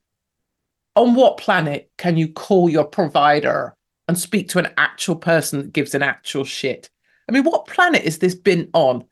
On 0.96 1.14
what 1.14 1.38
planet 1.38 1.92
can 1.98 2.18
you 2.18 2.28
call 2.28 2.70
your 2.70 2.86
provider 2.86 3.76
and 4.08 4.18
speak 4.18 4.50
to 4.50 4.60
an 4.60 4.74
actual 4.76 5.16
person 5.16 5.60
that 5.60 5.74
gives 5.74 5.94
an 5.94 6.02
actual 6.02 6.44
shit? 6.44 6.90
I 7.30 7.32
mean, 7.32 7.44
what 7.44 7.68
planet 7.68 8.04
is 8.04 8.20
this 8.20 8.36
been 8.36 8.70
on? 8.74 9.04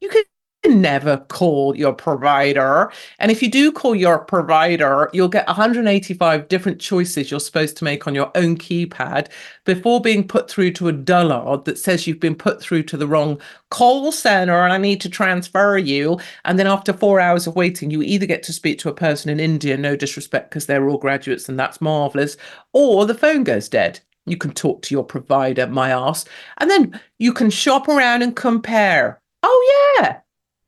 You 0.00 0.08
can 0.08 0.24
never 0.68 1.18
call 1.28 1.76
your 1.76 1.92
provider. 1.92 2.92
And 3.18 3.30
if 3.30 3.42
you 3.42 3.50
do 3.50 3.72
call 3.72 3.94
your 3.94 4.18
provider, 4.18 5.10
you'll 5.12 5.28
get 5.28 5.46
185 5.46 6.48
different 6.48 6.80
choices 6.80 7.30
you're 7.30 7.40
supposed 7.40 7.76
to 7.78 7.84
make 7.84 8.06
on 8.06 8.14
your 8.14 8.30
own 8.34 8.56
keypad 8.56 9.28
before 9.64 10.00
being 10.00 10.26
put 10.26 10.50
through 10.50 10.72
to 10.72 10.88
a 10.88 10.92
dullard 10.92 11.64
that 11.64 11.78
says 11.78 12.06
you've 12.06 12.20
been 12.20 12.34
put 12.34 12.60
through 12.60 12.82
to 12.84 12.96
the 12.96 13.06
wrong 13.06 13.40
call 13.70 14.12
center 14.12 14.62
and 14.64 14.72
I 14.72 14.78
need 14.78 15.00
to 15.02 15.08
transfer 15.08 15.78
you. 15.78 16.18
And 16.44 16.58
then 16.58 16.66
after 16.66 16.92
four 16.92 17.20
hours 17.20 17.46
of 17.46 17.56
waiting, 17.56 17.90
you 17.90 18.02
either 18.02 18.26
get 18.26 18.42
to 18.44 18.52
speak 18.52 18.78
to 18.80 18.90
a 18.90 18.94
person 18.94 19.30
in 19.30 19.40
India, 19.40 19.76
no 19.76 19.96
disrespect, 19.96 20.50
because 20.50 20.66
they're 20.66 20.88
all 20.88 20.98
graduates 20.98 21.48
and 21.48 21.58
that's 21.58 21.80
marvelous, 21.80 22.36
or 22.72 23.06
the 23.06 23.14
phone 23.14 23.44
goes 23.44 23.68
dead. 23.68 24.00
You 24.30 24.36
can 24.36 24.52
talk 24.52 24.82
to 24.82 24.94
your 24.94 25.04
provider, 25.04 25.66
my 25.66 25.90
ass, 25.90 26.24
and 26.58 26.70
then 26.70 27.00
you 27.18 27.32
can 27.32 27.50
shop 27.50 27.88
around 27.88 28.22
and 28.22 28.34
compare. 28.34 29.20
Oh, 29.42 29.96
yeah 29.98 30.20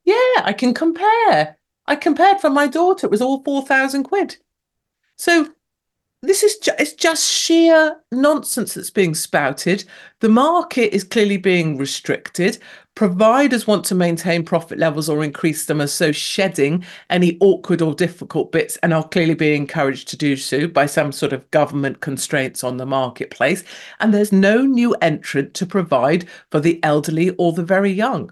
yeah, 0.04 0.42
I 0.44 0.52
can 0.52 0.74
compare. 0.74 1.56
I 1.86 1.96
compared 1.96 2.40
for 2.40 2.50
my 2.50 2.66
daughter. 2.66 3.06
It 3.06 3.10
was 3.10 3.22
all 3.22 3.42
4,000 3.42 4.04
quid. 4.04 4.36
So 5.16 5.48
this 6.22 6.42
is 6.42 6.56
ju- 6.58 6.72
it's 6.78 6.92
just 6.92 7.28
sheer 7.30 7.96
nonsense 8.10 8.74
that's 8.74 8.90
being 8.90 9.14
spouted. 9.14 9.84
The 10.20 10.28
market 10.28 10.94
is 10.94 11.04
clearly 11.04 11.36
being 11.36 11.76
restricted. 11.76 12.58
Providers 12.94 13.66
want 13.66 13.86
to 13.86 13.94
maintain 13.94 14.44
profit 14.44 14.78
levels 14.78 15.08
or 15.08 15.24
increase 15.24 15.64
them, 15.64 15.80
as 15.80 15.92
so 15.92 16.12
shedding 16.12 16.84
any 17.08 17.38
awkward 17.40 17.80
or 17.80 17.94
difficult 17.94 18.52
bits, 18.52 18.76
and 18.82 18.92
are 18.92 19.08
clearly 19.08 19.34
being 19.34 19.62
encouraged 19.62 20.08
to 20.08 20.16
do 20.16 20.36
so 20.36 20.68
by 20.68 20.84
some 20.84 21.10
sort 21.10 21.32
of 21.32 21.50
government 21.50 22.00
constraints 22.00 22.62
on 22.62 22.76
the 22.76 22.84
marketplace. 22.84 23.64
And 23.98 24.12
there's 24.12 24.30
no 24.30 24.62
new 24.62 24.92
entrant 25.00 25.54
to 25.54 25.64
provide 25.64 26.28
for 26.50 26.60
the 26.60 26.82
elderly 26.82 27.30
or 27.30 27.54
the 27.54 27.64
very 27.64 27.90
young. 27.90 28.30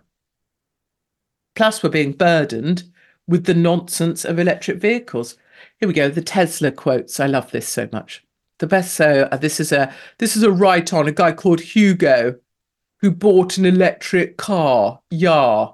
Plus, 1.57 1.83
we're 1.83 1.89
being 1.89 2.13
burdened 2.13 2.85
with 3.27 3.47
the 3.47 3.55
nonsense 3.55 4.27
of 4.27 4.39
electric 4.39 4.77
vehicles. 4.79 5.37
Here 5.79 5.89
we 5.89 5.95
go. 5.95 6.11
The 6.11 6.21
Tesla 6.21 6.71
quotes. 6.71 7.19
I 7.19 7.27
love 7.27 7.51
this 7.51 7.67
so 7.67 7.89
much. 7.93 8.25
The 8.59 8.67
best 8.67 8.93
so 8.93 9.27
uh, 9.33 9.37
this 9.39 9.59
is 9.59 9.73
a 9.73 9.93
this 10.19 10.37
is 10.37 10.43
a 10.43 10.53
write 10.53 10.93
on 10.93 11.09
a 11.09 11.13
guy 11.13 11.33
called 11.33 11.61
Hugo 11.61 12.37
who 13.01 13.11
bought 13.11 13.59
an 13.59 13.67
electric 13.67 14.37
car. 14.37 15.01
Yeah. 15.11 15.69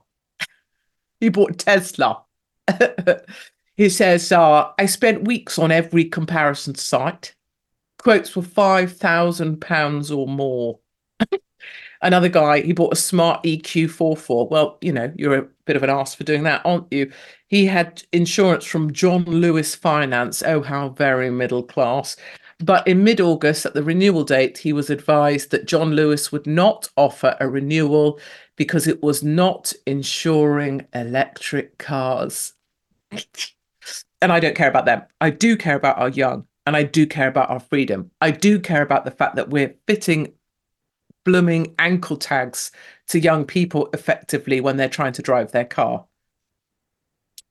he 1.21 1.29
bought 1.29 1.59
Tesla. 1.59 2.23
he 3.77 3.89
says, 3.89 4.31
uh, 4.33 4.71
I 4.79 4.87
spent 4.87 5.25
weeks 5.27 5.59
on 5.59 5.73
every 5.73 6.05
comparison 6.05 6.75
site. 6.75 7.35
Quotes 7.99 8.31
thousand 8.31 9.61
pounds 9.61 10.11
or 10.11 10.29
more. 10.29 10.79
Another 12.03 12.29
guy, 12.29 12.61
he 12.61 12.73
bought 12.73 12.93
a 12.93 12.97
smart 12.97 13.43
EQ 13.43 13.87
ForFour. 13.87 14.49
Well, 14.51 14.79
you 14.81 14.93
know, 14.93 15.13
you're 15.17 15.39
a 15.39 15.47
bit 15.65 15.77
of 15.77 15.83
an 15.83 15.91
ass 15.91 16.15
for 16.15 16.25
doing 16.25 16.45
that, 16.45 16.61
aren't 16.65 16.93
you? 16.93 17.11
He 17.49 17.67
had 17.67 18.03
insurance 18.13 18.65
from 18.65 18.93
John 18.93 19.25
Lewis 19.25 19.75
Finance. 19.75 20.43
Oh, 20.45 20.63
how 20.63 20.91
very 20.91 21.31
middle 21.31 21.63
class. 21.63 22.17
But 22.59 22.87
in 22.89 23.05
mid 23.05 23.21
August, 23.21 23.67
at 23.67 23.75
the 23.75 23.83
renewal 23.83 24.25
date, 24.25 24.59
he 24.59 24.73
was 24.73 24.89
advised 24.89 25.51
that 25.51 25.67
John 25.67 25.93
Lewis 25.93 26.33
would 26.33 26.47
not 26.47 26.89
offer 26.97 27.37
a 27.39 27.49
renewal 27.49 28.19
because 28.57 28.87
it 28.87 29.03
was 29.03 29.23
not 29.23 29.73
insuring 29.87 30.87
electric 30.95 31.77
cars. 31.77 32.55
and 34.23 34.33
I 34.33 34.41
don't 34.41 34.57
care 34.57 34.71
about 34.71 34.87
them. 34.87 35.03
I 35.21 35.31
do 35.31 35.57
care 35.57 35.77
about 35.77 35.99
our 35.99 36.09
young 36.09 36.47
and 36.67 36.77
I 36.77 36.83
do 36.83 37.07
care 37.07 37.29
about 37.29 37.51
our 37.51 37.61
freedom. 37.61 38.11
I 38.21 38.31
do 38.31 38.59
care 38.59 38.83
about 38.83 39.05
the 39.05 39.11
fact 39.11 39.37
that 39.37 39.51
we're 39.51 39.75
fitting 39.87 40.33
blooming 41.25 41.75
ankle 41.79 42.17
tags 42.17 42.71
to 43.09 43.19
young 43.19 43.45
people 43.45 43.89
effectively 43.93 44.61
when 44.61 44.77
they're 44.77 44.89
trying 44.89 45.13
to 45.13 45.23
drive 45.23 45.53
their 45.53 45.65
car. 45.65 46.07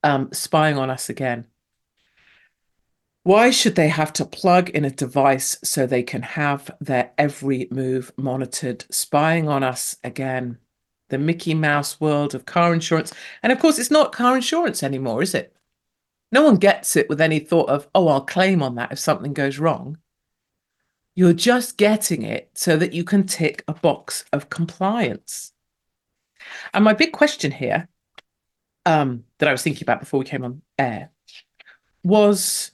Um, 0.04 0.30
spying 0.32 0.78
on 0.78 0.90
us 0.90 1.10
again. 1.10 1.46
Why 3.26 3.50
should 3.50 3.74
they 3.74 3.88
have 3.88 4.14
to 4.14 4.26
plug 4.26 4.70
in 4.70 4.86
a 4.86 4.92
device 4.92 5.58
so 5.64 5.88
they 5.88 6.04
can 6.04 6.22
have 6.22 6.70
their 6.80 7.10
every 7.18 7.68
move 7.72 8.12
monitored? 8.18 8.86
Spying 8.92 9.50
on 9.50 9.64
us 9.64 9.98
again. 10.04 10.60
The 11.10 11.18
Mickey 11.18 11.56
Mouse 11.56 12.00
world 12.00 12.36
of 12.36 12.46
car 12.46 12.72
insurance. 12.72 13.12
And 13.42 13.52
of 13.52 13.58
course, 13.58 13.80
it's 13.80 13.90
not 13.90 14.12
car 14.12 14.36
insurance 14.36 14.84
anymore, 14.84 15.24
is 15.24 15.34
it? 15.34 15.56
No 16.32 16.44
one 16.44 16.58
gets 16.58 16.96
it 16.96 17.10
with 17.10 17.20
any 17.20 17.40
thought 17.40 17.68
of, 17.68 17.88
oh, 17.96 18.10
I'll 18.10 18.22
claim 18.22 18.62
on 18.62 18.76
that 18.76 18.92
if 18.92 19.00
something 19.00 19.34
goes 19.34 19.58
wrong. 19.58 19.98
You're 21.16 21.34
just 21.34 21.78
getting 21.78 22.22
it 22.22 22.52
so 22.54 22.78
that 22.78 22.94
you 22.94 23.04
can 23.04 23.26
tick 23.26 23.64
a 23.68 23.74
box 23.74 24.24
of 24.34 24.52
compliance. 24.52 25.52
And 26.76 26.84
my 26.84 26.94
big 26.94 27.12
question 27.12 27.50
here 27.50 27.88
um, 28.86 29.24
that 29.40 29.50
I 29.50 29.52
was 29.52 29.64
thinking 29.64 29.84
about 29.84 30.00
before 30.00 30.20
we 30.20 30.28
came 30.28 30.46
on 30.46 30.62
air 30.78 31.10
was 32.04 32.70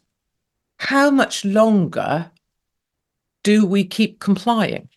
how 0.82 1.12
much 1.12 1.46
longer 1.46 2.32
do 3.44 3.68
we 3.68 3.84
keep 3.84 4.20
complying? 4.20 4.90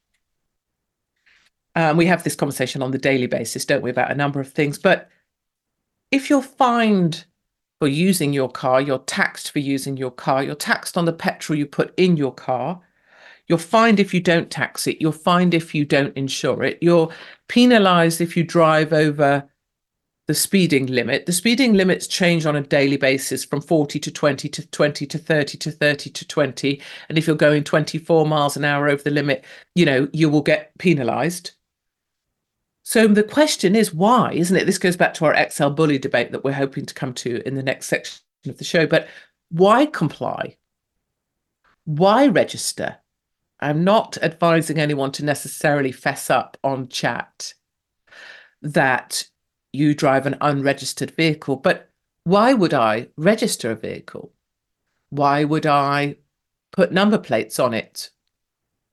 Um, 1.75 1.99
we 1.99 2.07
have 2.07 2.25
this 2.25 2.35
conversation 2.35 2.83
on 2.83 2.91
the 2.91 2.97
daily 2.97 3.27
basis, 3.27 3.67
don't 3.67 3.83
we, 3.83 3.91
about 3.91 4.11
a 4.11 4.15
number 4.15 4.41
of 4.41 4.51
things. 4.51 4.79
But 4.79 5.11
if 6.11 6.31
you're 6.31 6.41
fined 6.41 7.27
for 7.81 7.87
using 7.87 8.33
your 8.33 8.49
car, 8.49 8.81
you're 8.81 9.01
taxed 9.01 9.51
for 9.51 9.59
using 9.59 9.99
your 9.99 10.11
car, 10.11 10.43
you're 10.43 10.55
taxed 10.55 10.97
on 10.97 11.05
the 11.05 11.13
petrol 11.13 11.59
you 11.59 11.67
put 11.67 11.93
in 11.99 12.17
your 12.17 12.33
car, 12.33 12.81
you're 13.47 13.59
fined 13.59 14.01
if 14.01 14.15
you 14.15 14.21
don't 14.21 14.51
tax 14.51 14.87
it. 14.87 15.03
You're 15.03 15.13
fined 15.13 15.53
if 15.53 15.75
you 15.75 15.85
don't 15.85 16.17
insure 16.17 16.63
it. 16.63 16.79
You're 16.81 17.11
penalized 17.49 18.23
if 18.23 18.39
you 18.39 18.43
drive 18.43 18.95
over 18.95 19.47
the 20.27 20.35
speeding 20.35 20.87
limit. 20.87 21.27
The 21.27 21.33
speeding 21.33 21.75
limits 21.75 22.07
change 22.07 22.47
on 22.47 22.57
a 22.57 22.63
daily 22.63 22.97
basis 22.97 23.45
from 23.45 23.61
40 23.61 23.99
to 24.01 24.11
20 24.11 24.49
to 24.49 24.67
20 24.67 25.07
to 25.07 25.19
30 25.19 25.59
to 25.59 25.71
30 25.71 26.11
to 26.11 26.27
20. 26.27 26.83
And 27.09 27.19
if 27.19 27.27
you're 27.27 27.37
going 27.37 27.65
24 27.65 28.27
miles 28.27 28.57
an 28.57 28.65
hour 28.65 28.89
over 28.89 29.03
the 29.03 29.11
limit, 29.11 29.45
you 29.75 29.85
know, 29.85 30.09
you 30.13 30.31
will 30.31 30.43
get 30.43 30.77
penalized. 30.79 31.53
So 32.85 33.07
the 33.07 33.23
question 33.23 33.77
is 33.77 33.95
why, 33.95 34.33
isn't 34.33 34.57
it? 34.57 34.65
This 34.67 34.79
goes 34.79 34.97
back 34.97 35.15
to 35.15 35.27
our 35.27 35.51
XL 35.51 35.69
bully 35.69 35.99
debate 35.99 36.33
that 36.33 36.45
we're 36.45 36.53
hoping 36.53 36.87
to 36.87 36.95
come 36.95 37.15
to 37.15 37.47
in 37.47 37.55
the 37.55 37.63
next 37.63 37.87
section 37.87 38.21
of 38.47 38.59
the 38.59 38.65
show. 38.65 38.87
But 38.87 39.09
why 39.51 39.87
comply? 39.87 40.57
Why 41.85 42.27
register? 42.27 42.97
I'm 43.61 43.85
not 43.85 44.19
advising 44.23 44.79
anyone 44.79 45.13
to 45.13 45.25
necessarily 45.25 45.93
fess 45.93 46.29
up 46.29 46.57
on 46.63 46.89
chat 46.89 47.55
that 48.61 49.27
you 49.75 49.95
drive 49.95 50.27
an 50.27 50.37
unregistered 50.41 51.11
vehicle, 51.11 51.57
but 51.57 51.91
why 52.25 52.55
would 52.55 52.73
I 52.73 53.09
register 53.17 53.71
a 53.71 53.77
vehicle? 53.77 54.33
Why 55.11 55.45
would 55.45 55.67
I 55.67 56.17
put 56.73 56.93
number 56.93 57.19
plates 57.19 57.59
on 57.59 57.75
it 57.75 58.11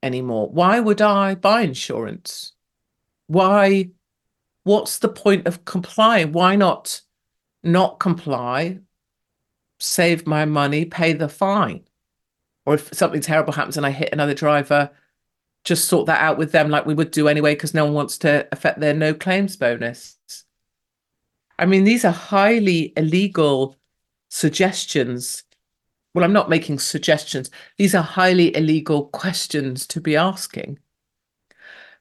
anymore? 0.04 0.50
Why 0.50 0.80
would 0.80 1.02
I 1.02 1.36
buy 1.36 1.62
insurance? 1.62 2.54
Why? 3.28 3.92
What's 4.64 5.00
the 5.00 5.10
point 5.10 5.48
of 5.48 5.66
complying? 5.66 6.34
Why 6.34 6.56
not 6.56 7.02
not 7.64 8.00
comply, 8.00 8.80
save 9.80 10.28
my 10.28 10.46
money, 10.46 10.86
pay 10.86 11.14
the 11.14 11.30
fine? 11.30 11.84
or 12.66 12.76
if 12.76 12.94
something 12.94 13.22
terrible 13.22 13.54
happens 13.54 13.78
and 13.78 13.86
I 13.86 13.92
hit 13.92 14.10
another 14.12 14.34
driver, 14.34 14.92
just 15.64 15.88
sort 15.88 16.08
that 16.08 16.22
out 16.22 16.38
with 16.38 16.52
them 16.52 16.70
like 16.70 16.86
we 16.86 16.94
would 16.94 17.12
do 17.12 17.28
anyway, 17.28 17.54
because 17.54 17.74
no 17.74 17.86
one 17.86 17.94
wants 17.94 18.18
to 18.20 18.48
affect 18.52 18.80
their 18.80 18.94
no 18.94 19.14
claims 19.14 19.56
bonus. 19.56 20.18
I 21.62 21.66
mean, 21.66 21.84
these 21.84 22.04
are 22.04 22.12
highly 22.12 22.92
illegal 22.98 23.78
suggestions. 24.30 25.44
Well, 26.14 26.26
I'm 26.26 26.34
not 26.34 26.50
making 26.50 26.80
suggestions. 26.80 27.50
These 27.78 27.96
are 27.96 28.04
highly 28.04 28.56
illegal 28.56 29.06
questions 29.06 29.88
to 29.88 30.02
be 30.02 30.18
asking. 30.18 30.80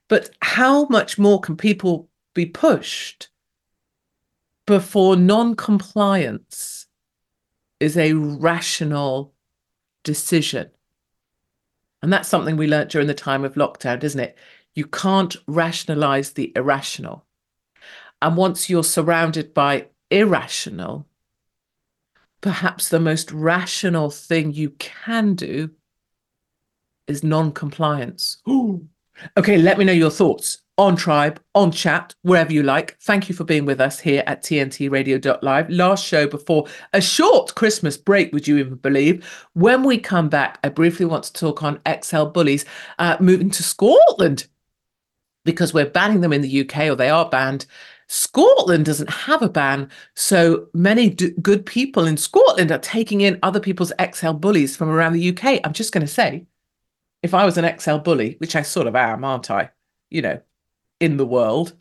But 0.08 0.30
how 0.42 0.86
much 0.86 1.18
more 1.18 1.40
can 1.40 1.56
people 1.56 2.08
be 2.34 2.46
pushed 2.46 3.28
before 4.66 5.16
non 5.16 5.54
compliance 5.56 6.86
is 7.80 7.96
a 7.96 8.12
rational 8.12 9.34
decision. 10.04 10.70
And 12.02 12.12
that's 12.12 12.28
something 12.28 12.56
we 12.56 12.66
learnt 12.66 12.90
during 12.90 13.08
the 13.08 13.14
time 13.14 13.44
of 13.44 13.54
lockdown, 13.54 14.02
isn't 14.02 14.20
it? 14.20 14.38
You 14.74 14.86
can't 14.86 15.36
rationalize 15.46 16.32
the 16.32 16.52
irrational. 16.56 17.26
And 18.22 18.36
once 18.36 18.68
you're 18.68 18.84
surrounded 18.84 19.54
by 19.54 19.86
irrational, 20.10 21.06
perhaps 22.40 22.88
the 22.88 23.00
most 23.00 23.32
rational 23.32 24.10
thing 24.10 24.52
you 24.52 24.70
can 24.70 25.34
do 25.34 25.70
is 27.06 27.24
non-compliance. 27.24 28.38
okay, 29.36 29.58
let 29.58 29.78
me 29.78 29.84
know 29.84 29.92
your 29.92 30.10
thoughts 30.10 30.62
on 30.80 30.96
Tribe, 30.96 31.38
on 31.54 31.70
chat, 31.70 32.14
wherever 32.22 32.50
you 32.50 32.62
like. 32.62 32.96
Thank 33.00 33.28
you 33.28 33.34
for 33.34 33.44
being 33.44 33.66
with 33.66 33.82
us 33.82 34.00
here 34.00 34.22
at 34.26 34.42
tntradio.live. 34.42 35.68
Last 35.68 36.06
show 36.06 36.26
before 36.26 36.68
a 36.94 37.02
short 37.02 37.54
Christmas 37.54 37.98
break, 37.98 38.32
would 38.32 38.48
you 38.48 38.56
even 38.56 38.76
believe? 38.76 39.48
When 39.52 39.82
we 39.82 39.98
come 39.98 40.30
back, 40.30 40.58
I 40.64 40.70
briefly 40.70 41.04
want 41.04 41.24
to 41.24 41.32
talk 41.34 41.62
on 41.62 41.82
XL 42.02 42.24
bullies 42.24 42.64
uh, 42.98 43.18
moving 43.20 43.50
to 43.50 43.62
Scotland 43.62 44.46
because 45.44 45.74
we're 45.74 45.84
banning 45.84 46.22
them 46.22 46.32
in 46.32 46.40
the 46.40 46.60
UK 46.62 46.88
or 46.88 46.94
they 46.94 47.10
are 47.10 47.28
banned. 47.28 47.66
Scotland 48.12 48.86
doesn't 48.86 49.08
have 49.08 49.40
a 49.40 49.48
ban, 49.48 49.88
so 50.16 50.66
many 50.74 51.10
d- 51.10 51.30
good 51.40 51.64
people 51.64 52.08
in 52.08 52.16
Scotland 52.16 52.72
are 52.72 52.78
taking 52.78 53.20
in 53.20 53.38
other 53.44 53.60
people's 53.60 53.92
XL 54.12 54.32
bullies 54.32 54.76
from 54.76 54.88
around 54.88 55.12
the 55.12 55.28
UK. 55.28 55.60
I'm 55.62 55.72
just 55.72 55.92
going 55.92 56.04
to 56.04 56.12
say, 56.12 56.44
if 57.22 57.34
I 57.34 57.44
was 57.44 57.56
an 57.56 57.78
XL 57.78 57.98
bully, 57.98 58.34
which 58.38 58.56
I 58.56 58.62
sort 58.62 58.88
of 58.88 58.96
am, 58.96 59.22
aren't 59.22 59.48
I? 59.52 59.70
You 60.10 60.22
know, 60.22 60.40
in 60.98 61.18
the 61.18 61.24
world, 61.24 61.76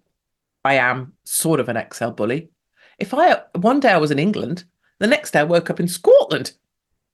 I 0.63 0.75
am 0.75 1.13
sort 1.23 1.59
of 1.59 1.67
an 1.67 1.83
XL 1.91 2.09
bully. 2.09 2.51
If 2.99 3.11
I 3.11 3.41
one 3.55 3.79
day 3.79 3.89
I 3.89 3.97
was 3.97 4.11
in 4.11 4.19
England, 4.19 4.65
the 4.99 5.07
next 5.07 5.31
day 5.31 5.39
I 5.39 5.45
woke 5.45 5.71
up 5.71 5.79
in 5.79 5.87
Scotland. 5.87 6.51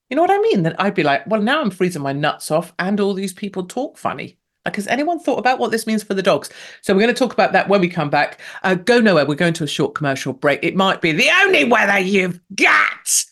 You 0.09 0.18
know 0.18 0.24
what 0.24 0.32
I 0.32 0.39
mean? 0.39 0.63
Then 0.63 0.76
I'd 0.78 0.93
be 0.93 1.03
like, 1.03 1.26
well, 1.26 1.41
now 1.41 1.61
I'm 1.61 1.72
freezing 1.72 2.01
my 2.01 2.11
nuts 2.11 2.51
off, 2.51 2.74
and 2.80 2.99
all 2.99 3.13
these 3.13 3.34
people 3.34 3.66
talk 3.66 3.97
funny. 3.97 4.39
Like, 4.66 4.78
has 4.78 4.88
anyone 4.88 5.20
thought 5.20 5.38
about 5.38 5.59
what 5.59 5.70
this 5.70 5.86
means 5.86 6.01
for 6.01 6.16
the 6.16 6.24
dogs? 6.24 6.49
So 6.82 6.93
we're 6.93 7.01
going 7.01 7.13
to 7.13 7.20
talk 7.20 7.34
about 7.34 7.53
that 7.53 7.70
when 7.70 7.82
we 7.82 7.88
come 7.88 8.09
back. 8.09 8.39
Uh, 8.63 8.74
go 8.74 8.99
nowhere. 8.99 9.26
We're 9.26 9.36
going 9.36 9.53
to 9.53 9.63
a 9.63 9.68
short 9.68 9.93
commercial 9.93 10.34
break. 10.34 10.59
It 10.63 10.76
might 10.76 11.01
be 11.01 11.11
the 11.11 11.30
only 11.43 11.66
weather 11.66 11.99
you've 11.99 12.39
got. 12.55 13.26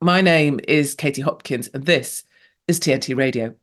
My 0.00 0.20
name 0.20 0.58
is 0.66 0.94
Katie 0.94 1.22
Hopkins, 1.22 1.68
and 1.72 1.86
this 1.86 2.24
is 2.66 2.80
TNT 2.80 3.16
Radio. 3.16 3.54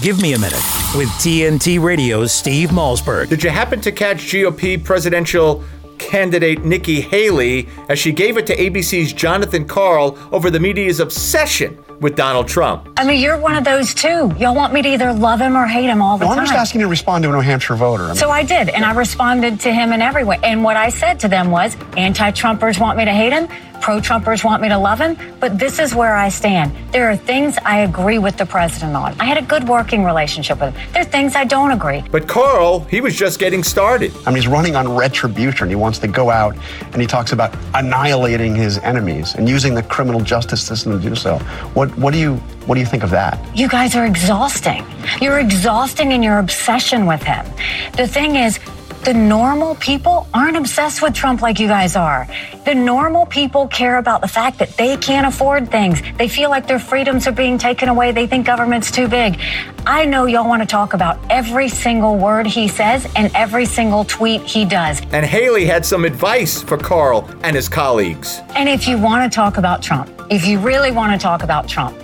Give 0.00 0.20
me 0.20 0.32
a 0.32 0.38
minute 0.38 0.62
with 0.96 1.08
TNT 1.20 1.80
Radio's 1.80 2.32
Steve 2.32 2.70
Malzberg. 2.70 3.28
Did 3.28 3.44
you 3.44 3.50
happen 3.50 3.80
to 3.82 3.92
catch 3.92 4.18
GOP 4.18 4.82
presidential 4.82 5.62
candidate 5.98 6.64
Nikki 6.64 7.00
Haley 7.00 7.68
as 7.88 8.00
she 8.00 8.10
gave 8.10 8.36
it 8.36 8.46
to 8.48 8.56
ABC's 8.56 9.12
Jonathan 9.12 9.66
Karl 9.66 10.18
over 10.32 10.50
the 10.50 10.58
media's 10.58 10.98
obsession 10.98 11.83
with 12.04 12.14
Donald 12.16 12.46
Trump? 12.46 12.86
I 12.98 13.04
mean, 13.06 13.18
you're 13.18 13.38
one 13.38 13.56
of 13.56 13.64
those 13.64 13.94
too. 13.94 14.30
Y'all 14.38 14.54
want 14.54 14.74
me 14.74 14.82
to 14.82 14.88
either 14.90 15.10
love 15.10 15.40
him 15.40 15.56
or 15.56 15.66
hate 15.66 15.86
him 15.86 16.02
all 16.02 16.18
the 16.18 16.26
no, 16.26 16.32
time. 16.32 16.40
I'm 16.40 16.44
just 16.44 16.54
asking 16.54 16.82
you 16.82 16.86
to 16.86 16.90
respond 16.90 17.24
to 17.24 17.30
a 17.30 17.32
New 17.32 17.40
Hampshire 17.40 17.76
voter. 17.76 18.04
I 18.04 18.08
mean, 18.08 18.16
so 18.16 18.28
I 18.28 18.42
did, 18.42 18.68
and 18.68 18.84
I 18.84 18.92
responded 18.92 19.58
to 19.60 19.72
him 19.72 19.90
in 19.90 20.02
every 20.02 20.22
way. 20.22 20.38
And 20.44 20.62
what 20.62 20.76
I 20.76 20.90
said 20.90 21.18
to 21.20 21.28
them 21.28 21.50
was 21.50 21.78
anti 21.96 22.30
Trumpers 22.32 22.78
want 22.78 22.98
me 22.98 23.06
to 23.06 23.10
hate 23.10 23.32
him, 23.32 23.48
pro 23.84 24.00
Trumpers 24.00 24.42
want 24.42 24.62
me 24.62 24.70
to 24.70 24.78
love 24.78 24.98
him, 24.98 25.14
but 25.40 25.58
this 25.58 25.78
is 25.78 25.94
where 25.94 26.16
I 26.16 26.30
stand. 26.30 26.72
There 26.90 27.10
are 27.10 27.18
things 27.18 27.58
I 27.66 27.80
agree 27.80 28.16
with 28.16 28.38
the 28.38 28.46
president 28.46 28.96
on. 28.96 29.14
I 29.20 29.26
had 29.26 29.36
a 29.36 29.42
good 29.42 29.68
working 29.68 30.04
relationship 30.04 30.58
with 30.58 30.74
him. 30.74 30.92
There 30.94 31.02
are 31.02 31.04
things 31.04 31.36
I 31.36 31.44
don't 31.44 31.70
agree. 31.70 32.02
But 32.10 32.26
Karl, 32.26 32.80
he 32.84 33.02
was 33.02 33.14
just 33.14 33.38
getting 33.38 33.62
started. 33.62 34.10
I 34.24 34.30
mean, 34.30 34.36
he's 34.36 34.48
running 34.48 34.74
on 34.74 34.90
retribution. 34.96 35.68
He 35.68 35.74
wants 35.74 35.98
to 35.98 36.08
go 36.08 36.30
out 36.30 36.56
and 36.92 36.98
he 37.02 37.06
talks 37.06 37.32
about 37.32 37.54
annihilating 37.74 38.54
his 38.54 38.78
enemies 38.78 39.34
and 39.34 39.46
using 39.46 39.74
the 39.74 39.82
criminal 39.82 40.22
justice 40.22 40.66
system 40.66 40.98
to 40.98 41.08
do 41.10 41.14
so. 41.14 41.36
What 41.74 41.94
what 41.98 42.14
do 42.14 42.18
you 42.18 42.36
what 42.64 42.76
do 42.76 42.80
you 42.80 42.86
think 42.86 43.02
of 43.02 43.10
that? 43.10 43.38
You 43.54 43.68
guys 43.68 43.94
are 43.94 44.06
exhausting. 44.06 44.82
You're 45.20 45.40
exhausting 45.40 46.12
in 46.12 46.22
your 46.22 46.38
obsession 46.38 47.04
with 47.04 47.22
him. 47.22 47.44
The 47.98 48.08
thing 48.08 48.36
is, 48.36 48.58
the 49.04 49.12
normal 49.12 49.74
people 49.74 50.26
aren't 50.32 50.56
obsessed 50.56 51.02
with 51.02 51.12
Trump 51.12 51.42
like 51.42 51.60
you 51.60 51.68
guys 51.68 51.94
are. 51.94 52.26
The 52.64 52.74
normal 52.74 53.26
people 53.26 53.68
care 53.68 53.98
about 53.98 54.22
the 54.22 54.28
fact 54.28 54.58
that 54.60 54.70
they 54.78 54.96
can't 54.96 55.26
afford 55.26 55.70
things. 55.70 56.00
They 56.16 56.26
feel 56.26 56.48
like 56.48 56.66
their 56.66 56.78
freedoms 56.78 57.26
are 57.26 57.32
being 57.32 57.58
taken 57.58 57.90
away. 57.90 58.12
They 58.12 58.26
think 58.26 58.46
government's 58.46 58.90
too 58.90 59.06
big. 59.06 59.38
I 59.86 60.06
know 60.06 60.24
y'all 60.24 60.48
want 60.48 60.62
to 60.62 60.66
talk 60.66 60.94
about 60.94 61.18
every 61.28 61.68
single 61.68 62.16
word 62.16 62.46
he 62.46 62.66
says 62.66 63.06
and 63.14 63.30
every 63.34 63.66
single 63.66 64.04
tweet 64.06 64.40
he 64.40 64.64
does. 64.64 65.02
And 65.12 65.26
Haley 65.26 65.66
had 65.66 65.84
some 65.84 66.06
advice 66.06 66.62
for 66.62 66.78
Karl 66.78 67.28
and 67.42 67.54
his 67.54 67.68
colleagues. 67.68 68.40
And 68.56 68.70
if 68.70 68.88
you 68.88 68.96
want 68.96 69.30
to 69.30 69.34
talk 69.34 69.58
about 69.58 69.82
Trump, 69.82 70.10
if 70.30 70.46
you 70.46 70.58
really 70.58 70.90
want 70.90 71.12
to 71.12 71.18
talk 71.18 71.42
about 71.42 71.68
Trump, 71.68 71.94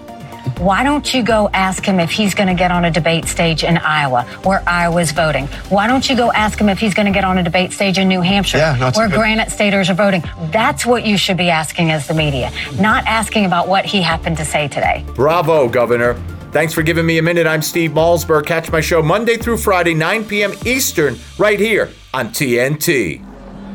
why 0.58 0.84
don't 0.84 1.12
you 1.14 1.22
go 1.22 1.48
ask 1.52 1.84
him 1.84 2.00
if 2.00 2.10
he's 2.10 2.34
going 2.34 2.48
to 2.48 2.54
get 2.54 2.70
on 2.70 2.84
a 2.84 2.90
debate 2.90 3.26
stage 3.26 3.64
in 3.64 3.78
Iowa, 3.78 4.22
where 4.44 4.62
Iowa's 4.68 5.12
voting? 5.12 5.46
Why 5.68 5.86
don't 5.86 6.08
you 6.08 6.16
go 6.16 6.32
ask 6.32 6.60
him 6.60 6.68
if 6.68 6.78
he's 6.78 6.94
going 6.94 7.06
to 7.06 7.12
get 7.12 7.24
on 7.24 7.38
a 7.38 7.42
debate 7.42 7.72
stage 7.72 7.98
in 7.98 8.08
New 8.08 8.20
Hampshire, 8.20 8.58
Yeah, 8.58 8.76
that's 8.76 8.96
where 8.98 9.08
good. 9.08 9.16
Granite 9.16 9.50
Staters 9.50 9.90
are 9.90 9.94
voting? 9.94 10.22
That's 10.50 10.84
what 10.86 11.06
you 11.06 11.16
should 11.16 11.36
be 11.36 11.50
asking 11.50 11.90
as 11.90 12.06
the 12.06 12.14
media, 12.14 12.50
not 12.78 13.04
asking 13.06 13.44
about 13.44 13.68
what 13.68 13.84
he 13.84 14.02
happened 14.02 14.36
to 14.38 14.44
say 14.44 14.68
today. 14.68 15.04
Bravo, 15.14 15.68
Governor. 15.68 16.14
Thanks 16.52 16.74
for 16.74 16.82
giving 16.82 17.06
me 17.06 17.18
a 17.18 17.22
minute. 17.22 17.46
I'm 17.46 17.62
Steve 17.62 17.92
Malzberg. 17.92 18.44
Catch 18.46 18.72
my 18.72 18.80
show 18.80 19.02
Monday 19.02 19.36
through 19.36 19.58
Friday, 19.58 19.94
9 19.94 20.24
p.m. 20.24 20.52
Eastern, 20.66 21.16
right 21.38 21.60
here 21.60 21.90
on 22.12 22.28
TNT. 22.28 23.24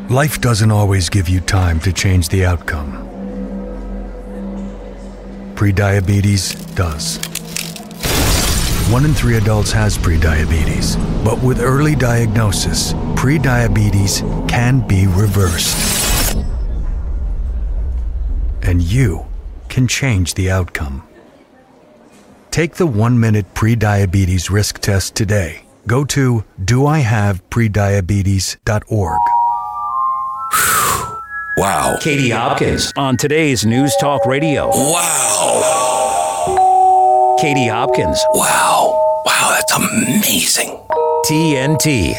Life 0.10 0.42
doesn't 0.42 0.72
always 0.72 1.10
give 1.10 1.30
you 1.30 1.40
time 1.40 1.80
to 1.80 1.94
change 1.94 2.30
the 2.30 2.46
outcome. 2.46 3.05
Prediabetes 5.56 6.76
does. 6.76 7.18
One 8.92 9.06
in 9.06 9.14
three 9.14 9.38
adults 9.38 9.72
has 9.72 9.98
prediabetes, 9.98 10.98
but 11.24 11.42
with 11.42 11.62
early 11.62 11.96
diagnosis, 11.96 12.92
prediabetes 13.16 14.20
can 14.50 14.86
be 14.86 15.08
reversed. 15.08 16.36
And 18.64 18.82
you 18.82 19.28
can 19.70 19.88
change 19.88 20.34
the 20.34 20.52
outcome. 20.52 21.08
Take 22.52 22.76
the 22.76 22.86
one 22.86 23.18
minute 23.20 23.54
prediabetes 23.54 24.50
risk 24.50 24.80
test 24.80 25.16
today. 25.16 25.62
Go 25.88 26.04
to 26.06 26.44
doihaveprediabetes.org. 26.62 29.20
Wow. 31.58 31.98
Katie 32.02 32.32
Hopkins 32.32 32.92
on 32.98 33.16
today's 33.16 33.66
News 33.66 33.96
Talk 34.02 34.26
Radio. 34.26 34.68
Wow. 34.68 35.78
Katie 37.40 37.68
Hopkins. 37.68 38.22
Wow. 38.34 39.02
Wow, 39.26 39.50
that's 39.52 39.72
amazing. 39.74 40.78
TNT. 41.26 42.14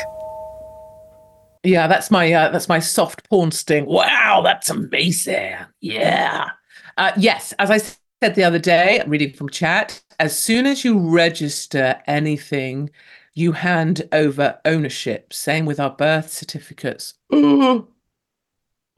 Yeah, 1.64 1.86
that's 1.86 2.10
my 2.10 2.32
uh, 2.32 2.48
that's 2.48 2.70
my 2.70 2.78
soft 2.78 3.28
porn 3.28 3.50
sting. 3.50 3.84
Wow, 3.84 4.40
that's 4.42 4.70
amazing. 4.70 5.56
Yeah. 5.82 6.48
Uh, 6.96 7.12
yes, 7.18 7.52
as 7.58 7.70
I 7.70 7.76
said 7.76 8.36
the 8.36 8.44
other 8.44 8.58
day, 8.58 9.02
reading 9.06 9.34
from 9.34 9.50
chat. 9.50 10.02
As 10.18 10.38
soon 10.38 10.64
as 10.64 10.82
you 10.82 10.98
register 10.98 12.00
anything, 12.06 12.88
you 13.34 13.52
hand 13.52 14.08
over 14.12 14.58
ownership. 14.64 15.34
Same 15.34 15.66
with 15.66 15.78
our 15.78 15.90
birth 15.90 16.32
certificates. 16.32 17.12
Ooh. 17.34 17.86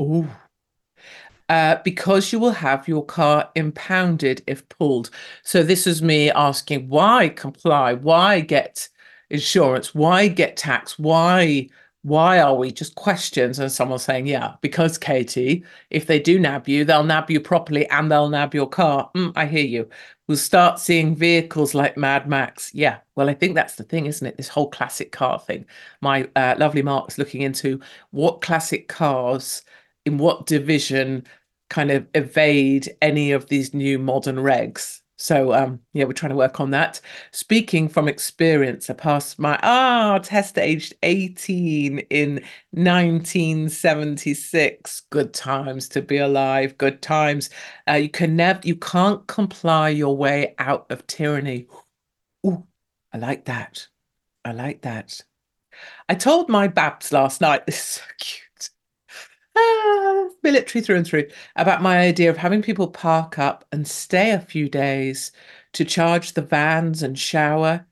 Ooh. 0.01 0.29
Uh, 1.49 1.77
because 1.83 2.31
you 2.31 2.39
will 2.39 2.53
have 2.53 2.87
your 2.87 3.05
car 3.05 3.51
impounded 3.55 4.43
if 4.47 4.69
pulled. 4.69 5.11
So 5.43 5.63
this 5.63 5.87
is 5.87 6.03
me 6.03 6.31
asking 6.31 6.89
why 6.89 7.31
comply? 7.31 7.95
Why 7.95 8.41
get 8.41 8.89
insurance? 9.31 9.95
Why 9.95 10.29
get 10.29 10.59
tax? 10.59 10.99
Why 10.99 11.69
why 12.03 12.41
are 12.41 12.55
we 12.55 12.71
just 12.71 12.95
questions 12.95 13.59
and 13.59 13.71
someone 13.71 13.99
saying 13.99 14.27
yeah 14.27 14.55
because 14.61 14.97
katie 14.97 15.65
if 15.91 16.07
they 16.07 16.21
do 16.21 16.39
nab 16.39 16.69
you 16.69 16.85
they'll 16.85 17.03
nab 17.03 17.29
you 17.31 17.41
properly 17.41 17.89
and 17.91 18.11
they'll 18.11 18.29
nab 18.29 18.55
your 18.55 18.69
car 18.69 19.11
mm, 19.17 19.33
i 19.35 19.45
hear 19.45 19.65
you 19.65 19.89
we'll 20.29 20.37
start 20.37 20.79
seeing 20.79 21.17
vehicles 21.17 21.75
like 21.75 21.97
mad 21.97 22.29
max 22.29 22.73
yeah 22.73 22.99
well 23.17 23.29
i 23.29 23.35
think 23.35 23.55
that's 23.55 23.75
the 23.75 23.83
thing 23.83 24.07
isn't 24.07 24.27
it 24.29 24.37
this 24.37 24.49
whole 24.49 24.71
classic 24.71 25.11
car 25.11 25.41
thing 25.41 25.67
my 26.01 26.29
uh, 26.37 26.55
lovely 26.57 26.83
mark's 26.83 27.19
looking 27.19 27.43
into 27.43 27.81
what 28.11 28.41
classic 28.41 28.87
cars 28.87 29.63
in 30.09 30.19
what 30.19 30.47
division 30.47 31.25
kind 31.71 31.91
of 31.91 32.07
evade 32.15 32.97
any 33.03 33.31
of 33.31 33.49
these 33.49 33.75
new 33.75 33.99
modern 33.99 34.37
regs. 34.37 35.01
So 35.21 35.53
um 35.53 35.81
yeah 35.93 36.05
we're 36.05 36.13
trying 36.13 36.31
to 36.31 36.37
work 36.37 36.61
on 36.61 36.71
that. 36.71 37.01
Speaking 37.33 37.89
from 37.89 38.07
experience 38.09 38.89
i 38.89 38.95
passed 38.95 39.39
my 39.39 39.59
ah 39.63 40.19
test 40.23 40.59
aged 40.59 40.95
18 41.03 41.99
in 42.11 42.35
1976 42.71 45.03
good 45.11 45.35
times 45.35 45.89
to 45.91 46.01
be 46.01 46.17
alive 46.19 46.79
good 46.79 47.03
times. 47.03 47.51
Uh, 47.89 47.95
you 47.95 48.09
can 48.09 48.37
never 48.37 48.61
you 48.65 48.77
can't 48.77 49.27
comply 49.27 49.89
your 49.91 50.17
way 50.17 50.55
out 50.59 50.87
of 50.91 51.07
tyranny. 51.07 51.67
Ooh, 52.47 52.67
i 53.13 53.19
like 53.19 53.45
that. 53.45 53.87
I 54.45 54.53
like 54.53 54.83
that. 54.83 55.21
I 56.09 56.15
told 56.15 56.49
my 56.49 56.69
babs 56.69 57.13
last 57.13 57.41
night 57.41 57.67
this 57.67 57.77
is 57.77 57.83
so 57.83 58.03
cute 58.19 58.48
ah, 59.59 60.29
military 60.43 60.83
through 60.83 60.97
and 60.97 61.07
through 61.07 61.27
about 61.57 61.83
my 61.83 61.99
idea 61.99 62.31
of 62.31 62.37
having 62.37 62.63
people 62.63 62.89
park 62.89 63.39
up 63.39 63.65
and 63.73 63.87
stay 63.87 64.31
a 64.33 64.41
few 64.41 64.69
days 64.69 65.33
to 65.73 65.85
charge 65.85 66.33
the 66.33 66.43
vans 66.43 67.03
and 67.03 67.19
shower. 67.19 67.87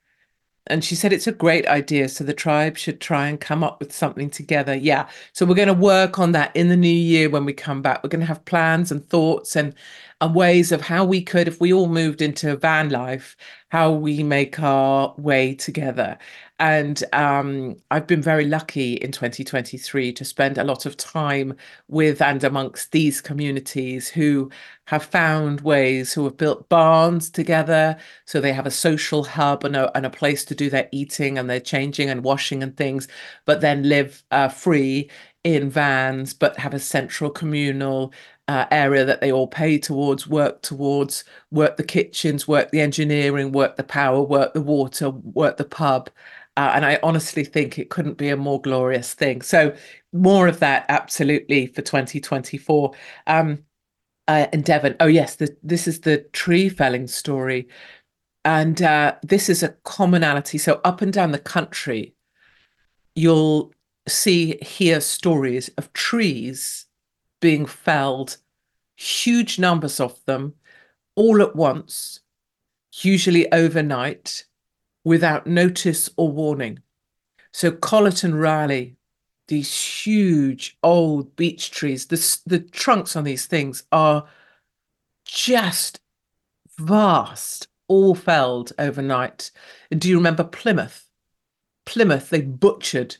And 0.68 0.84
she 0.84 0.96
said 0.96 1.12
it's 1.12 1.28
a 1.28 1.32
great 1.32 1.66
idea. 1.68 2.08
So 2.08 2.24
the 2.24 2.34
tribe 2.34 2.76
should 2.76 3.00
try 3.00 3.28
and 3.28 3.40
come 3.40 3.62
up 3.62 3.78
with 3.78 3.92
something 3.92 4.30
together. 4.30 4.74
Yeah. 4.74 5.08
So 5.32 5.46
we're 5.46 5.54
going 5.54 5.68
to 5.68 5.74
work 5.74 6.18
on 6.18 6.32
that 6.32 6.54
in 6.56 6.68
the 6.68 6.76
new 6.76 6.88
year 6.88 7.30
when 7.30 7.44
we 7.44 7.52
come 7.52 7.82
back. 7.82 8.02
We're 8.02 8.10
going 8.10 8.20
to 8.20 8.26
have 8.26 8.44
plans 8.46 8.90
and 8.90 9.08
thoughts 9.08 9.54
and, 9.54 9.74
and 10.20 10.34
ways 10.34 10.72
of 10.72 10.80
how 10.80 11.04
we 11.04 11.22
could, 11.22 11.46
if 11.46 11.60
we 11.60 11.72
all 11.72 11.86
moved 11.88 12.20
into 12.20 12.56
van 12.56 12.90
life, 12.90 13.36
how 13.68 13.92
we 13.92 14.24
make 14.24 14.58
our 14.58 15.14
way 15.18 15.54
together. 15.54 16.18
And 16.58 17.04
um, 17.12 17.76
I've 17.90 18.06
been 18.06 18.22
very 18.22 18.46
lucky 18.46 18.94
in 18.94 19.12
2023 19.12 20.12
to 20.14 20.24
spend 20.24 20.56
a 20.56 20.64
lot 20.64 20.86
of 20.86 20.96
time 20.96 21.54
with 21.88 22.22
and 22.22 22.42
amongst 22.42 22.92
these 22.92 23.20
communities 23.20 24.08
who 24.08 24.50
have 24.86 25.04
found 25.04 25.60
ways, 25.60 26.14
who 26.14 26.24
have 26.24 26.38
built 26.38 26.66
barns 26.70 27.28
together. 27.28 27.98
So 28.24 28.40
they 28.40 28.54
have 28.54 28.66
a 28.66 28.70
social 28.70 29.24
hub 29.24 29.64
and 29.64 29.76
a, 29.76 29.94
and 29.94 30.06
a 30.06 30.10
place 30.10 30.46
to 30.46 30.54
do 30.54 30.70
their 30.70 30.88
eating 30.92 31.36
and 31.36 31.50
their 31.50 31.60
changing 31.60 32.08
and 32.08 32.24
washing 32.24 32.62
and 32.62 32.74
things, 32.74 33.06
but 33.44 33.60
then 33.60 33.82
live 33.86 34.22
uh, 34.30 34.48
free 34.48 35.10
in 35.44 35.68
vans, 35.68 36.32
but 36.32 36.56
have 36.58 36.72
a 36.74 36.80
central 36.80 37.30
communal 37.30 38.12
uh, 38.48 38.66
area 38.70 39.04
that 39.04 39.20
they 39.20 39.32
all 39.32 39.46
pay 39.46 39.78
towards, 39.78 40.26
work 40.26 40.62
towards, 40.62 41.24
work 41.50 41.76
the 41.76 41.84
kitchens, 41.84 42.46
work 42.46 42.70
the 42.70 42.80
engineering, 42.80 43.52
work 43.52 43.76
the 43.76 43.84
power, 43.84 44.22
work 44.22 44.54
the 44.54 44.62
water, 44.62 45.10
work 45.10 45.56
the 45.56 45.64
pub. 45.64 46.08
Uh, 46.56 46.72
and 46.74 46.86
I 46.86 46.98
honestly 47.02 47.44
think 47.44 47.78
it 47.78 47.90
couldn't 47.90 48.16
be 48.16 48.30
a 48.30 48.36
more 48.36 48.60
glorious 48.60 49.12
thing. 49.12 49.42
So, 49.42 49.74
more 50.12 50.48
of 50.48 50.60
that 50.60 50.86
absolutely 50.88 51.66
for 51.66 51.82
2024. 51.82 52.92
Um, 53.26 53.64
uh, 54.28 54.46
in 54.52 54.62
Devon, 54.62 54.96
oh, 55.00 55.06
yes, 55.06 55.36
the, 55.36 55.54
this 55.62 55.86
is 55.86 56.00
the 56.00 56.18
tree 56.32 56.68
felling 56.68 57.06
story. 57.06 57.68
And 58.44 58.80
uh, 58.80 59.16
this 59.22 59.48
is 59.48 59.62
a 59.62 59.76
commonality. 59.84 60.56
So, 60.58 60.80
up 60.84 61.02
and 61.02 61.12
down 61.12 61.32
the 61.32 61.38
country, 61.38 62.14
you'll 63.14 63.72
see, 64.08 64.56
hear 64.62 65.00
stories 65.00 65.68
of 65.76 65.92
trees 65.92 66.86
being 67.40 67.66
felled, 67.66 68.38
huge 68.96 69.58
numbers 69.58 70.00
of 70.00 70.24
them, 70.24 70.54
all 71.16 71.42
at 71.42 71.54
once, 71.54 72.20
usually 73.02 73.50
overnight, 73.52 74.44
without 75.06 75.46
notice 75.46 76.10
or 76.16 76.28
warning. 76.28 76.80
So 77.52 77.70
Colaton 77.70 78.42
Raleigh, 78.42 78.96
these 79.46 79.72
huge 80.04 80.76
old 80.82 81.36
beech 81.36 81.70
trees, 81.70 82.06
the, 82.06 82.38
the 82.44 82.58
trunks 82.58 83.14
on 83.14 83.22
these 83.22 83.46
things 83.46 83.84
are 83.92 84.26
just 85.24 86.00
vast, 86.76 87.68
all 87.86 88.16
felled 88.16 88.72
overnight. 88.80 89.52
Do 89.96 90.08
you 90.08 90.16
remember 90.16 90.42
Plymouth? 90.42 91.08
Plymouth, 91.84 92.28
they 92.30 92.40
butchered 92.40 93.16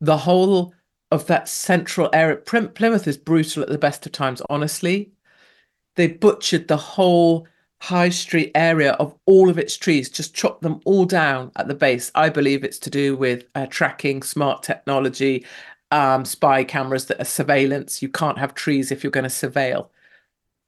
the 0.00 0.18
whole 0.18 0.74
of 1.10 1.26
that 1.26 1.48
central 1.48 2.08
area. 2.12 2.36
Plymouth 2.36 3.08
is 3.08 3.16
brutal 3.16 3.64
at 3.64 3.68
the 3.68 3.78
best 3.78 4.06
of 4.06 4.12
times, 4.12 4.42
honestly. 4.48 5.10
They 5.96 6.06
butchered 6.06 6.68
the 6.68 6.76
whole 6.76 7.48
high 7.80 8.08
street 8.08 8.50
area 8.54 8.92
of 8.92 9.14
all 9.26 9.48
of 9.50 9.58
its 9.58 9.76
trees, 9.76 10.08
just 10.08 10.34
chop 10.34 10.60
them 10.60 10.80
all 10.84 11.04
down 11.04 11.52
at 11.56 11.68
the 11.68 11.74
base. 11.74 12.10
I 12.14 12.28
believe 12.28 12.64
it's 12.64 12.78
to 12.80 12.90
do 12.90 13.16
with 13.16 13.44
uh, 13.54 13.66
tracking, 13.66 14.22
smart 14.22 14.62
technology, 14.62 15.44
um, 15.90 16.24
spy 16.24 16.64
cameras 16.64 17.06
that 17.06 17.20
are 17.20 17.24
surveillance. 17.24 18.02
You 18.02 18.08
can't 18.08 18.38
have 18.38 18.54
trees 18.54 18.90
if 18.90 19.04
you're 19.04 19.10
going 19.10 19.24
to 19.24 19.30
surveil. 19.30 19.88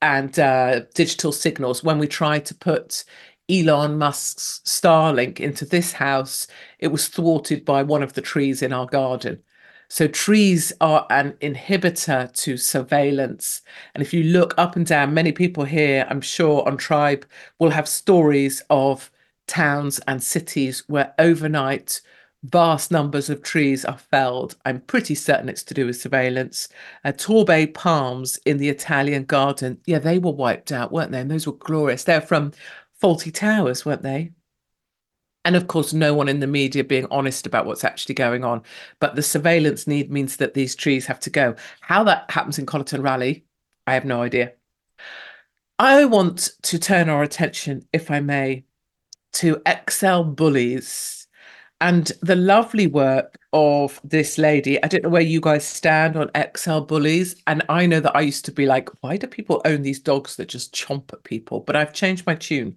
And 0.01 0.39
uh, 0.39 0.83
digital 0.95 1.33
signals. 1.33 1.83
When 1.83 1.99
we 1.99 2.07
tried 2.07 2.47
to 2.47 2.55
put 2.55 3.05
Elon 3.51 3.99
Musk's 3.99 4.61
Starlink 4.65 5.41
into 5.41 5.65
this 5.65 5.93
house, 5.93 6.47
it 6.79 6.89
was 6.89 7.09
thwarted 7.09 7.65
by 7.65 7.83
one 7.83 8.03
of 8.03 8.13
the 8.13 8.23
trees 8.23 8.63
in 8.63 8.73
our 8.73 8.87
garden. 8.87 9.43
So 9.91 10.07
trees 10.07 10.73
are 10.81 11.07
an 11.11 11.33
inhibitor 11.41 12.33
to 12.33 12.57
surveillance. 12.57 13.63
And 13.95 14.03
if 14.03 14.13
you 14.13 14.25
look 14.25 14.55
up 14.59 14.77
and 14.77 14.85
down, 14.85 15.15
many 15.15 15.33
people 15.33 15.65
here, 15.65 16.07
I'm 16.11 16.21
sure, 16.21 16.67
on 16.69 16.77
Tribe 16.77 17.27
will 17.59 17.71
have 17.71 17.89
stories 17.89 18.63
of 18.69 19.11
towns 19.47 19.99
and 20.07 20.23
cities 20.23 20.85
where 20.89 21.15
overnight 21.19 22.03
vast 22.45 22.91
numbers 22.91 23.31
of 23.31 23.43
trees 23.43 23.85
are 23.85 23.99
felled. 23.99 24.57
I'm 24.65 24.81
pretty 24.83 25.15
certain 25.15 25.49
it's 25.49 25.65
to 25.65 25.75
do 25.75 25.87
with 25.87 26.01
surveillance. 26.01 26.69
Uh, 27.05 27.13
Torbay 27.13 27.73
palms 27.75 28.39
in 28.45 28.59
the 28.59 28.69
Italian 28.69 29.25
garden, 29.25 29.81
yeah, 29.87 29.99
they 29.99 30.19
were 30.19 30.33
wiped 30.33 30.71
out, 30.71 30.93
weren't 30.93 31.13
they? 31.13 31.21
And 31.21 31.31
those 31.31 31.47
were 31.47 31.55
glorious. 31.55 32.05
They're 32.05 32.21
from 32.21 32.53
Fawlty 33.03 33.33
Towers, 33.33 33.85
weren't 33.85 34.03
they? 34.03 34.33
And 35.49 35.57
of 35.57 35.67
course 35.67 35.95
no 35.95 36.13
one 36.13 36.29
in 36.29 36.41
the 36.41 36.47
media 36.47 36.85
being 36.85 37.07
honest 37.11 37.47
about 37.47 37.65
what's 37.65 37.83
actually 37.83 38.17
going 38.17 38.45
on. 38.45 38.63
But 39.01 39.17
the 39.17 39.23
surveillance 39.23 39.87
need 39.87 40.13
means 40.13 40.37
that 40.37 40.53
these 40.53 40.77
trees 40.77 41.07
have 41.07 41.19
to 41.21 41.31
go. 41.31 41.55
How 41.81 42.05
that 42.05 42.31
happens 42.31 42.59
in 42.59 42.67
Colaton 42.67 43.03
Raleigh 43.03 43.47
i 43.87 43.95
have 43.95 44.05
no 44.05 44.21
idea. 44.21 44.53
I 45.79 46.05
want 46.05 46.51
to 46.65 46.79
turn 46.79 47.09
our 47.09 47.23
attention 47.23 47.89
if 47.95 48.11
i 48.11 48.21
may 48.21 48.67
to 49.41 49.63
XL 49.89 50.25
bullies 50.25 51.27
and 51.81 52.13
the 52.21 52.37
lovely 52.37 52.87
work 52.87 53.39
of 53.55 53.99
this 54.05 54.37
lady. 54.37 54.83
I 54.85 54.89
don't 54.89 55.05
know 55.05 55.09
where 55.09 55.23
you 55.23 55.41
guys 55.41 55.65
stand 55.65 56.19
on 56.19 56.31
XL 56.55 56.81
bullies. 56.81 57.37
And 57.47 57.63
i 57.71 57.87
know 57.87 58.01
that 58.01 58.15
i 58.15 58.21
used 58.21 58.45
to 58.45 58.53
be 58.53 58.67
like 58.67 58.91
why 59.01 59.17
do 59.17 59.27
people 59.27 59.63
own 59.65 59.81
these 59.81 60.01
dogs 60.01 60.37
that 60.37 60.51
just 60.51 60.75
chomp 60.75 61.11
at 61.15 61.25
people? 61.25 61.61
But 61.61 61.75
i've 61.75 61.95
changed 61.95 62.27
my 62.27 62.35
tune 62.35 62.77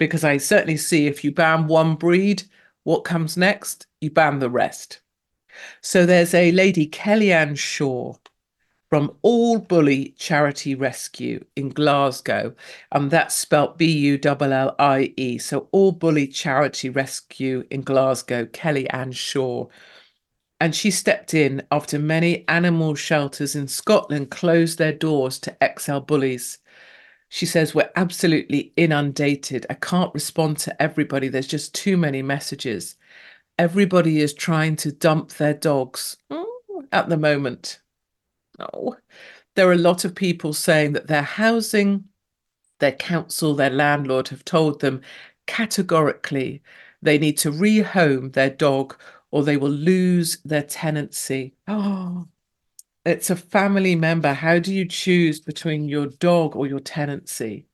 because 0.00 0.24
I 0.24 0.38
certainly 0.38 0.78
see 0.78 1.06
if 1.06 1.22
you 1.22 1.30
ban 1.30 1.66
one 1.66 1.94
breed, 1.94 2.42
what 2.84 3.04
comes 3.04 3.36
next? 3.36 3.86
You 4.00 4.10
ban 4.10 4.38
the 4.38 4.48
rest. 4.48 5.02
So 5.82 6.06
there's 6.06 6.32
a 6.32 6.52
lady, 6.52 6.88
Kellyanne 6.88 7.58
Shaw, 7.58 8.14
from 8.88 9.14
All 9.20 9.58
Bully 9.58 10.14
Charity 10.16 10.74
Rescue 10.74 11.44
in 11.54 11.68
Glasgow, 11.68 12.54
and 12.92 13.10
that's 13.10 13.34
spelt 13.34 13.76
B 13.76 13.92
U 13.92 14.18
L 14.24 14.52
L 14.54 14.74
I 14.78 15.12
E. 15.18 15.36
So 15.36 15.68
All 15.70 15.92
Bully 15.92 16.26
Charity 16.26 16.88
Rescue 16.88 17.64
in 17.70 17.82
Glasgow, 17.82 18.46
Kellyanne 18.46 19.14
Shaw. 19.14 19.66
And 20.62 20.74
she 20.74 20.90
stepped 20.90 21.34
in 21.34 21.62
after 21.70 21.98
many 21.98 22.48
animal 22.48 22.94
shelters 22.94 23.54
in 23.54 23.68
Scotland 23.68 24.30
closed 24.30 24.78
their 24.78 24.94
doors 24.94 25.38
to 25.40 25.54
XL 25.78 25.98
bullies. 25.98 26.56
She 27.32 27.46
says, 27.46 27.74
We're 27.74 27.90
absolutely 27.94 28.72
inundated. 28.76 29.64
I 29.70 29.74
can't 29.74 30.12
respond 30.12 30.58
to 30.58 30.82
everybody. 30.82 31.28
There's 31.28 31.46
just 31.46 31.74
too 31.74 31.96
many 31.96 32.22
messages. 32.22 32.96
Everybody 33.56 34.20
is 34.20 34.34
trying 34.34 34.74
to 34.76 34.90
dump 34.90 35.30
their 35.34 35.54
dogs 35.54 36.16
oh, 36.30 36.84
at 36.90 37.08
the 37.08 37.16
moment. 37.16 37.80
Oh, 38.58 38.96
there 39.54 39.68
are 39.68 39.72
a 39.72 39.78
lot 39.78 40.04
of 40.04 40.14
people 40.14 40.52
saying 40.52 40.92
that 40.94 41.06
their 41.06 41.22
housing, 41.22 42.04
their 42.80 42.92
council, 42.92 43.54
their 43.54 43.70
landlord 43.70 44.28
have 44.28 44.44
told 44.44 44.80
them 44.80 45.00
categorically 45.46 46.62
they 47.00 47.16
need 47.16 47.38
to 47.38 47.52
rehome 47.52 48.32
their 48.32 48.50
dog 48.50 48.96
or 49.30 49.44
they 49.44 49.56
will 49.56 49.70
lose 49.70 50.38
their 50.44 50.64
tenancy. 50.64 51.54
Oh, 51.68 52.26
it's 53.04 53.30
a 53.30 53.36
family 53.36 53.94
member. 53.96 54.32
How 54.32 54.58
do 54.58 54.74
you 54.74 54.86
choose 54.86 55.40
between 55.40 55.88
your 55.88 56.06
dog 56.06 56.56
or 56.56 56.66
your 56.66 56.80
tenancy? 56.80 57.66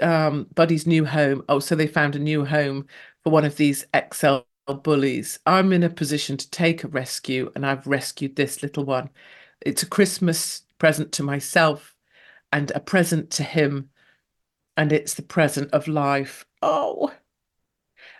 Um, 0.00 0.46
Buddy's 0.54 0.86
new 0.86 1.04
home. 1.04 1.44
Oh, 1.48 1.60
so 1.60 1.74
they 1.74 1.86
found 1.86 2.16
a 2.16 2.18
new 2.18 2.44
home 2.44 2.86
for 3.22 3.30
one 3.30 3.44
of 3.44 3.56
these 3.56 3.86
XL 3.92 4.46
bullies. 4.82 5.38
I'm 5.46 5.72
in 5.72 5.82
a 5.82 5.90
position 5.90 6.36
to 6.36 6.50
take 6.50 6.84
a 6.84 6.88
rescue, 6.88 7.50
and 7.54 7.66
I've 7.66 7.86
rescued 7.86 8.36
this 8.36 8.62
little 8.62 8.84
one. 8.84 9.10
It's 9.60 9.82
a 9.82 9.88
Christmas 9.88 10.62
present 10.78 11.12
to 11.12 11.22
myself 11.22 11.94
and 12.52 12.70
a 12.72 12.80
present 12.80 13.30
to 13.32 13.42
him, 13.42 13.90
and 14.76 14.92
it's 14.92 15.14
the 15.14 15.22
present 15.22 15.72
of 15.72 15.88
life. 15.88 16.44
Oh, 16.62 17.12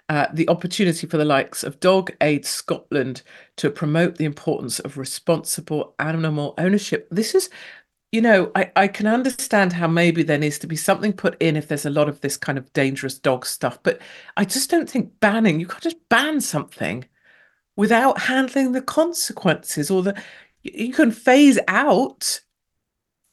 uh, 0.08 0.26
the 0.32 0.48
opportunity 0.48 1.06
for 1.06 1.16
the 1.16 1.24
likes 1.24 1.64
of 1.64 1.80
Dog 1.80 2.12
Aid 2.20 2.44
Scotland 2.44 3.22
to 3.56 3.70
promote 3.70 4.16
the 4.16 4.26
importance 4.26 4.78
of 4.80 4.98
responsible 4.98 5.94
animal 5.98 6.54
ownership. 6.58 7.08
This 7.10 7.34
is, 7.34 7.48
you 8.12 8.20
know, 8.20 8.52
I, 8.54 8.70
I 8.76 8.88
can 8.88 9.06
understand 9.06 9.72
how 9.72 9.88
maybe 9.88 10.22
there 10.22 10.38
needs 10.38 10.58
to 10.60 10.66
be 10.66 10.76
something 10.76 11.12
put 11.12 11.40
in 11.40 11.56
if 11.56 11.68
there's 11.68 11.86
a 11.86 11.90
lot 11.90 12.08
of 12.08 12.20
this 12.20 12.36
kind 12.36 12.58
of 12.58 12.72
dangerous 12.74 13.18
dog 13.18 13.46
stuff, 13.46 13.78
but 13.82 14.00
I 14.36 14.44
just 14.44 14.70
don't 14.70 14.88
think 14.88 15.18
banning, 15.20 15.58
you 15.58 15.66
can't 15.66 15.82
just 15.82 16.08
ban 16.10 16.40
something 16.40 17.06
without 17.76 18.20
handling 18.20 18.72
the 18.72 18.82
consequences 18.82 19.90
or 19.90 20.02
the, 20.02 20.22
you 20.62 20.92
can 20.92 21.10
phase 21.12 21.58
out 21.66 22.40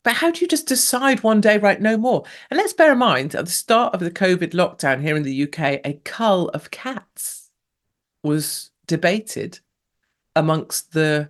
but 0.04 0.14
how 0.14 0.32
do 0.32 0.42
you 0.42 0.48
just 0.48 0.68
decide 0.68 1.22
one 1.22 1.42
day, 1.42 1.58
right, 1.58 1.80
no 1.80 1.98
more? 1.98 2.24
And 2.50 2.58
let's 2.58 2.74
bear 2.74 2.94
in 2.94 2.98
mind, 2.98 3.36
at 3.36 3.46
the 3.46 3.52
start 3.52 3.94
of 3.94 4.00
the 4.00 4.12
COVID 4.12 4.52
lockdown 4.52 5.02
here 5.02 5.16
in 5.16 5.24
the 5.24 5.44
UK, 5.44 5.82
a 5.86 6.00
cull 6.04 6.50
of 6.50 6.72
cats 6.72 7.50
was 8.24 8.72
debated 8.88 9.60
amongst 10.36 10.94
the 10.94 11.30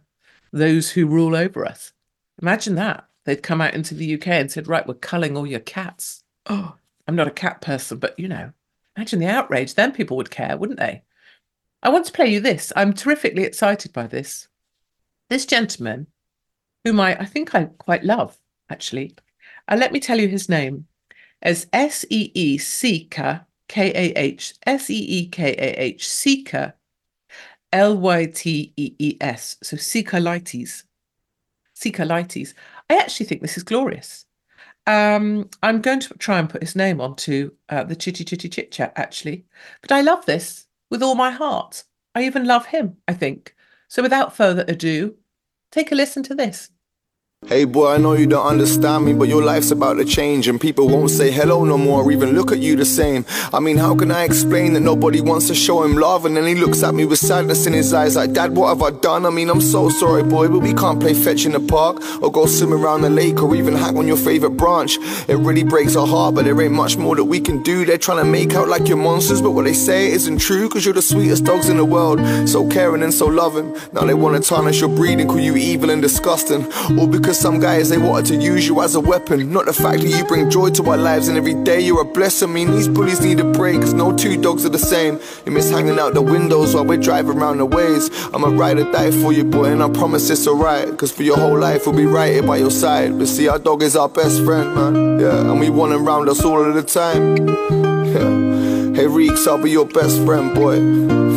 those 0.53 0.91
who 0.91 1.07
rule 1.07 1.35
over 1.35 1.65
us. 1.65 1.93
Imagine 2.41 2.75
that. 2.75 3.07
They'd 3.25 3.43
come 3.43 3.61
out 3.61 3.73
into 3.73 3.93
the 3.93 4.15
UK 4.15 4.27
and 4.27 4.51
said, 4.51 4.67
right, 4.67 4.85
we're 4.85 4.95
culling 4.95 5.37
all 5.37 5.47
your 5.47 5.59
cats. 5.59 6.23
Oh, 6.47 6.75
I'm 7.07 7.15
not 7.15 7.27
a 7.27 7.31
cat 7.31 7.61
person, 7.61 7.99
but 7.99 8.17
you 8.19 8.27
know, 8.27 8.51
imagine 8.95 9.19
the 9.19 9.27
outrage. 9.27 9.75
Then 9.75 9.91
people 9.91 10.17
would 10.17 10.31
care, 10.31 10.57
wouldn't 10.57 10.79
they? 10.79 11.03
I 11.83 11.89
want 11.89 12.05
to 12.05 12.11
play 12.11 12.27
you 12.27 12.39
this. 12.39 12.73
I'm 12.75 12.93
terrifically 12.93 13.43
excited 13.43 13.93
by 13.93 14.07
this. 14.07 14.47
This 15.29 15.45
gentleman, 15.45 16.07
whom 16.83 16.99
I, 16.99 17.15
I 17.15 17.25
think 17.25 17.55
I 17.55 17.65
quite 17.65 18.03
love, 18.03 18.37
actually. 18.71 19.15
Uh, 19.67 19.77
let 19.77 19.91
me 19.91 19.99
tell 19.99 20.19
you 20.19 20.27
his 20.27 20.49
name 20.49 20.85
as 21.41 21.67
S 21.73 22.05
E 22.09 22.31
E 22.33 22.57
Seeker 22.57 23.45
K 23.71 23.89
A 23.91 24.19
H 24.19 24.53
S 24.65 24.89
E 24.89 24.97
E 24.97 25.27
K 25.29 25.55
A 25.57 25.81
H, 25.81 26.05
Seeker, 26.07 26.73
L 27.71 27.97
Y 27.97 28.25
T 28.25 28.73
E 28.75 28.95
E 28.99 29.17
S. 29.21 29.55
So 29.63 29.77
Seekerlites. 29.77 30.83
Seekerlites. 31.73 32.53
I 32.89 32.97
actually 32.97 33.27
think 33.27 33.41
this 33.41 33.55
is 33.55 33.63
glorious. 33.63 34.25
Um, 34.87 35.49
I'm 35.63 35.79
going 35.79 36.01
to 36.01 36.13
try 36.15 36.37
and 36.39 36.49
put 36.49 36.63
his 36.63 36.75
name 36.75 36.99
onto 36.99 37.51
uh, 37.69 37.85
the 37.85 37.95
chitty 37.95 38.25
chitty 38.25 38.49
chit 38.49 38.73
chat, 38.73 38.91
actually. 38.97 39.45
But 39.81 39.93
I 39.93 40.01
love 40.01 40.25
this 40.25 40.67
with 40.89 41.01
all 41.01 41.15
my 41.15 41.31
heart. 41.31 41.85
I 42.13 42.23
even 42.23 42.45
love 42.45 42.65
him, 42.65 42.97
I 43.07 43.13
think. 43.13 43.55
So 43.87 44.01
without 44.01 44.35
further 44.35 44.65
ado, 44.67 45.15
take 45.71 45.93
a 45.93 45.95
listen 45.95 46.23
to 46.23 46.35
this. 46.35 46.69
Hey 47.47 47.65
boy, 47.65 47.93
I 47.93 47.97
know 47.97 48.13
you 48.13 48.27
don't 48.27 48.45
understand 48.45 49.03
me, 49.03 49.13
but 49.13 49.27
your 49.27 49.43
life's 49.43 49.71
about 49.71 49.95
to 49.95 50.05
change 50.05 50.47
and 50.47 50.61
people 50.61 50.87
won't 50.87 51.09
say 51.09 51.31
hello 51.31 51.65
no 51.65 51.75
more 51.75 52.03
or 52.03 52.11
even 52.11 52.33
look 52.33 52.51
at 52.51 52.59
you 52.59 52.75
the 52.75 52.85
same. 52.85 53.25
I 53.51 53.59
mean, 53.59 53.77
how 53.77 53.95
can 53.95 54.11
I 54.11 54.25
explain 54.25 54.73
that 54.73 54.81
nobody 54.81 55.21
wants 55.21 55.47
to 55.47 55.55
show 55.55 55.83
him 55.83 55.95
love 55.95 56.27
and 56.27 56.37
then 56.37 56.45
he 56.45 56.53
looks 56.53 56.83
at 56.83 56.93
me 56.93 57.03
with 57.03 57.17
sadness 57.17 57.65
in 57.65 57.73
his 57.73 57.95
eyes 57.95 58.15
like, 58.15 58.33
Dad, 58.33 58.55
what 58.55 58.67
have 58.67 58.83
I 58.83 58.91
done? 58.91 59.25
I 59.25 59.31
mean, 59.31 59.49
I'm 59.49 59.59
so 59.59 59.89
sorry, 59.89 60.21
boy, 60.21 60.49
but 60.49 60.59
we 60.59 60.75
can't 60.75 60.99
play 60.99 61.15
fetch 61.15 61.47
in 61.47 61.53
the 61.53 61.59
park 61.59 61.99
or 62.21 62.31
go 62.31 62.45
swim 62.45 62.75
around 62.75 63.01
the 63.01 63.09
lake 63.09 63.41
or 63.41 63.55
even 63.55 63.73
hack 63.73 63.95
on 63.95 64.07
your 64.07 64.17
favorite 64.17 64.51
branch. 64.51 64.97
It 65.27 65.37
really 65.37 65.63
breaks 65.63 65.95
our 65.95 66.05
heart, 66.05 66.35
but 66.35 66.45
there 66.45 66.61
ain't 66.61 66.73
much 66.73 66.95
more 66.95 67.15
that 67.15 67.25
we 67.25 67.39
can 67.39 67.63
do. 67.63 67.85
They're 67.85 67.97
trying 67.97 68.23
to 68.23 68.31
make 68.31 68.53
out 68.53 68.67
like 68.67 68.87
you're 68.87 68.97
monsters, 68.97 69.41
but 69.41 69.51
what 69.51 69.65
they 69.65 69.73
say 69.73 70.11
isn't 70.11 70.37
true 70.37 70.67
because 70.67 70.85
you're 70.85 70.93
the 70.93 71.01
sweetest 71.01 71.45
dogs 71.45 71.69
in 71.69 71.77
the 71.77 71.85
world. 71.85 72.19
So 72.47 72.69
caring 72.69 73.01
and 73.01 73.11
so 73.11 73.25
loving. 73.25 73.75
Now 73.93 74.05
they 74.05 74.13
want 74.13 74.41
to 74.41 74.47
tarnish 74.47 74.79
your 74.79 74.95
breed 74.95 75.19
and 75.19 75.27
call 75.27 75.39
you 75.39 75.55
evil 75.55 75.89
and 75.89 76.03
disgusting. 76.03 76.71
All 76.99 77.07
because 77.07 77.30
some 77.33 77.59
guys, 77.59 77.89
they 77.89 77.97
wanted 77.97 78.27
to 78.27 78.35
use 78.35 78.67
you 78.67 78.81
as 78.81 78.95
a 78.95 78.99
weapon. 78.99 79.51
Not 79.51 79.65
the 79.65 79.73
fact 79.73 80.01
that 80.01 80.09
you 80.09 80.23
bring 80.25 80.49
joy 80.49 80.69
to 80.71 80.89
our 80.89 80.97
lives 80.97 81.27
and 81.27 81.37
every 81.37 81.53
day 81.53 81.79
you're 81.79 82.01
a 82.01 82.05
blessing. 82.05 82.49
I 82.49 82.53
mean, 82.53 82.71
these 82.71 82.87
bullies 82.87 83.21
need 83.21 83.39
a 83.39 83.43
break, 83.43 83.81
cause 83.81 83.93
no 83.93 84.15
two 84.15 84.41
dogs 84.41 84.65
are 84.65 84.69
the 84.69 84.79
same. 84.79 85.19
You 85.45 85.51
miss 85.51 85.69
hanging 85.69 85.99
out 85.99 86.13
the 86.13 86.21
windows 86.21 86.73
while 86.73 86.85
we're 86.85 86.97
driving 86.97 87.37
around 87.37 87.57
the 87.57 87.65
ways. 87.65 88.09
I'm 88.33 88.43
a 88.43 88.49
ride 88.49 88.79
or 88.79 88.91
die 88.91 89.11
for 89.11 89.33
you, 89.33 89.43
boy, 89.43 89.65
and 89.65 89.81
I 89.83 89.89
promise 89.89 90.29
it's 90.29 90.47
alright. 90.47 90.97
Cause 90.97 91.11
for 91.11 91.23
your 91.23 91.37
whole 91.37 91.57
life, 91.57 91.85
we'll 91.85 91.95
be 91.95 92.05
right 92.05 92.33
here 92.33 92.43
by 92.43 92.57
your 92.57 92.71
side. 92.71 93.17
But 93.17 93.27
see, 93.27 93.47
our 93.47 93.59
dog 93.59 93.83
is 93.83 93.95
our 93.95 94.09
best 94.09 94.43
friend, 94.43 94.75
man. 94.75 95.19
Yeah, 95.19 95.39
and 95.39 95.59
we 95.59 95.69
want 95.69 95.93
him 95.93 96.05
round 96.05 96.29
us 96.29 96.43
all 96.43 96.63
of 96.63 96.73
the 96.73 96.83
time. 96.83 97.91
Yeah. 98.11 98.93
Hey, 98.93 99.07
Reeks, 99.07 99.47
I'll 99.47 99.57
be 99.57 99.71
your 99.71 99.85
best 99.85 100.21
friend, 100.25 100.53
boy. 100.53 100.75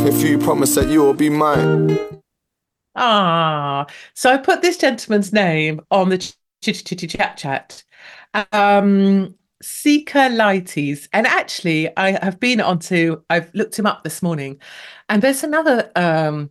If 0.09 0.29
you 0.29 0.39
promise 0.39 0.75
that 0.75 0.89
you 0.89 1.03
will 1.03 1.15
be 1.15 1.31
mine. 1.31 2.24
Ah, 2.97 3.87
so 4.15 4.31
I 4.31 4.37
put 4.39 4.63
this 4.63 4.77
gentleman's 4.77 5.33
name 5.33 5.81
on 5.91 6.09
the 6.09 6.19
chitty 6.19 6.85
chitty 6.85 7.07
chat 7.07 7.37
chat. 7.37 7.83
Um, 8.53 9.35
Seekerlites. 9.63 11.09
And 11.13 11.27
actually, 11.27 11.97
I 11.97 12.23
have 12.25 12.39
been 12.39 12.61
onto, 12.61 13.23
I've 13.31 13.53
looked 13.55 13.79
him 13.79 13.87
up 13.87 14.05
this 14.05 14.23
morning, 14.23 14.61
and 15.09 15.23
there's 15.23 15.43
another, 15.43 15.91
um, 15.97 16.51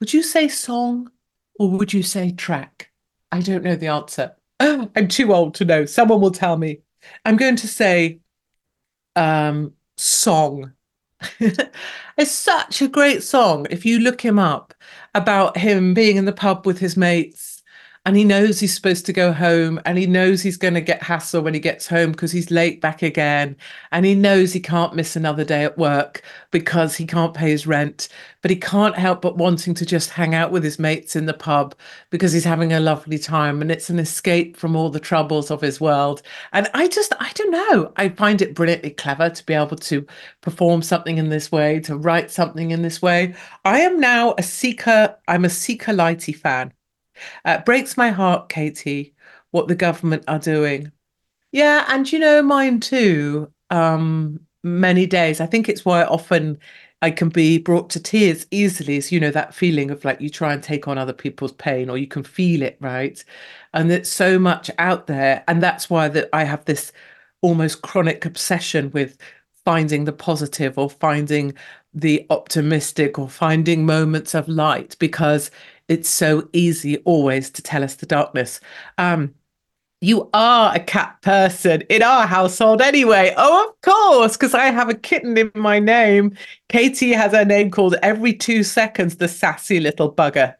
would 0.00 0.12
you 0.12 0.22
say 0.22 0.48
song 0.48 1.10
or 1.58 1.70
would 1.70 1.92
you 1.92 2.02
say 2.02 2.32
track? 2.32 2.90
I 3.32 3.40
don't 3.40 3.64
know 3.64 3.76
the 3.76 3.88
answer. 3.88 4.34
I'm 4.60 5.08
too 5.08 5.32
old 5.32 5.54
to 5.56 5.64
know. 5.64 5.86
Someone 5.86 6.20
will 6.20 6.30
tell 6.30 6.56
me. 6.56 6.80
I'm 7.24 7.36
going 7.36 7.56
to 7.56 7.68
say 7.68 8.20
um, 9.16 9.74
song. 9.96 10.72
it's 11.38 12.32
such 12.32 12.82
a 12.82 12.88
great 12.88 13.22
song. 13.22 13.66
If 13.70 13.84
you 13.84 14.00
look 14.00 14.20
him 14.20 14.38
up 14.38 14.74
about 15.14 15.56
him 15.56 15.94
being 15.94 16.16
in 16.16 16.24
the 16.24 16.32
pub 16.32 16.66
with 16.66 16.78
his 16.78 16.96
mates 16.96 17.49
and 18.06 18.16
he 18.16 18.24
knows 18.24 18.58
he's 18.58 18.74
supposed 18.74 19.04
to 19.06 19.12
go 19.12 19.30
home 19.30 19.78
and 19.84 19.98
he 19.98 20.06
knows 20.06 20.40
he's 20.40 20.56
going 20.56 20.72
to 20.72 20.80
get 20.80 21.02
hassle 21.02 21.42
when 21.42 21.52
he 21.52 21.60
gets 21.60 21.86
home 21.86 22.12
because 22.12 22.32
he's 22.32 22.50
late 22.50 22.80
back 22.80 23.02
again. 23.02 23.54
And 23.92 24.06
he 24.06 24.14
knows 24.14 24.54
he 24.54 24.60
can't 24.60 24.94
miss 24.94 25.16
another 25.16 25.44
day 25.44 25.64
at 25.64 25.76
work 25.76 26.22
because 26.50 26.96
he 26.96 27.06
can't 27.06 27.34
pay 27.34 27.50
his 27.50 27.66
rent. 27.66 28.08
But 28.40 28.50
he 28.50 28.56
can't 28.56 28.96
help 28.96 29.20
but 29.20 29.36
wanting 29.36 29.74
to 29.74 29.84
just 29.84 30.08
hang 30.08 30.34
out 30.34 30.50
with 30.50 30.64
his 30.64 30.78
mates 30.78 31.14
in 31.14 31.26
the 31.26 31.34
pub 31.34 31.74
because 32.08 32.32
he's 32.32 32.44
having 32.44 32.72
a 32.72 32.80
lovely 32.80 33.18
time 33.18 33.60
and 33.60 33.70
it's 33.70 33.90
an 33.90 33.98
escape 33.98 34.56
from 34.56 34.76
all 34.76 34.88
the 34.88 34.98
troubles 34.98 35.50
of 35.50 35.60
his 35.60 35.78
world. 35.78 36.22
And 36.54 36.68
i 36.72 36.88
just 36.88 37.12
i 37.20 37.30
don't 37.34 37.50
know. 37.50 37.92
I 37.96 38.08
find 38.08 38.40
it 38.40 38.54
brilliantly 38.54 38.90
clever 38.90 39.28
to 39.28 39.44
be 39.46 39.52
able 39.52 39.76
to 39.76 40.06
perform 40.40 40.80
something 40.80 41.18
in 41.18 41.28
this 41.28 41.52
way 41.52 41.80
to 41.80 41.98
write 41.98 42.30
something 42.30 42.70
in 42.70 42.80
this 42.80 43.02
way. 43.02 43.34
I 43.66 43.80
am 43.80 44.00
now 44.00 44.34
a 44.38 44.42
seeker 44.42 45.14
i'm 45.28 45.44
a 45.44 45.48
Seekerlite 45.48 46.34
fan 46.36 46.72
uh, 47.44 47.58
breaks 47.58 47.96
my 47.96 48.10
heart, 48.10 48.48
Katie, 48.48 49.14
what 49.50 49.68
the 49.68 49.74
government 49.74 50.24
are 50.28 50.38
doing. 50.38 50.92
Yeah, 51.52 51.84
and 51.88 52.10
you 52.10 52.18
know, 52.18 52.42
mine 52.42 52.80
too. 52.80 53.52
Um, 53.70 54.40
many 54.62 55.06
days. 55.06 55.40
I 55.40 55.46
think 55.46 55.68
it's 55.68 55.84
why 55.84 56.04
often 56.04 56.58
I 57.02 57.10
can 57.10 57.28
be 57.30 57.58
brought 57.58 57.90
to 57.90 58.00
tears 58.00 58.46
easily. 58.50 58.96
Is 58.96 59.10
you 59.12 59.20
know 59.20 59.30
that 59.30 59.54
feeling 59.54 59.90
of 59.90 60.04
like 60.04 60.20
you 60.20 60.30
try 60.30 60.52
and 60.52 60.62
take 60.62 60.88
on 60.88 60.98
other 60.98 61.12
people's 61.12 61.52
pain, 61.52 61.88
or 61.90 61.98
you 61.98 62.06
can 62.06 62.22
feel 62.22 62.62
it, 62.62 62.76
right? 62.80 63.22
And 63.74 63.90
it's 63.92 64.10
so 64.10 64.38
much 64.38 64.70
out 64.78 65.06
there, 65.06 65.44
and 65.48 65.62
that's 65.62 65.88
why 65.90 66.08
that 66.08 66.28
I 66.32 66.44
have 66.44 66.64
this 66.64 66.92
almost 67.42 67.82
chronic 67.82 68.24
obsession 68.26 68.90
with 68.92 69.16
finding 69.64 70.04
the 70.04 70.12
positive 70.12 70.78
or 70.78 70.90
finding 70.90 71.54
the 71.94 72.26
optimistic 72.30 73.18
or 73.18 73.28
finding 73.28 73.84
moments 73.86 74.34
of 74.34 74.48
light 74.48 74.96
because 74.98 75.50
it's 75.90 76.08
so 76.08 76.48
easy 76.52 76.98
always 76.98 77.50
to 77.50 77.62
tell 77.62 77.82
us 77.82 77.96
the 77.96 78.06
darkness. 78.06 78.60
Um, 78.96 79.34
you 80.00 80.30
are 80.32 80.74
a 80.74 80.80
cat 80.80 81.20
person 81.20 81.82
in 81.90 82.02
our 82.02 82.26
household 82.26 82.80
anyway. 82.80 83.34
Oh, 83.36 83.68
of 83.68 83.80
course, 83.82 84.36
because 84.36 84.54
I 84.54 84.66
have 84.66 84.88
a 84.88 84.94
kitten 84.94 85.36
in 85.36 85.50
my 85.54 85.80
name. 85.80 86.36
Katie 86.68 87.12
has 87.12 87.32
her 87.32 87.44
name 87.44 87.70
called 87.70 87.96
every 88.02 88.32
two 88.32 88.62
seconds, 88.62 89.16
the 89.16 89.28
sassy 89.28 89.80
little 89.80 90.10
bugger. 90.10 90.54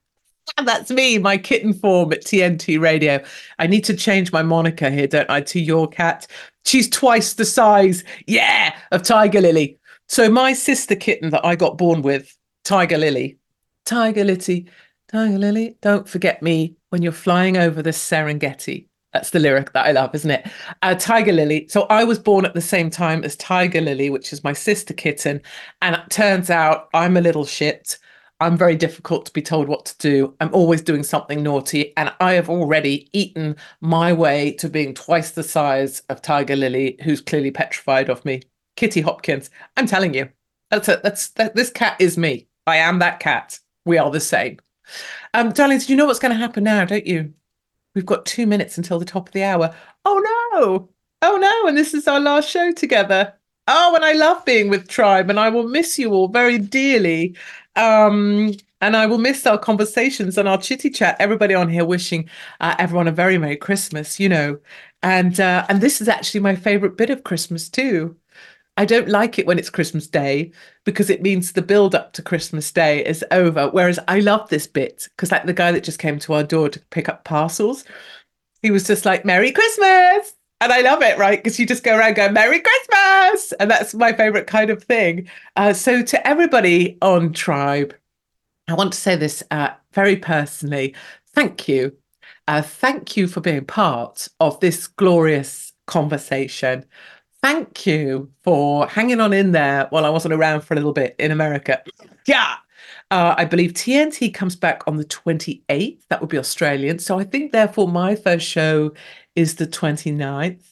And 0.59 0.67
that's 0.67 0.91
me, 0.91 1.17
my 1.17 1.39
kitten 1.39 1.73
form 1.73 2.13
at 2.13 2.25
TNT 2.25 2.81
Radio. 2.81 3.23
I 3.61 3.69
need 3.69 3.85
to 3.85 3.95
change 3.95 4.33
my 4.33 4.43
moniker 4.43 4.91
here, 4.91 5.07
don't 5.07 5.31
I, 5.31 5.43
to 5.43 5.61
your 5.61 5.87
cat. 5.87 6.27
She's 6.67 6.91
twice 6.91 7.35
the 7.35 7.45
size, 7.45 8.03
yeah, 8.27 8.77
of 8.91 9.05
Tiger 9.05 9.41
Lily. 9.41 9.79
So 10.09 10.29
my 10.29 10.53
sister 10.53 10.97
kitten 10.97 11.31
that 11.31 11.47
I 11.47 11.55
got 11.55 11.79
born 11.79 12.03
with, 12.03 12.37
Tiger 12.65 12.99
Lily, 12.99 13.39
Tiger 13.87 14.25
Lily, 14.25 14.67
Tiger 15.11 15.39
Lily, 15.39 15.77
don't 15.81 16.09
forget 16.09 16.41
me 16.41 16.77
when 16.91 17.03
you're 17.03 17.11
flying 17.11 17.57
over 17.57 17.83
the 17.83 17.91
Serengeti. 17.91 18.87
That's 19.13 19.31
the 19.31 19.41
lyric 19.41 19.73
that 19.73 19.87
I 19.87 19.91
love, 19.91 20.15
isn't 20.15 20.31
it? 20.31 20.49
Uh, 20.83 20.95
Tiger 20.95 21.33
Lily. 21.33 21.67
So 21.69 21.83
I 21.91 22.05
was 22.05 22.21
born 22.21 22.45
at 22.45 22.55
the 22.55 22.61
same 22.61 22.91
time 22.91 23.25
as 23.25 23.35
Tiger 23.35 23.81
Lily, 23.81 24.09
which 24.09 24.33
is 24.33 24.45
my 24.45 24.53
sister 24.53 24.95
kitten. 24.95 25.43
And 25.83 25.97
it 25.97 26.11
turns 26.11 26.49
out 26.49 26.89
I'm 26.95 27.17
a 27.17 27.21
little 27.21 27.45
shit. 27.45 27.99
I'm 28.39 28.57
very 28.57 28.77
difficult 28.77 29.27
to 29.27 29.33
be 29.33 29.43
told 29.43 29.67
what 29.67 29.85
to 29.87 29.99
do. 29.99 30.37
I'm 30.41 30.55
always 30.55 30.81
doing 30.81 31.03
something 31.03 31.43
naughty. 31.43 31.93
And 31.97 32.13
I 32.21 32.35
have 32.35 32.49
already 32.49 33.09
eaten 33.13 33.57
my 33.81 34.13
way 34.13 34.53
to 34.53 34.69
being 34.69 34.95
twice 34.95 35.33
the 35.33 35.43
size 35.43 36.03
of 36.09 36.23
Tiger 36.23 36.55
Lily, 36.55 36.99
who's 37.03 37.21
clearly 37.21 37.51
petrified 37.51 38.09
of 38.09 38.25
me. 38.25 38.43
Kitty 38.77 39.01
Hopkins. 39.01 39.51
I'm 39.77 39.89
telling 39.89 40.15
you, 40.15 40.29
that's 40.71 40.87
a, 40.87 41.01
that's 41.03 41.31
that, 41.31 41.57
this 41.57 41.71
cat 41.71 41.97
is 41.99 42.17
me. 42.17 42.47
I 42.65 42.77
am 42.77 43.01
that 43.01 43.19
cat. 43.19 43.59
We 43.85 43.99
are 43.99 44.11
the 44.13 44.21
same. 44.21 44.59
Um, 45.35 45.53
darlings, 45.53 45.89
you 45.89 45.97
know 45.97 46.07
what's 46.07 46.19
going 46.19 46.33
to 46.33 46.39
happen 46.39 46.65
now, 46.65 46.85
don't 46.85 47.07
you? 47.07 47.33
We've 47.95 48.07
got 48.07 48.27
two 48.27 48.47
minutes 48.47 48.79
until 48.79 48.99
the 48.99 49.05
top 49.05 49.29
of 49.29 49.33
the 49.33 49.43
hour. 49.43 49.75
Oh 50.05 50.51
no! 50.53 50.89
Oh 51.23 51.37
no! 51.37 51.69
And 51.69 51.77
this 51.77 51.95
is 51.95 52.07
our 52.09 52.21
last 52.21 52.49
show 52.49 52.73
together. 52.73 53.35
Oh, 53.69 53.95
and 53.95 54.05
I 54.05 54.13
love 54.13 54.45
being 54.45 54.69
with 54.69 54.89
Tribe, 54.89 55.31
and 55.31 55.39
I 55.39 55.49
will 55.49 55.69
miss 55.69 55.99
you 55.99 56.13
all 56.13 56.29
very 56.29 56.59
dearly. 56.59 57.37
Um, 57.77 58.55
and 58.81 58.97
I 58.97 59.07
will 59.07 59.19
miss 59.19 59.47
our 59.47 59.59
conversations 59.59 60.39
and 60.39 60.49
our 60.49 60.59
chitty 60.59 60.91
chat. 60.91 61.17
Everybody 61.21 61.55
on 61.55 61.69
here 61.69 61.85
wishing 61.85 62.29
uh, 62.61 62.75
everyone 62.79 63.09
a 63.09 63.13
very 63.13 63.39
merry 63.39 63.57
Christmas, 63.57 64.19
you 64.19 64.29
know. 64.29 64.59
And 65.03 65.39
uh, 65.41 65.67
and 65.69 65.81
this 65.81 66.01
is 66.01 66.09
actually 66.09 66.41
my 66.41 66.57
favorite 66.57 66.97
bit 66.97 67.11
of 67.11 67.25
Christmas 67.25 67.69
too. 67.69 68.17
I 68.81 68.87
don't 68.87 69.11
like 69.11 69.39
it 69.39 69.47
when 69.47 69.59
it's 69.59 69.69
Christmas 69.69 70.07
Day 70.07 70.53
because 70.87 71.11
it 71.11 71.21
means 71.21 71.53
the 71.53 71.61
build 71.61 71.95
up 71.95 72.15
to 72.15 72.23
Christmas 72.23 72.73
Day 72.73 73.05
is 73.05 73.23
over. 73.31 73.69
Whereas 73.69 73.99
I 74.09 74.21
love 74.21 74.49
this 74.49 74.67
bit 74.67 75.07
because, 75.11 75.31
like, 75.31 75.45
the 75.45 75.53
guy 75.53 75.71
that 75.71 75.85
just 75.85 75.99
came 75.99 76.19
to 76.21 76.33
our 76.33 76.43
door 76.43 76.71
to 76.71 76.81
pick 76.89 77.07
up 77.07 77.25
parcels, 77.25 77.85
he 78.63 78.71
was 78.71 78.87
just 78.87 79.05
like, 79.05 79.23
Merry 79.23 79.53
Christmas. 79.53 80.33
And 80.63 80.73
I 80.73 80.81
love 80.81 81.03
it, 81.03 81.19
right? 81.19 81.39
Because 81.39 81.61
you 81.61 81.67
just 81.67 81.85
go 81.85 81.95
around 81.95 82.15
going, 82.15 82.33
Merry 82.33 82.59
Christmas. 82.59 83.53
And 83.61 83.71
that's 83.71 83.93
my 83.93 84.15
favorite 84.15 84.47
kind 84.47 84.71
of 84.71 84.83
thing. 84.83 85.29
Uh, 85.57 85.75
so, 85.75 86.01
to 86.01 86.27
everybody 86.27 86.97
on 87.03 87.35
Tribe, 87.35 87.95
I 88.67 88.73
want 88.73 88.95
to 88.95 88.99
say 88.99 89.15
this 89.15 89.43
uh, 89.51 89.73
very 89.93 90.17
personally. 90.17 90.95
Thank 91.35 91.69
you. 91.69 91.95
Uh, 92.49 92.63
thank 92.63 93.15
you 93.15 93.29
for 93.29 93.43
being 93.43 93.67
part 93.67 94.27
of 94.41 94.59
this 94.61 94.87
glorious 94.87 95.75
conversation 95.87 96.87
thank 97.43 97.87
you 97.87 98.31
for 98.43 98.87
hanging 98.87 99.21
on 99.21 99.33
in 99.33 99.53
there 99.53 99.87
while 99.91 100.05
I 100.05 100.11
wasn't 100.11 100.35
around 100.35 100.63
for 100.63 100.75
a 100.75 100.77
little 100.77 100.93
bit 100.93 101.17
in 101.19 101.31
America. 101.31 101.83
Yeah. 102.27 102.57
Uh, 103.11 103.35
I 103.37 103.45
believe 103.45 103.73
TNT 103.73 104.33
comes 104.33 104.55
back 104.55 104.83
on 104.87 104.97
the 104.97 105.05
28th. 105.05 105.99
That 106.09 106.21
would 106.21 106.31
be 106.31 106.39
Australian. 106.39 106.99
So 106.99 107.19
I 107.19 107.25
think, 107.25 107.53
therefore, 107.53 107.89
my 107.89 108.15
first 108.15 108.47
show 108.47 108.93
is 109.35 109.57
the 109.57 109.67
29th. 109.67 110.63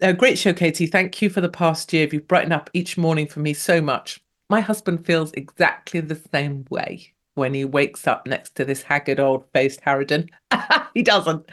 A 0.00 0.12
great 0.12 0.38
show, 0.38 0.52
Katie. 0.52 0.86
Thank 0.86 1.20
you 1.20 1.28
for 1.28 1.40
the 1.40 1.48
past 1.48 1.92
year. 1.92 2.08
You've 2.10 2.26
brightened 2.26 2.52
up 2.52 2.70
each 2.72 2.96
morning 2.96 3.26
for 3.26 3.40
me 3.40 3.52
so 3.52 3.80
much. 3.80 4.20
My 4.48 4.60
husband 4.60 5.06
feels 5.06 5.32
exactly 5.32 6.00
the 6.00 6.20
same 6.32 6.64
way 6.70 7.12
when 7.34 7.54
he 7.54 7.64
wakes 7.64 8.06
up 8.06 8.26
next 8.26 8.54
to 8.56 8.64
this 8.64 8.82
haggard 8.82 9.20
old 9.20 9.44
faced 9.52 9.80
Harridan. 9.82 10.28
he 10.94 11.02
doesn't. 11.02 11.48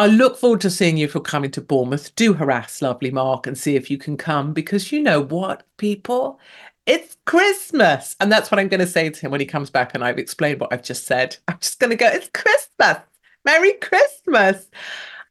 I 0.00 0.06
look 0.06 0.38
forward 0.38 0.62
to 0.62 0.70
seeing 0.70 0.96
you 0.96 1.04
if 1.04 1.12
you're 1.12 1.20
coming 1.20 1.50
to 1.50 1.60
Bournemouth. 1.60 2.16
Do 2.16 2.32
harass 2.32 2.80
lovely 2.80 3.10
Mark 3.10 3.46
and 3.46 3.58
see 3.58 3.76
if 3.76 3.90
you 3.90 3.98
can 3.98 4.16
come 4.16 4.54
because 4.54 4.90
you 4.90 5.02
know 5.02 5.20
what, 5.20 5.62
people? 5.76 6.40
It's 6.86 7.18
Christmas. 7.26 8.16
And 8.18 8.32
that's 8.32 8.50
what 8.50 8.58
I'm 8.58 8.68
going 8.68 8.80
to 8.80 8.86
say 8.86 9.10
to 9.10 9.20
him 9.20 9.30
when 9.30 9.40
he 9.40 9.46
comes 9.46 9.68
back 9.68 9.94
and 9.94 10.02
I've 10.02 10.18
explained 10.18 10.58
what 10.58 10.72
I've 10.72 10.82
just 10.82 11.06
said. 11.06 11.36
I'm 11.48 11.58
just 11.60 11.80
going 11.80 11.90
to 11.90 11.96
go, 11.96 12.06
it's 12.06 12.30
Christmas. 12.32 13.02
Merry 13.44 13.74
Christmas. 13.74 14.70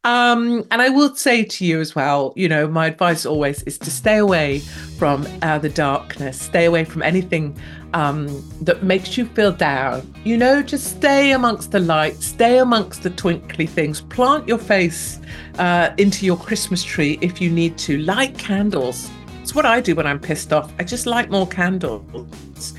Um, 0.03 0.63
and 0.69 0.83
I 0.83 0.89
will 0.89 1.15
say 1.15 1.43
to 1.45 1.65
you 1.65 1.79
as 1.79 1.95
well, 1.95 2.31
you 2.35 2.47
know, 2.47 2.67
my 2.67 2.85
advice 2.85 3.25
always 3.25 3.63
is 3.63 3.79
to 3.79 3.89
stay 3.89 4.17
away 4.17 4.59
from 4.99 5.27
uh, 5.41 5.57
the 5.57 5.69
darkness, 5.69 6.39
stay 6.39 6.65
away 6.65 6.85
from 6.85 7.01
anything 7.01 7.59
um, 7.93 8.43
that 8.61 8.83
makes 8.83 9.17
you 9.17 9.25
feel 9.25 9.51
down. 9.51 10.13
You 10.23 10.37
know, 10.37 10.61
just 10.61 10.97
stay 10.97 11.31
amongst 11.31 11.71
the 11.71 11.79
light, 11.79 12.21
stay 12.21 12.59
amongst 12.59 13.03
the 13.03 13.09
twinkly 13.09 13.65
things, 13.65 14.01
plant 14.01 14.47
your 14.47 14.57
face 14.57 15.19
uh, 15.57 15.91
into 15.97 16.25
your 16.25 16.37
Christmas 16.37 16.83
tree 16.83 17.17
if 17.21 17.41
you 17.41 17.49
need 17.49 17.77
to, 17.79 17.97
light 17.99 18.37
candles. 18.37 19.09
It's 19.41 19.55
what 19.55 19.65
I 19.65 19.81
do 19.81 19.95
when 19.95 20.05
I'm 20.05 20.19
pissed 20.19 20.53
off. 20.53 20.71
I 20.79 20.83
just 20.83 21.05
light 21.05 21.29
more 21.29 21.47
candles. 21.47 22.73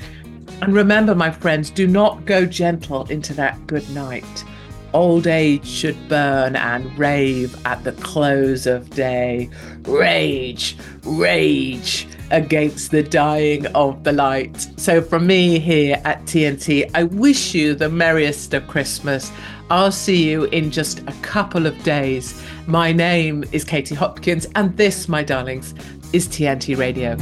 And 0.61 0.73
remember, 0.73 1.15
my 1.15 1.31
friends, 1.31 1.69
do 1.71 1.87
not 1.87 2.25
go 2.25 2.45
gentle 2.45 3.05
into 3.07 3.33
that 3.33 3.65
good 3.67 3.89
night. 3.89 4.45
Old 4.93 5.25
age 5.25 5.65
should 5.65 6.09
burn 6.09 6.55
and 6.55 6.97
rave 6.97 7.55
at 7.65 7.83
the 7.83 7.93
close 7.93 8.67
of 8.67 8.89
day. 8.89 9.49
Rage, 9.83 10.77
rage 11.03 12.07
against 12.29 12.91
the 12.91 13.03
dying 13.03 13.67
of 13.67 14.03
the 14.03 14.11
light. 14.11 14.67
So, 14.77 15.01
from 15.01 15.27
me 15.27 15.59
here 15.59 16.01
at 16.03 16.23
TNT, 16.23 16.89
I 16.93 17.03
wish 17.03 17.53
you 17.53 17.73
the 17.73 17.89
merriest 17.89 18.53
of 18.53 18.67
Christmas. 18.67 19.31
I'll 19.69 19.91
see 19.91 20.29
you 20.29 20.45
in 20.45 20.71
just 20.71 20.99
a 20.99 21.13
couple 21.21 21.65
of 21.65 21.81
days. 21.83 22.41
My 22.67 22.91
name 22.91 23.45
is 23.53 23.63
Katie 23.63 23.95
Hopkins, 23.95 24.45
and 24.55 24.75
this, 24.75 25.07
my 25.07 25.23
darlings, 25.23 25.73
is 26.11 26.27
TNT 26.27 26.77
Radio. 26.77 27.15